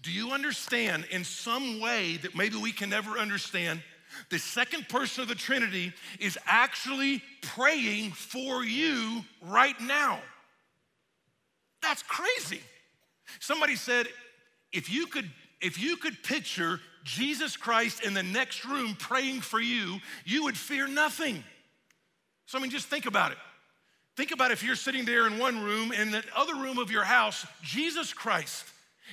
do 0.04 0.12
you 0.12 0.32
understand 0.32 1.06
in 1.10 1.24
some 1.24 1.80
way 1.80 2.18
that 2.18 2.36
maybe 2.36 2.58
we 2.58 2.72
can 2.72 2.92
never 2.92 3.18
understand? 3.18 3.82
The 4.30 4.38
second 4.38 4.88
person 4.88 5.24
of 5.24 5.28
the 5.28 5.36
Trinity 5.36 5.94
is 6.20 6.38
actually 6.46 7.24
praying 7.42 8.12
for 8.12 8.64
you 8.64 9.26
right 9.42 9.80
now. 9.82 10.20
That's 11.86 12.02
crazy. 12.04 12.62
Somebody 13.40 13.76
said, 13.76 14.08
if 14.74 14.92
you 14.92 15.06
could, 15.06 15.30
if 15.62 15.80
you 15.80 15.98
could 15.98 16.22
picture 16.24 16.80
Jesus 17.04 17.56
Christ 17.56 18.04
in 18.04 18.16
the 18.16 18.24
next 18.24 18.66
room 18.66 18.96
praying 18.98 19.42
for 19.42 19.62
you, 19.62 20.00
you 20.26 20.46
would 20.46 20.58
fear 20.58 20.88
nothing. 20.88 21.44
So, 22.48 22.58
I 22.58 22.62
mean, 22.62 22.72
just 22.72 22.88
think 22.88 23.06
about 23.06 23.32
it. 23.32 23.38
Think 24.18 24.32
about 24.32 24.52
if 24.52 24.64
you're 24.64 24.76
sitting 24.76 25.06
there 25.06 25.28
in 25.28 25.38
one 25.38 25.64
room, 25.64 25.92
in 25.92 26.10
the 26.10 26.24
other 26.36 26.56
room 26.56 26.80
of 26.80 26.90
your 26.90 27.04
house, 27.04 27.46
Jesus 27.62 28.14
Christ 28.14 28.66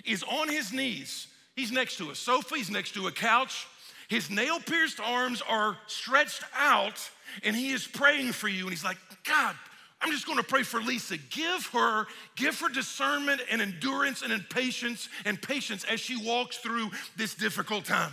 is 0.06 0.22
on 0.22 0.48
his 0.48 0.72
knees. 0.72 1.26
He's 1.54 1.72
next 1.72 1.98
to 1.98 2.10
a 2.10 2.14
sofa, 2.14 2.54
he's 2.54 2.70
next 2.70 2.94
to 2.94 3.06
a 3.06 3.12
couch. 3.12 3.66
His 4.08 4.30
nail 4.30 4.60
pierced 4.60 4.98
arms 5.00 5.42
are 5.46 5.76
stretched 5.86 6.44
out, 6.56 7.10
and 7.44 7.54
he 7.54 7.72
is 7.72 7.86
praying 7.86 8.32
for 8.32 8.48
you. 8.48 8.62
And 8.62 8.70
he's 8.70 8.84
like, 8.84 8.98
God, 9.24 9.56
I'm 10.02 10.10
just 10.10 10.26
to 10.26 10.42
pray 10.42 10.64
for 10.64 10.80
Lisa. 10.80 11.16
Give 11.16 11.64
her, 11.66 12.06
give 12.34 12.58
her 12.60 12.68
discernment 12.68 13.40
and 13.50 13.62
endurance 13.62 14.22
and 14.22 14.48
patience 14.50 15.08
and 15.24 15.40
patience 15.40 15.84
as 15.84 16.00
she 16.00 16.16
walks 16.16 16.58
through 16.58 16.90
this 17.16 17.34
difficult 17.34 17.84
time. 17.84 18.12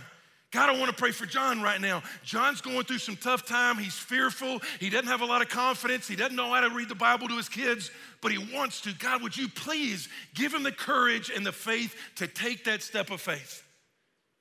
God, 0.52 0.68
I 0.68 0.78
want 0.78 0.90
to 0.90 0.96
pray 0.96 1.12
for 1.12 1.26
John 1.26 1.62
right 1.62 1.80
now. 1.80 2.02
John's 2.24 2.60
going 2.60 2.84
through 2.84 2.98
some 2.98 3.16
tough 3.16 3.46
time. 3.46 3.78
He's 3.78 3.94
fearful. 3.94 4.60
He 4.80 4.90
doesn't 4.90 5.06
have 5.06 5.20
a 5.20 5.26
lot 5.26 5.42
of 5.42 5.48
confidence. 5.48 6.08
He 6.08 6.16
doesn't 6.16 6.34
know 6.34 6.52
how 6.52 6.60
to 6.60 6.74
read 6.74 6.88
the 6.88 6.94
Bible 6.96 7.28
to 7.28 7.36
his 7.36 7.48
kids, 7.48 7.90
but 8.20 8.32
he 8.32 8.38
wants 8.52 8.80
to. 8.82 8.92
God, 8.94 9.22
would 9.22 9.36
you 9.36 9.48
please 9.48 10.08
give 10.34 10.52
him 10.52 10.64
the 10.64 10.72
courage 10.72 11.30
and 11.34 11.46
the 11.46 11.52
faith 11.52 11.94
to 12.16 12.26
take 12.26 12.64
that 12.64 12.82
step 12.82 13.10
of 13.10 13.20
faith? 13.20 13.62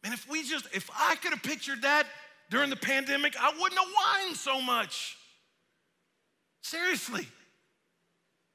Man, 0.04 0.14
if 0.14 0.28
we 0.30 0.44
just, 0.44 0.66
if 0.74 0.90
I 0.98 1.16
could 1.16 1.32
have 1.32 1.44
pictured 1.44 1.84
that 1.84 2.08
during 2.50 2.72
the 2.72 2.76
pandemic, 2.76 3.36
I 3.40 3.52
wouldn't 3.60 3.80
have 3.80 3.90
whined 3.90 4.36
so 4.36 4.62
much. 4.62 5.16
Seriously. 6.62 7.28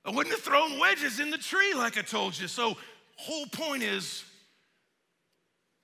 I 0.04 0.10
wouldn't 0.10 0.34
have 0.34 0.44
thrown 0.44 0.78
wedges 0.78 1.18
in 1.18 1.30
the 1.30 1.38
tree 1.38 1.74
like 1.74 1.96
I 1.96 2.02
told 2.02 2.38
you. 2.38 2.46
So, 2.46 2.76
whole 3.16 3.46
point 3.46 3.82
is 3.82 4.24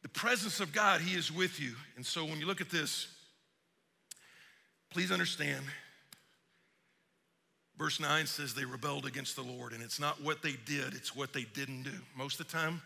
the 0.02 0.08
presence 0.08 0.60
of 0.60 0.72
God, 0.72 1.00
He 1.00 1.16
is 1.16 1.32
with 1.32 1.60
you. 1.60 1.74
And 1.96 2.04
so 2.04 2.24
when 2.24 2.38
you 2.38 2.46
look 2.46 2.60
at 2.60 2.70
this, 2.70 3.08
please 4.90 5.10
understand 5.10 5.64
verse 7.78 7.98
9 7.98 8.26
says 8.26 8.52
they 8.52 8.66
rebelled 8.66 9.06
against 9.06 9.36
the 9.36 9.42
Lord, 9.42 9.72
and 9.72 9.82
it's 9.82 9.98
not 9.98 10.22
what 10.22 10.42
they 10.42 10.54
did, 10.66 10.94
it's 10.94 11.16
what 11.16 11.32
they 11.32 11.44
didn't 11.54 11.84
do. 11.84 11.98
Most 12.14 12.38
of 12.38 12.46
the 12.46 12.52
time, 12.52 12.82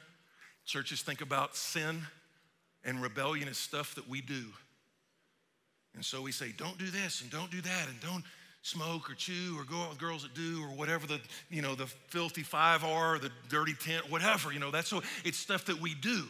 churches 0.64 1.02
think 1.02 1.20
about 1.20 1.56
sin 1.56 2.02
and 2.84 3.02
rebellion 3.02 3.48
as 3.48 3.58
stuff 3.58 3.94
that 3.96 4.08
we 4.08 4.20
do. 4.20 4.44
And 5.94 6.04
so 6.04 6.22
we 6.22 6.32
say, 6.32 6.52
don't 6.56 6.78
do 6.78 6.86
this 6.86 7.22
and 7.22 7.30
don't 7.30 7.50
do 7.50 7.60
that 7.60 7.88
and 7.88 8.00
don't 8.00 8.24
smoke 8.64 9.10
or 9.10 9.14
chew 9.14 9.54
or 9.58 9.64
go 9.64 9.76
out 9.76 9.90
with 9.90 9.98
girls 9.98 10.22
that 10.22 10.34
do 10.34 10.62
or 10.64 10.68
whatever 10.68 11.06
the, 11.06 11.20
you 11.50 11.60
know, 11.60 11.74
the 11.74 11.86
filthy 12.08 12.42
five 12.42 12.82
are, 12.82 13.18
the 13.18 13.30
dirty 13.50 13.74
tent, 13.74 14.10
whatever, 14.10 14.52
you 14.52 14.58
know, 14.58 14.70
that's 14.70 14.88
so 14.88 15.02
it's 15.22 15.36
stuff 15.36 15.66
that 15.66 15.80
we 15.80 15.94
do. 15.94 16.24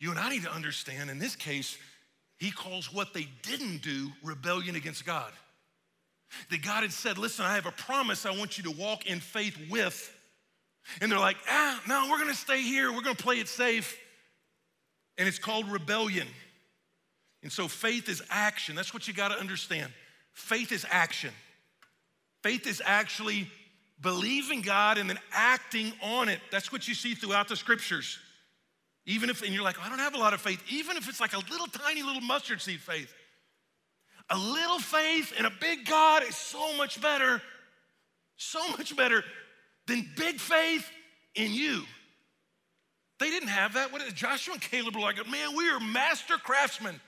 You 0.00 0.10
and 0.10 0.18
I 0.18 0.30
need 0.30 0.42
to 0.44 0.50
understand 0.50 1.10
in 1.10 1.18
this 1.18 1.36
case, 1.36 1.76
he 2.38 2.50
calls 2.50 2.92
what 2.92 3.12
they 3.12 3.28
didn't 3.42 3.82
do 3.82 4.10
rebellion 4.24 4.74
against 4.74 5.04
God. 5.04 5.30
That 6.50 6.62
God 6.62 6.82
had 6.82 6.92
said, 6.92 7.18
listen, 7.18 7.44
I 7.44 7.54
have 7.54 7.66
a 7.66 7.72
promise 7.72 8.24
I 8.24 8.36
want 8.36 8.56
you 8.56 8.64
to 8.64 8.70
walk 8.70 9.06
in 9.06 9.20
faith 9.20 9.56
with. 9.70 10.12
And 11.02 11.12
they're 11.12 11.18
like, 11.18 11.36
ah, 11.46 11.82
no, 11.86 12.08
we're 12.10 12.18
gonna 12.18 12.34
stay 12.34 12.62
here, 12.62 12.90
we're 12.90 13.02
gonna 13.02 13.16
play 13.16 13.38
it 13.38 13.48
safe. 13.48 13.98
And 15.18 15.28
it's 15.28 15.38
called 15.38 15.70
rebellion. 15.70 16.26
And 17.42 17.52
so 17.52 17.68
faith 17.68 18.08
is 18.08 18.22
action. 18.30 18.74
That's 18.74 18.94
what 18.94 19.06
you 19.06 19.12
gotta 19.12 19.38
understand. 19.38 19.92
Faith 20.36 20.70
is 20.70 20.84
action. 20.90 21.32
Faith 22.42 22.66
is 22.66 22.82
actually 22.84 23.50
believing 24.02 24.60
God 24.60 24.98
and 24.98 25.08
then 25.08 25.18
acting 25.32 25.92
on 26.02 26.28
it. 26.28 26.40
That's 26.52 26.70
what 26.70 26.86
you 26.86 26.94
see 26.94 27.14
throughout 27.14 27.48
the 27.48 27.56
scriptures. 27.56 28.18
Even 29.06 29.30
if, 29.30 29.42
and 29.42 29.54
you're 29.54 29.64
like, 29.64 29.80
I 29.80 29.88
don't 29.88 29.98
have 29.98 30.14
a 30.14 30.18
lot 30.18 30.34
of 30.34 30.40
faith, 30.42 30.62
even 30.68 30.98
if 30.98 31.08
it's 31.08 31.20
like 31.20 31.32
a 31.32 31.38
little 31.50 31.66
tiny 31.66 32.02
little 32.02 32.20
mustard 32.20 32.60
seed 32.60 32.80
faith. 32.80 33.12
A 34.28 34.36
little 34.36 34.78
faith 34.78 35.32
in 35.38 35.46
a 35.46 35.50
big 35.58 35.86
God 35.86 36.22
is 36.22 36.36
so 36.36 36.76
much 36.76 37.00
better, 37.00 37.40
so 38.36 38.68
much 38.70 38.94
better 38.94 39.24
than 39.86 40.06
big 40.16 40.38
faith 40.38 40.86
in 41.34 41.52
you. 41.52 41.82
They 43.18 43.30
didn't 43.30 43.48
have 43.48 43.74
that. 43.74 43.90
What 43.90 44.02
is 44.02 44.12
Joshua 44.12 44.54
and 44.54 44.62
Caleb 44.62 44.96
were 44.96 45.00
like, 45.00 45.16
man, 45.30 45.56
we 45.56 45.70
are 45.70 45.80
master 45.80 46.34
craftsmen. 46.36 47.00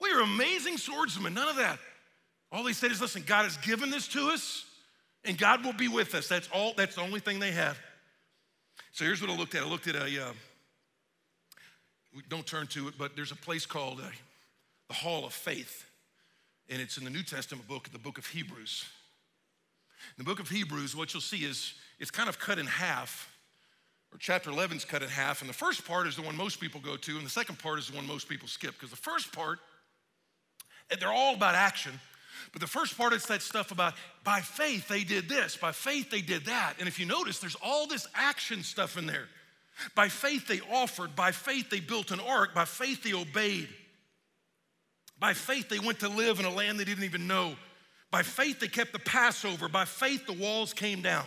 We 0.00 0.10
are 0.10 0.20
amazing 0.20 0.78
swordsmen. 0.78 1.34
None 1.34 1.48
of 1.48 1.56
that. 1.56 1.78
All 2.52 2.62
they 2.62 2.72
said 2.72 2.90
is, 2.90 3.00
listen, 3.00 3.22
God 3.26 3.44
has 3.44 3.56
given 3.58 3.90
this 3.90 4.08
to 4.08 4.30
us, 4.30 4.64
and 5.24 5.36
God 5.36 5.64
will 5.64 5.72
be 5.72 5.88
with 5.88 6.14
us. 6.14 6.28
That's 6.28 6.48
all. 6.52 6.72
That's 6.76 6.94
the 6.94 7.02
only 7.02 7.20
thing 7.20 7.40
they 7.40 7.50
had. 7.50 7.76
So 8.92 9.04
here's 9.04 9.20
what 9.20 9.30
I 9.30 9.36
looked 9.36 9.54
at. 9.54 9.62
I 9.62 9.66
looked 9.66 9.88
at 9.88 9.96
a. 9.96 10.28
Uh, 10.28 10.32
don't 12.28 12.46
turn 12.46 12.66
to 12.68 12.88
it, 12.88 12.94
but 12.96 13.14
there's 13.14 13.32
a 13.32 13.36
place 13.36 13.66
called 13.66 14.00
uh, 14.00 14.08
the 14.88 14.94
Hall 14.94 15.26
of 15.26 15.32
Faith, 15.32 15.84
and 16.70 16.80
it's 16.80 16.96
in 16.96 17.04
the 17.04 17.10
New 17.10 17.22
Testament 17.22 17.68
book, 17.68 17.90
the 17.92 17.98
book 17.98 18.18
of 18.18 18.26
Hebrews. 18.26 18.84
In 20.16 20.24
the 20.24 20.30
book 20.30 20.40
of 20.40 20.48
Hebrews, 20.48 20.96
what 20.96 21.12
you'll 21.12 21.20
see 21.20 21.44
is 21.44 21.74
it's 21.98 22.10
kind 22.10 22.28
of 22.28 22.38
cut 22.38 22.58
in 22.58 22.66
half, 22.66 23.30
or 24.12 24.18
chapter 24.18 24.50
11 24.50 24.78
is 24.78 24.84
cut 24.84 25.02
in 25.02 25.08
half, 25.08 25.40
and 25.40 25.50
the 25.50 25.54
first 25.54 25.86
part 25.86 26.06
is 26.06 26.16
the 26.16 26.22
one 26.22 26.36
most 26.36 26.60
people 26.60 26.80
go 26.80 26.96
to, 26.96 27.16
and 27.16 27.26
the 27.26 27.30
second 27.30 27.58
part 27.58 27.78
is 27.78 27.88
the 27.88 27.96
one 27.96 28.06
most 28.06 28.28
people 28.28 28.48
skip, 28.48 28.72
because 28.72 28.90
the 28.90 28.96
first 28.96 29.32
part, 29.32 29.58
they're 30.98 31.12
all 31.12 31.34
about 31.34 31.54
action, 31.54 31.92
but 32.52 32.60
the 32.60 32.66
first 32.66 32.96
part 32.96 33.12
is 33.12 33.24
that 33.26 33.42
stuff 33.42 33.70
about 33.70 33.94
by 34.24 34.40
faith 34.40 34.88
they 34.88 35.04
did 35.04 35.28
this, 35.28 35.56
by 35.56 35.72
faith 35.72 36.10
they 36.10 36.20
did 36.20 36.46
that. 36.46 36.74
And 36.78 36.88
if 36.88 36.98
you 36.98 37.06
notice, 37.06 37.38
there's 37.38 37.56
all 37.62 37.86
this 37.86 38.06
action 38.14 38.62
stuff 38.62 38.96
in 38.96 39.06
there. 39.06 39.28
By 39.94 40.08
faith 40.08 40.46
they 40.48 40.60
offered, 40.72 41.14
by 41.14 41.32
faith 41.32 41.70
they 41.70 41.80
built 41.80 42.10
an 42.10 42.20
ark, 42.20 42.54
by 42.54 42.64
faith 42.64 43.02
they 43.02 43.12
obeyed. 43.12 43.68
By 45.18 45.32
faith 45.34 45.68
they 45.68 45.78
went 45.78 46.00
to 46.00 46.08
live 46.08 46.40
in 46.40 46.46
a 46.46 46.50
land 46.50 46.78
they 46.78 46.84
didn't 46.84 47.04
even 47.04 47.26
know. 47.26 47.56
By 48.10 48.22
faith 48.22 48.60
they 48.60 48.68
kept 48.68 48.92
the 48.92 48.98
Passover, 48.98 49.68
by 49.68 49.84
faith 49.84 50.26
the 50.26 50.32
walls 50.32 50.72
came 50.72 51.02
down. 51.02 51.26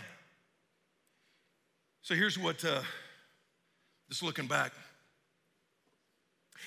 So 2.01 2.15
here's 2.15 2.37
what, 2.37 2.63
uh, 2.63 2.81
just 4.09 4.23
looking 4.23 4.47
back. 4.47 4.71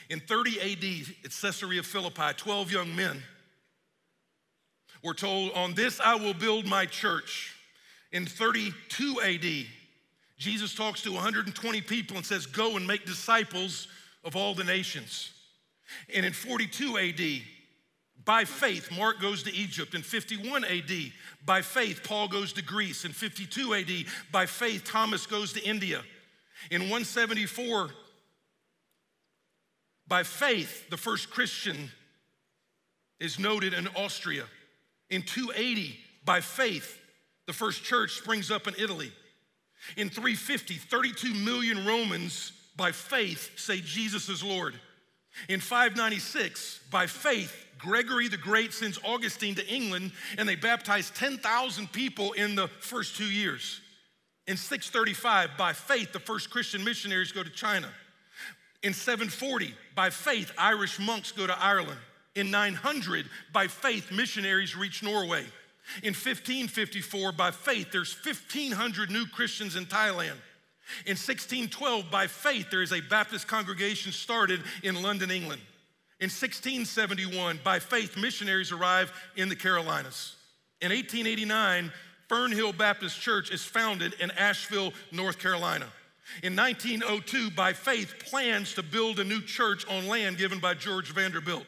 In 0.09 0.20
30 0.20 0.61
AD 0.61 1.07
at 1.24 1.31
Caesarea 1.40 1.83
Philippi, 1.83 2.35
12 2.37 2.70
young 2.70 2.94
men 2.94 3.22
were 5.02 5.14
told, 5.14 5.52
On 5.52 5.74
this 5.74 6.00
I 6.00 6.14
will 6.14 6.34
build 6.34 6.66
my 6.66 6.86
church. 6.86 7.54
In 8.12 8.26
32 8.26 9.20
AD, 9.22 9.66
Jesus 10.36 10.74
talks 10.74 11.02
to 11.02 11.12
120 11.12 11.80
people 11.82 12.16
and 12.16 12.26
says, 12.26 12.46
Go 12.46 12.76
and 12.76 12.86
make 12.86 13.06
disciples 13.06 13.88
of 14.24 14.36
all 14.36 14.54
the 14.54 14.64
nations. 14.64 15.32
And 16.14 16.24
in 16.24 16.32
42 16.32 16.98
AD, 16.98 17.42
by 18.24 18.44
faith, 18.44 18.90
Mark 18.96 19.20
goes 19.20 19.42
to 19.44 19.52
Egypt. 19.52 19.94
In 19.94 20.02
51 20.02 20.64
AD, 20.64 20.90
by 21.44 21.62
faith, 21.62 22.02
Paul 22.04 22.28
goes 22.28 22.52
to 22.54 22.62
Greece. 22.62 23.04
In 23.04 23.12
52 23.12 23.74
AD, 23.74 23.90
by 24.30 24.46
faith, 24.46 24.84
Thomas 24.84 25.26
goes 25.26 25.52
to 25.54 25.62
India. 25.62 26.02
In 26.70 26.82
174, 26.82 27.90
by 30.06 30.22
faith, 30.22 30.88
the 30.90 30.96
first 30.96 31.30
Christian 31.30 31.90
is 33.18 33.38
noted 33.38 33.74
in 33.74 33.88
Austria. 33.96 34.44
In 35.12 35.20
280, 35.20 35.94
by 36.25 36.40
faith, 36.40 36.98
the 37.46 37.53
first 37.53 37.85
church 37.85 38.12
springs 38.12 38.51
up 38.51 38.66
in 38.66 38.75
Italy. 38.79 39.12
In 39.98 40.09
350, 40.09 40.75
32 40.75 41.35
million 41.35 41.85
Romans 41.85 42.53
by 42.77 42.92
faith 42.92 43.51
say 43.57 43.83
Jesus 43.83 44.31
is 44.31 44.42
Lord. 44.42 44.75
In 45.51 45.61
596, 45.61 46.81
by 46.90 47.07
faith, 47.07 47.55
Gregory 47.77 48.29
the 48.29 48.38
Great 48.38 48.72
sends 48.72 48.98
Augustine 49.05 49.55
to 49.57 49.66
England 49.68 50.12
and 50.38 50.48
they 50.48 50.57
baptize 50.57 51.11
10,000 51.11 51.92
people 51.92 52.33
in 52.33 52.55
the 52.55 52.68
first 52.68 53.14
two 53.14 53.31
years. 53.31 53.83
In 54.46 54.57
635, 54.57 55.51
by 55.59 55.75
faith, 55.75 56.14
the 56.14 56.20
first 56.20 56.48
Christian 56.48 56.83
missionaries 56.83 57.33
go 57.33 57.42
to 57.42 57.51
China. 57.51 57.90
In 58.83 58.94
740, 58.94 59.75
by 59.94 60.09
faith, 60.09 60.53
Irish 60.57 60.98
monks 60.98 61.33
go 61.33 61.46
to 61.46 61.62
Ireland. 61.62 62.01
In 62.35 62.51
900, 62.51 63.27
by 63.53 63.66
faith, 63.66 64.11
missionaries 64.11 64.77
reach 64.77 65.03
Norway. 65.03 65.45
In 66.03 66.14
1554, 66.14 67.33
by 67.33 67.51
faith, 67.51 67.88
there's 67.92 68.16
1,500 68.25 69.11
new 69.11 69.27
Christians 69.27 69.77
in 69.77 69.85
Thailand. 69.85 70.38
In 71.07 71.16
1612, 71.16 72.11
by 72.11 72.27
faith, 72.27 72.71
there 72.71 72.83
is 72.83 72.92
a 72.92 73.01
Baptist 73.01 73.47
congregation 73.47 74.12
started 74.12 74.62
in 74.83 75.03
London, 75.03 75.31
England. 75.31 75.61
In 76.21 76.27
1671, 76.27 77.61
by 77.64 77.79
faith, 77.79 78.16
missionaries 78.16 78.73
arrive 78.73 79.12
in 79.37 79.49
the 79.49 79.57
Carolinas. 79.57 80.37
In 80.81 80.90
1889, 80.90 81.92
Fernhill 82.29 82.77
Baptist 82.77 83.21
Church 83.21 83.51
is 83.51 83.64
founded 83.64 84.14
in 84.21 84.31
Asheville, 84.33 84.92
North 85.11 85.38
Carolina. 85.38 85.87
In 86.42 86.57
1902, 86.57 87.51
by 87.51 87.73
faith, 87.73 88.14
plans 88.21 88.75
to 88.75 88.83
build 88.83 89.18
a 89.18 89.25
new 89.25 89.42
church 89.42 89.87
on 89.88 90.09
land 90.09 90.38
given 90.38 90.59
by 90.59 90.75
George 90.75 91.12
Vanderbilt. 91.12 91.66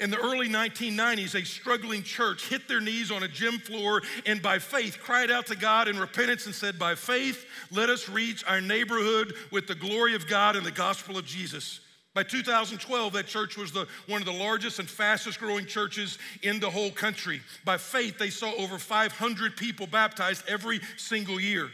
In 0.00 0.10
the 0.10 0.18
early 0.18 0.48
1990s, 0.48 1.34
a 1.40 1.44
struggling 1.44 2.02
church 2.02 2.48
hit 2.48 2.68
their 2.68 2.80
knees 2.80 3.10
on 3.10 3.22
a 3.22 3.28
gym 3.28 3.58
floor 3.58 4.02
and 4.26 4.42
by 4.42 4.58
faith 4.58 4.98
cried 5.00 5.30
out 5.30 5.46
to 5.46 5.56
God 5.56 5.88
in 5.88 5.98
repentance 5.98 6.46
and 6.46 6.54
said, 6.54 6.78
By 6.78 6.94
faith, 6.94 7.46
let 7.70 7.88
us 7.88 8.08
reach 8.08 8.44
our 8.46 8.60
neighborhood 8.60 9.34
with 9.50 9.66
the 9.66 9.74
glory 9.74 10.14
of 10.14 10.26
God 10.26 10.56
and 10.56 10.66
the 10.66 10.70
gospel 10.70 11.16
of 11.16 11.24
Jesus. 11.24 11.80
By 12.14 12.22
2012, 12.22 13.12
that 13.12 13.26
church 13.26 13.58
was 13.58 13.72
the, 13.72 13.86
one 14.08 14.22
of 14.22 14.26
the 14.26 14.32
largest 14.32 14.78
and 14.78 14.88
fastest 14.88 15.38
growing 15.38 15.66
churches 15.66 16.18
in 16.42 16.58
the 16.58 16.70
whole 16.70 16.90
country. 16.90 17.42
By 17.64 17.76
faith, 17.76 18.18
they 18.18 18.30
saw 18.30 18.54
over 18.54 18.78
500 18.78 19.54
people 19.54 19.86
baptized 19.86 20.42
every 20.48 20.80
single 20.96 21.38
year. 21.38 21.68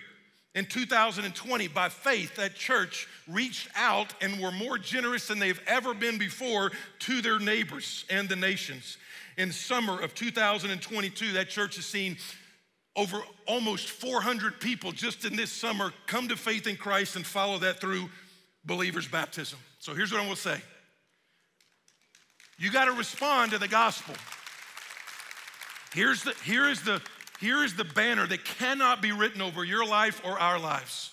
In 0.55 0.67
2020, 0.67 1.69
by 1.69 1.89
faith, 1.89 2.37
that 2.37 2.55
church 2.55 3.09
reached 3.27 3.69
out 3.75 4.13
and 4.21 4.39
were 4.39 4.53
more 4.53 4.77
generous 4.77 5.27
than 5.27 5.39
they've 5.39 5.61
ever 5.67 5.95
been 5.95 6.19
before 6.19 6.73
to 7.01 7.23
their 7.23 7.39
neighbors 7.39 8.05
and 8.11 8.29
the 8.29 8.37
nations. 8.37 8.99
In 9.39 9.51
summer 9.51 9.99
of 10.01 10.15
2022, 10.15 11.33
that 11.33 11.49
church 11.49 11.77
has 11.77 11.87
seen 11.87 12.19
over 12.97 13.23
almost 13.47 13.89
400 13.89 14.61
people 14.61 14.93
just 14.93 15.25
in 15.25 15.37
this 15.37 15.51
summer 15.51 15.93
come 16.07 16.29
to 16.29 16.37
faith 16.37 16.67
in 16.67 16.77
Christ 16.77 17.17
and 17.17 17.25
follow 17.25 17.59
that 17.61 17.81
through 17.81 18.11
believers' 18.67 19.09
baptism. 19.09 19.59
So 19.79 19.95
here's 19.95 20.13
what 20.13 20.21
I'm 20.21 20.27
gonna 20.27 20.37
say 20.37 20.61
you 22.59 22.71
gotta 22.71 22.93
respond 22.93 23.53
to 23.53 23.59
the 23.59 23.69
gospel. 23.69 24.15
Here's 25.95 26.23
the, 26.23 26.35
here 26.45 26.69
is 26.69 26.83
the 26.83 27.03
here 27.43 27.65
is 27.65 27.75
the 27.75 27.83
banner 27.83 28.25
that 28.25 28.45
cannot 28.45 29.03
be 29.03 29.11
written 29.11 29.43
over 29.43 29.65
your 29.65 29.85
life 29.85 30.23
or 30.25 30.39
our 30.39 30.61
lives. 30.61 31.11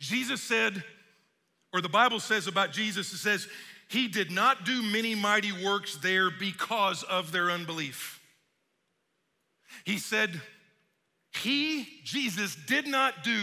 Jesus 0.00 0.42
said, 0.42 0.82
or 1.72 1.80
the 1.80 1.88
Bible 1.88 2.18
says 2.18 2.48
about 2.48 2.72
Jesus, 2.72 3.12
it 3.12 3.18
says, 3.18 3.46
He 3.88 4.08
did 4.08 4.32
not 4.32 4.64
do 4.64 4.82
many 4.82 5.14
mighty 5.14 5.52
works 5.52 5.94
there 5.98 6.32
because 6.32 7.04
of 7.04 7.30
their 7.30 7.48
unbelief. 7.48 8.20
He 9.84 9.98
said, 9.98 10.40
He, 11.30 11.86
Jesus, 12.02 12.56
did 12.66 12.88
not 12.88 13.22
do 13.22 13.40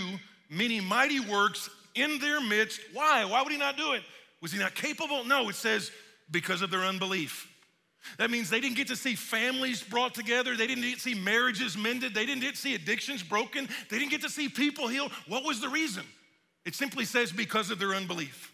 many 0.49 0.81
mighty 0.81 1.21
works 1.21 1.69
in 1.95 2.19
their 2.19 2.41
midst. 2.41 2.81
Why? 2.91 3.23
Why 3.23 3.41
would 3.41 3.51
He 3.53 3.57
not 3.57 3.77
do 3.77 3.93
it? 3.93 4.03
Was 4.41 4.51
He 4.51 4.59
not 4.59 4.75
capable? 4.75 5.23
No, 5.23 5.47
it 5.47 5.55
says, 5.55 5.89
because 6.29 6.61
of 6.61 6.69
their 6.69 6.81
unbelief. 6.81 7.47
That 8.17 8.29
means 8.29 8.49
they 8.49 8.59
didn't 8.59 8.75
get 8.75 8.87
to 8.87 8.95
see 8.95 9.15
families 9.15 9.81
brought 9.81 10.13
together. 10.13 10.55
They 10.55 10.67
didn't 10.67 10.83
get 10.83 10.95
to 10.95 11.01
see 11.01 11.15
marriages 11.15 11.77
mended. 11.77 12.13
They 12.13 12.25
didn't 12.25 12.41
get 12.41 12.55
to 12.55 12.61
see 12.61 12.75
addictions 12.75 13.23
broken. 13.23 13.67
They 13.89 13.97
didn't 13.97 14.11
get 14.11 14.21
to 14.21 14.29
see 14.29 14.49
people 14.49 14.87
healed. 14.87 15.11
What 15.27 15.43
was 15.43 15.61
the 15.61 15.69
reason? 15.69 16.03
It 16.65 16.75
simply 16.75 17.05
says 17.05 17.31
because 17.31 17.71
of 17.71 17.79
their 17.79 17.93
unbelief. 17.93 18.51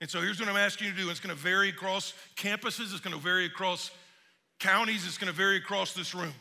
And 0.00 0.10
so 0.10 0.20
here's 0.20 0.40
what 0.40 0.48
I'm 0.48 0.56
asking 0.56 0.88
you 0.88 0.92
to 0.92 0.98
do. 0.98 1.10
It's 1.10 1.20
going 1.20 1.34
to 1.34 1.40
vary 1.40 1.68
across 1.68 2.12
campuses, 2.36 2.92
it's 2.92 3.00
going 3.00 3.16
to 3.16 3.22
vary 3.22 3.46
across 3.46 3.90
counties, 4.60 5.06
it's 5.06 5.18
going 5.18 5.32
to 5.32 5.36
vary 5.36 5.56
across 5.56 5.94
this 5.94 6.14
room. 6.14 6.34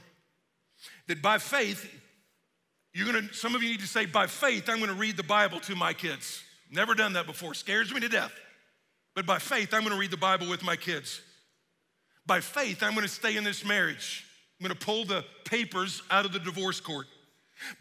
That 1.07 1.21
by 1.21 1.37
faith, 1.37 1.89
you're 2.93 3.09
going 3.11 3.27
to, 3.27 3.33
some 3.33 3.55
of 3.55 3.63
you 3.63 3.69
need 3.69 3.79
to 3.79 3.87
say, 3.87 4.05
by 4.05 4.27
faith, 4.27 4.69
I'm 4.69 4.77
going 4.77 4.89
to 4.89 4.95
read 4.95 5.17
the 5.17 5.23
Bible 5.23 5.59
to 5.61 5.75
my 5.75 5.93
kids. 5.93 6.43
Never 6.71 6.93
done 6.93 7.13
that 7.13 7.25
before, 7.25 7.53
scares 7.53 7.93
me 7.93 7.99
to 8.01 8.09
death. 8.09 8.33
But 9.15 9.25
by 9.25 9.39
faith, 9.39 9.73
I'm 9.73 9.81
going 9.81 9.93
to 9.93 9.99
read 9.99 10.11
the 10.11 10.17
Bible 10.17 10.49
with 10.49 10.63
my 10.63 10.75
kids. 10.75 11.21
By 12.25 12.39
faith, 12.39 12.83
I'm 12.83 12.93
to 13.03 13.07
stay 13.07 13.35
in 13.35 13.43
this 13.43 13.65
marriage. 13.65 14.25
I'm 14.59 14.69
to 14.77 14.85
pull 14.85 15.05
the 15.05 15.25
papers 15.45 16.01
out 16.09 16.25
of 16.25 16.31
the 16.31 16.39
divorce 16.39 16.79
court. 16.79 17.07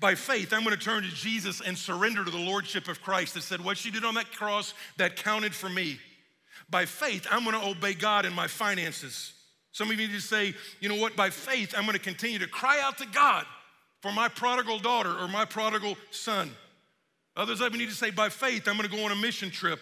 By 0.01 0.14
faith, 0.14 0.53
I'm 0.53 0.64
going 0.64 0.76
to 0.76 0.82
turn 0.82 1.03
to 1.03 1.09
Jesus 1.09 1.61
and 1.61 1.76
surrender 1.76 2.24
to 2.24 2.30
the 2.30 2.38
Lordship 2.38 2.88
of 2.88 3.03
Christ 3.03 3.34
that 3.34 3.43
said, 3.43 3.61
What 3.61 3.78
she 3.78 3.90
did 3.90 4.05
on 4.05 4.14
that 4.14 4.32
cross, 4.32 4.74
that 4.97 5.16
counted 5.16 5.55
for 5.55 5.68
me. 5.68 5.99
By 6.70 6.86
faith, 6.86 7.26
I'm 7.30 7.45
going 7.45 7.59
to 7.61 7.66
obey 7.66 7.95
God 7.95 8.24
in 8.24 8.32
my 8.32 8.47
finances. 8.47 9.32
Some 9.72 9.90
of 9.90 9.99
you 9.99 10.07
need 10.07 10.14
to 10.14 10.20
say, 10.20 10.55
You 10.80 10.88
know 10.88 10.97
what? 10.97 11.16
By 11.16 11.30
faith, 11.30 11.74
I'm 11.76 11.84
going 11.84 11.97
to 11.97 12.03
continue 12.03 12.38
to 12.38 12.49
cry 12.49 12.80
out 12.82 12.99
to 12.99 13.07
God 13.07 13.45
for 14.01 14.12
my 14.12 14.28
prodigal 14.28 14.78
daughter 14.78 15.16
or 15.18 15.28
my 15.28 15.45
prodigal 15.45 15.97
son. 16.11 16.51
Others 17.36 17.61
of 17.61 17.72
you 17.72 17.78
need 17.78 17.88
to 17.88 17.95
say, 17.95 18.11
By 18.11 18.28
faith, 18.28 18.68
I'm 18.68 18.76
going 18.76 18.88
to 18.88 18.95
go 18.95 19.05
on 19.05 19.12
a 19.12 19.16
mission 19.16 19.51
trip 19.51 19.80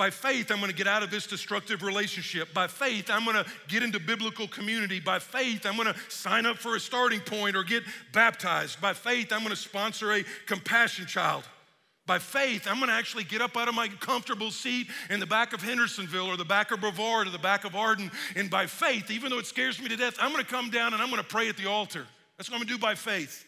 by 0.00 0.08
faith, 0.08 0.50
I'm 0.50 0.60
gonna 0.60 0.72
get 0.72 0.86
out 0.86 1.02
of 1.02 1.10
this 1.10 1.26
destructive 1.26 1.82
relationship. 1.82 2.54
By 2.54 2.68
faith, 2.68 3.10
I'm 3.10 3.26
gonna 3.26 3.44
get 3.68 3.82
into 3.82 4.00
biblical 4.00 4.48
community. 4.48 4.98
By 4.98 5.18
faith, 5.18 5.66
I'm 5.66 5.76
gonna 5.76 5.94
sign 6.08 6.46
up 6.46 6.56
for 6.56 6.74
a 6.74 6.80
starting 6.80 7.20
point 7.20 7.54
or 7.54 7.62
get 7.62 7.82
baptized. 8.10 8.80
By 8.80 8.94
faith, 8.94 9.30
I'm 9.30 9.42
gonna 9.42 9.54
sponsor 9.54 10.14
a 10.14 10.24
compassion 10.46 11.04
child. 11.04 11.44
By 12.06 12.18
faith, 12.18 12.66
I'm 12.66 12.80
gonna 12.80 12.92
actually 12.92 13.24
get 13.24 13.42
up 13.42 13.58
out 13.58 13.68
of 13.68 13.74
my 13.74 13.88
comfortable 13.88 14.50
seat 14.50 14.86
in 15.10 15.20
the 15.20 15.26
back 15.26 15.52
of 15.52 15.60
Hendersonville 15.60 16.28
or 16.28 16.38
the 16.38 16.46
back 16.46 16.70
of 16.70 16.80
Brevard 16.80 17.26
or 17.26 17.30
the 17.30 17.38
back 17.38 17.66
of 17.66 17.76
Arden. 17.76 18.10
And 18.36 18.48
by 18.48 18.64
faith, 18.68 19.10
even 19.10 19.30
though 19.30 19.38
it 19.38 19.44
scares 19.44 19.78
me 19.82 19.88
to 19.88 19.96
death, 19.96 20.16
I'm 20.18 20.30
gonna 20.30 20.44
come 20.44 20.70
down 20.70 20.94
and 20.94 21.02
I'm 21.02 21.10
gonna 21.10 21.22
pray 21.22 21.50
at 21.50 21.58
the 21.58 21.68
altar. 21.68 22.06
That's 22.38 22.48
what 22.48 22.56
I'm 22.56 22.62
gonna 22.62 22.72
do 22.74 22.78
by 22.78 22.94
faith. 22.94 23.44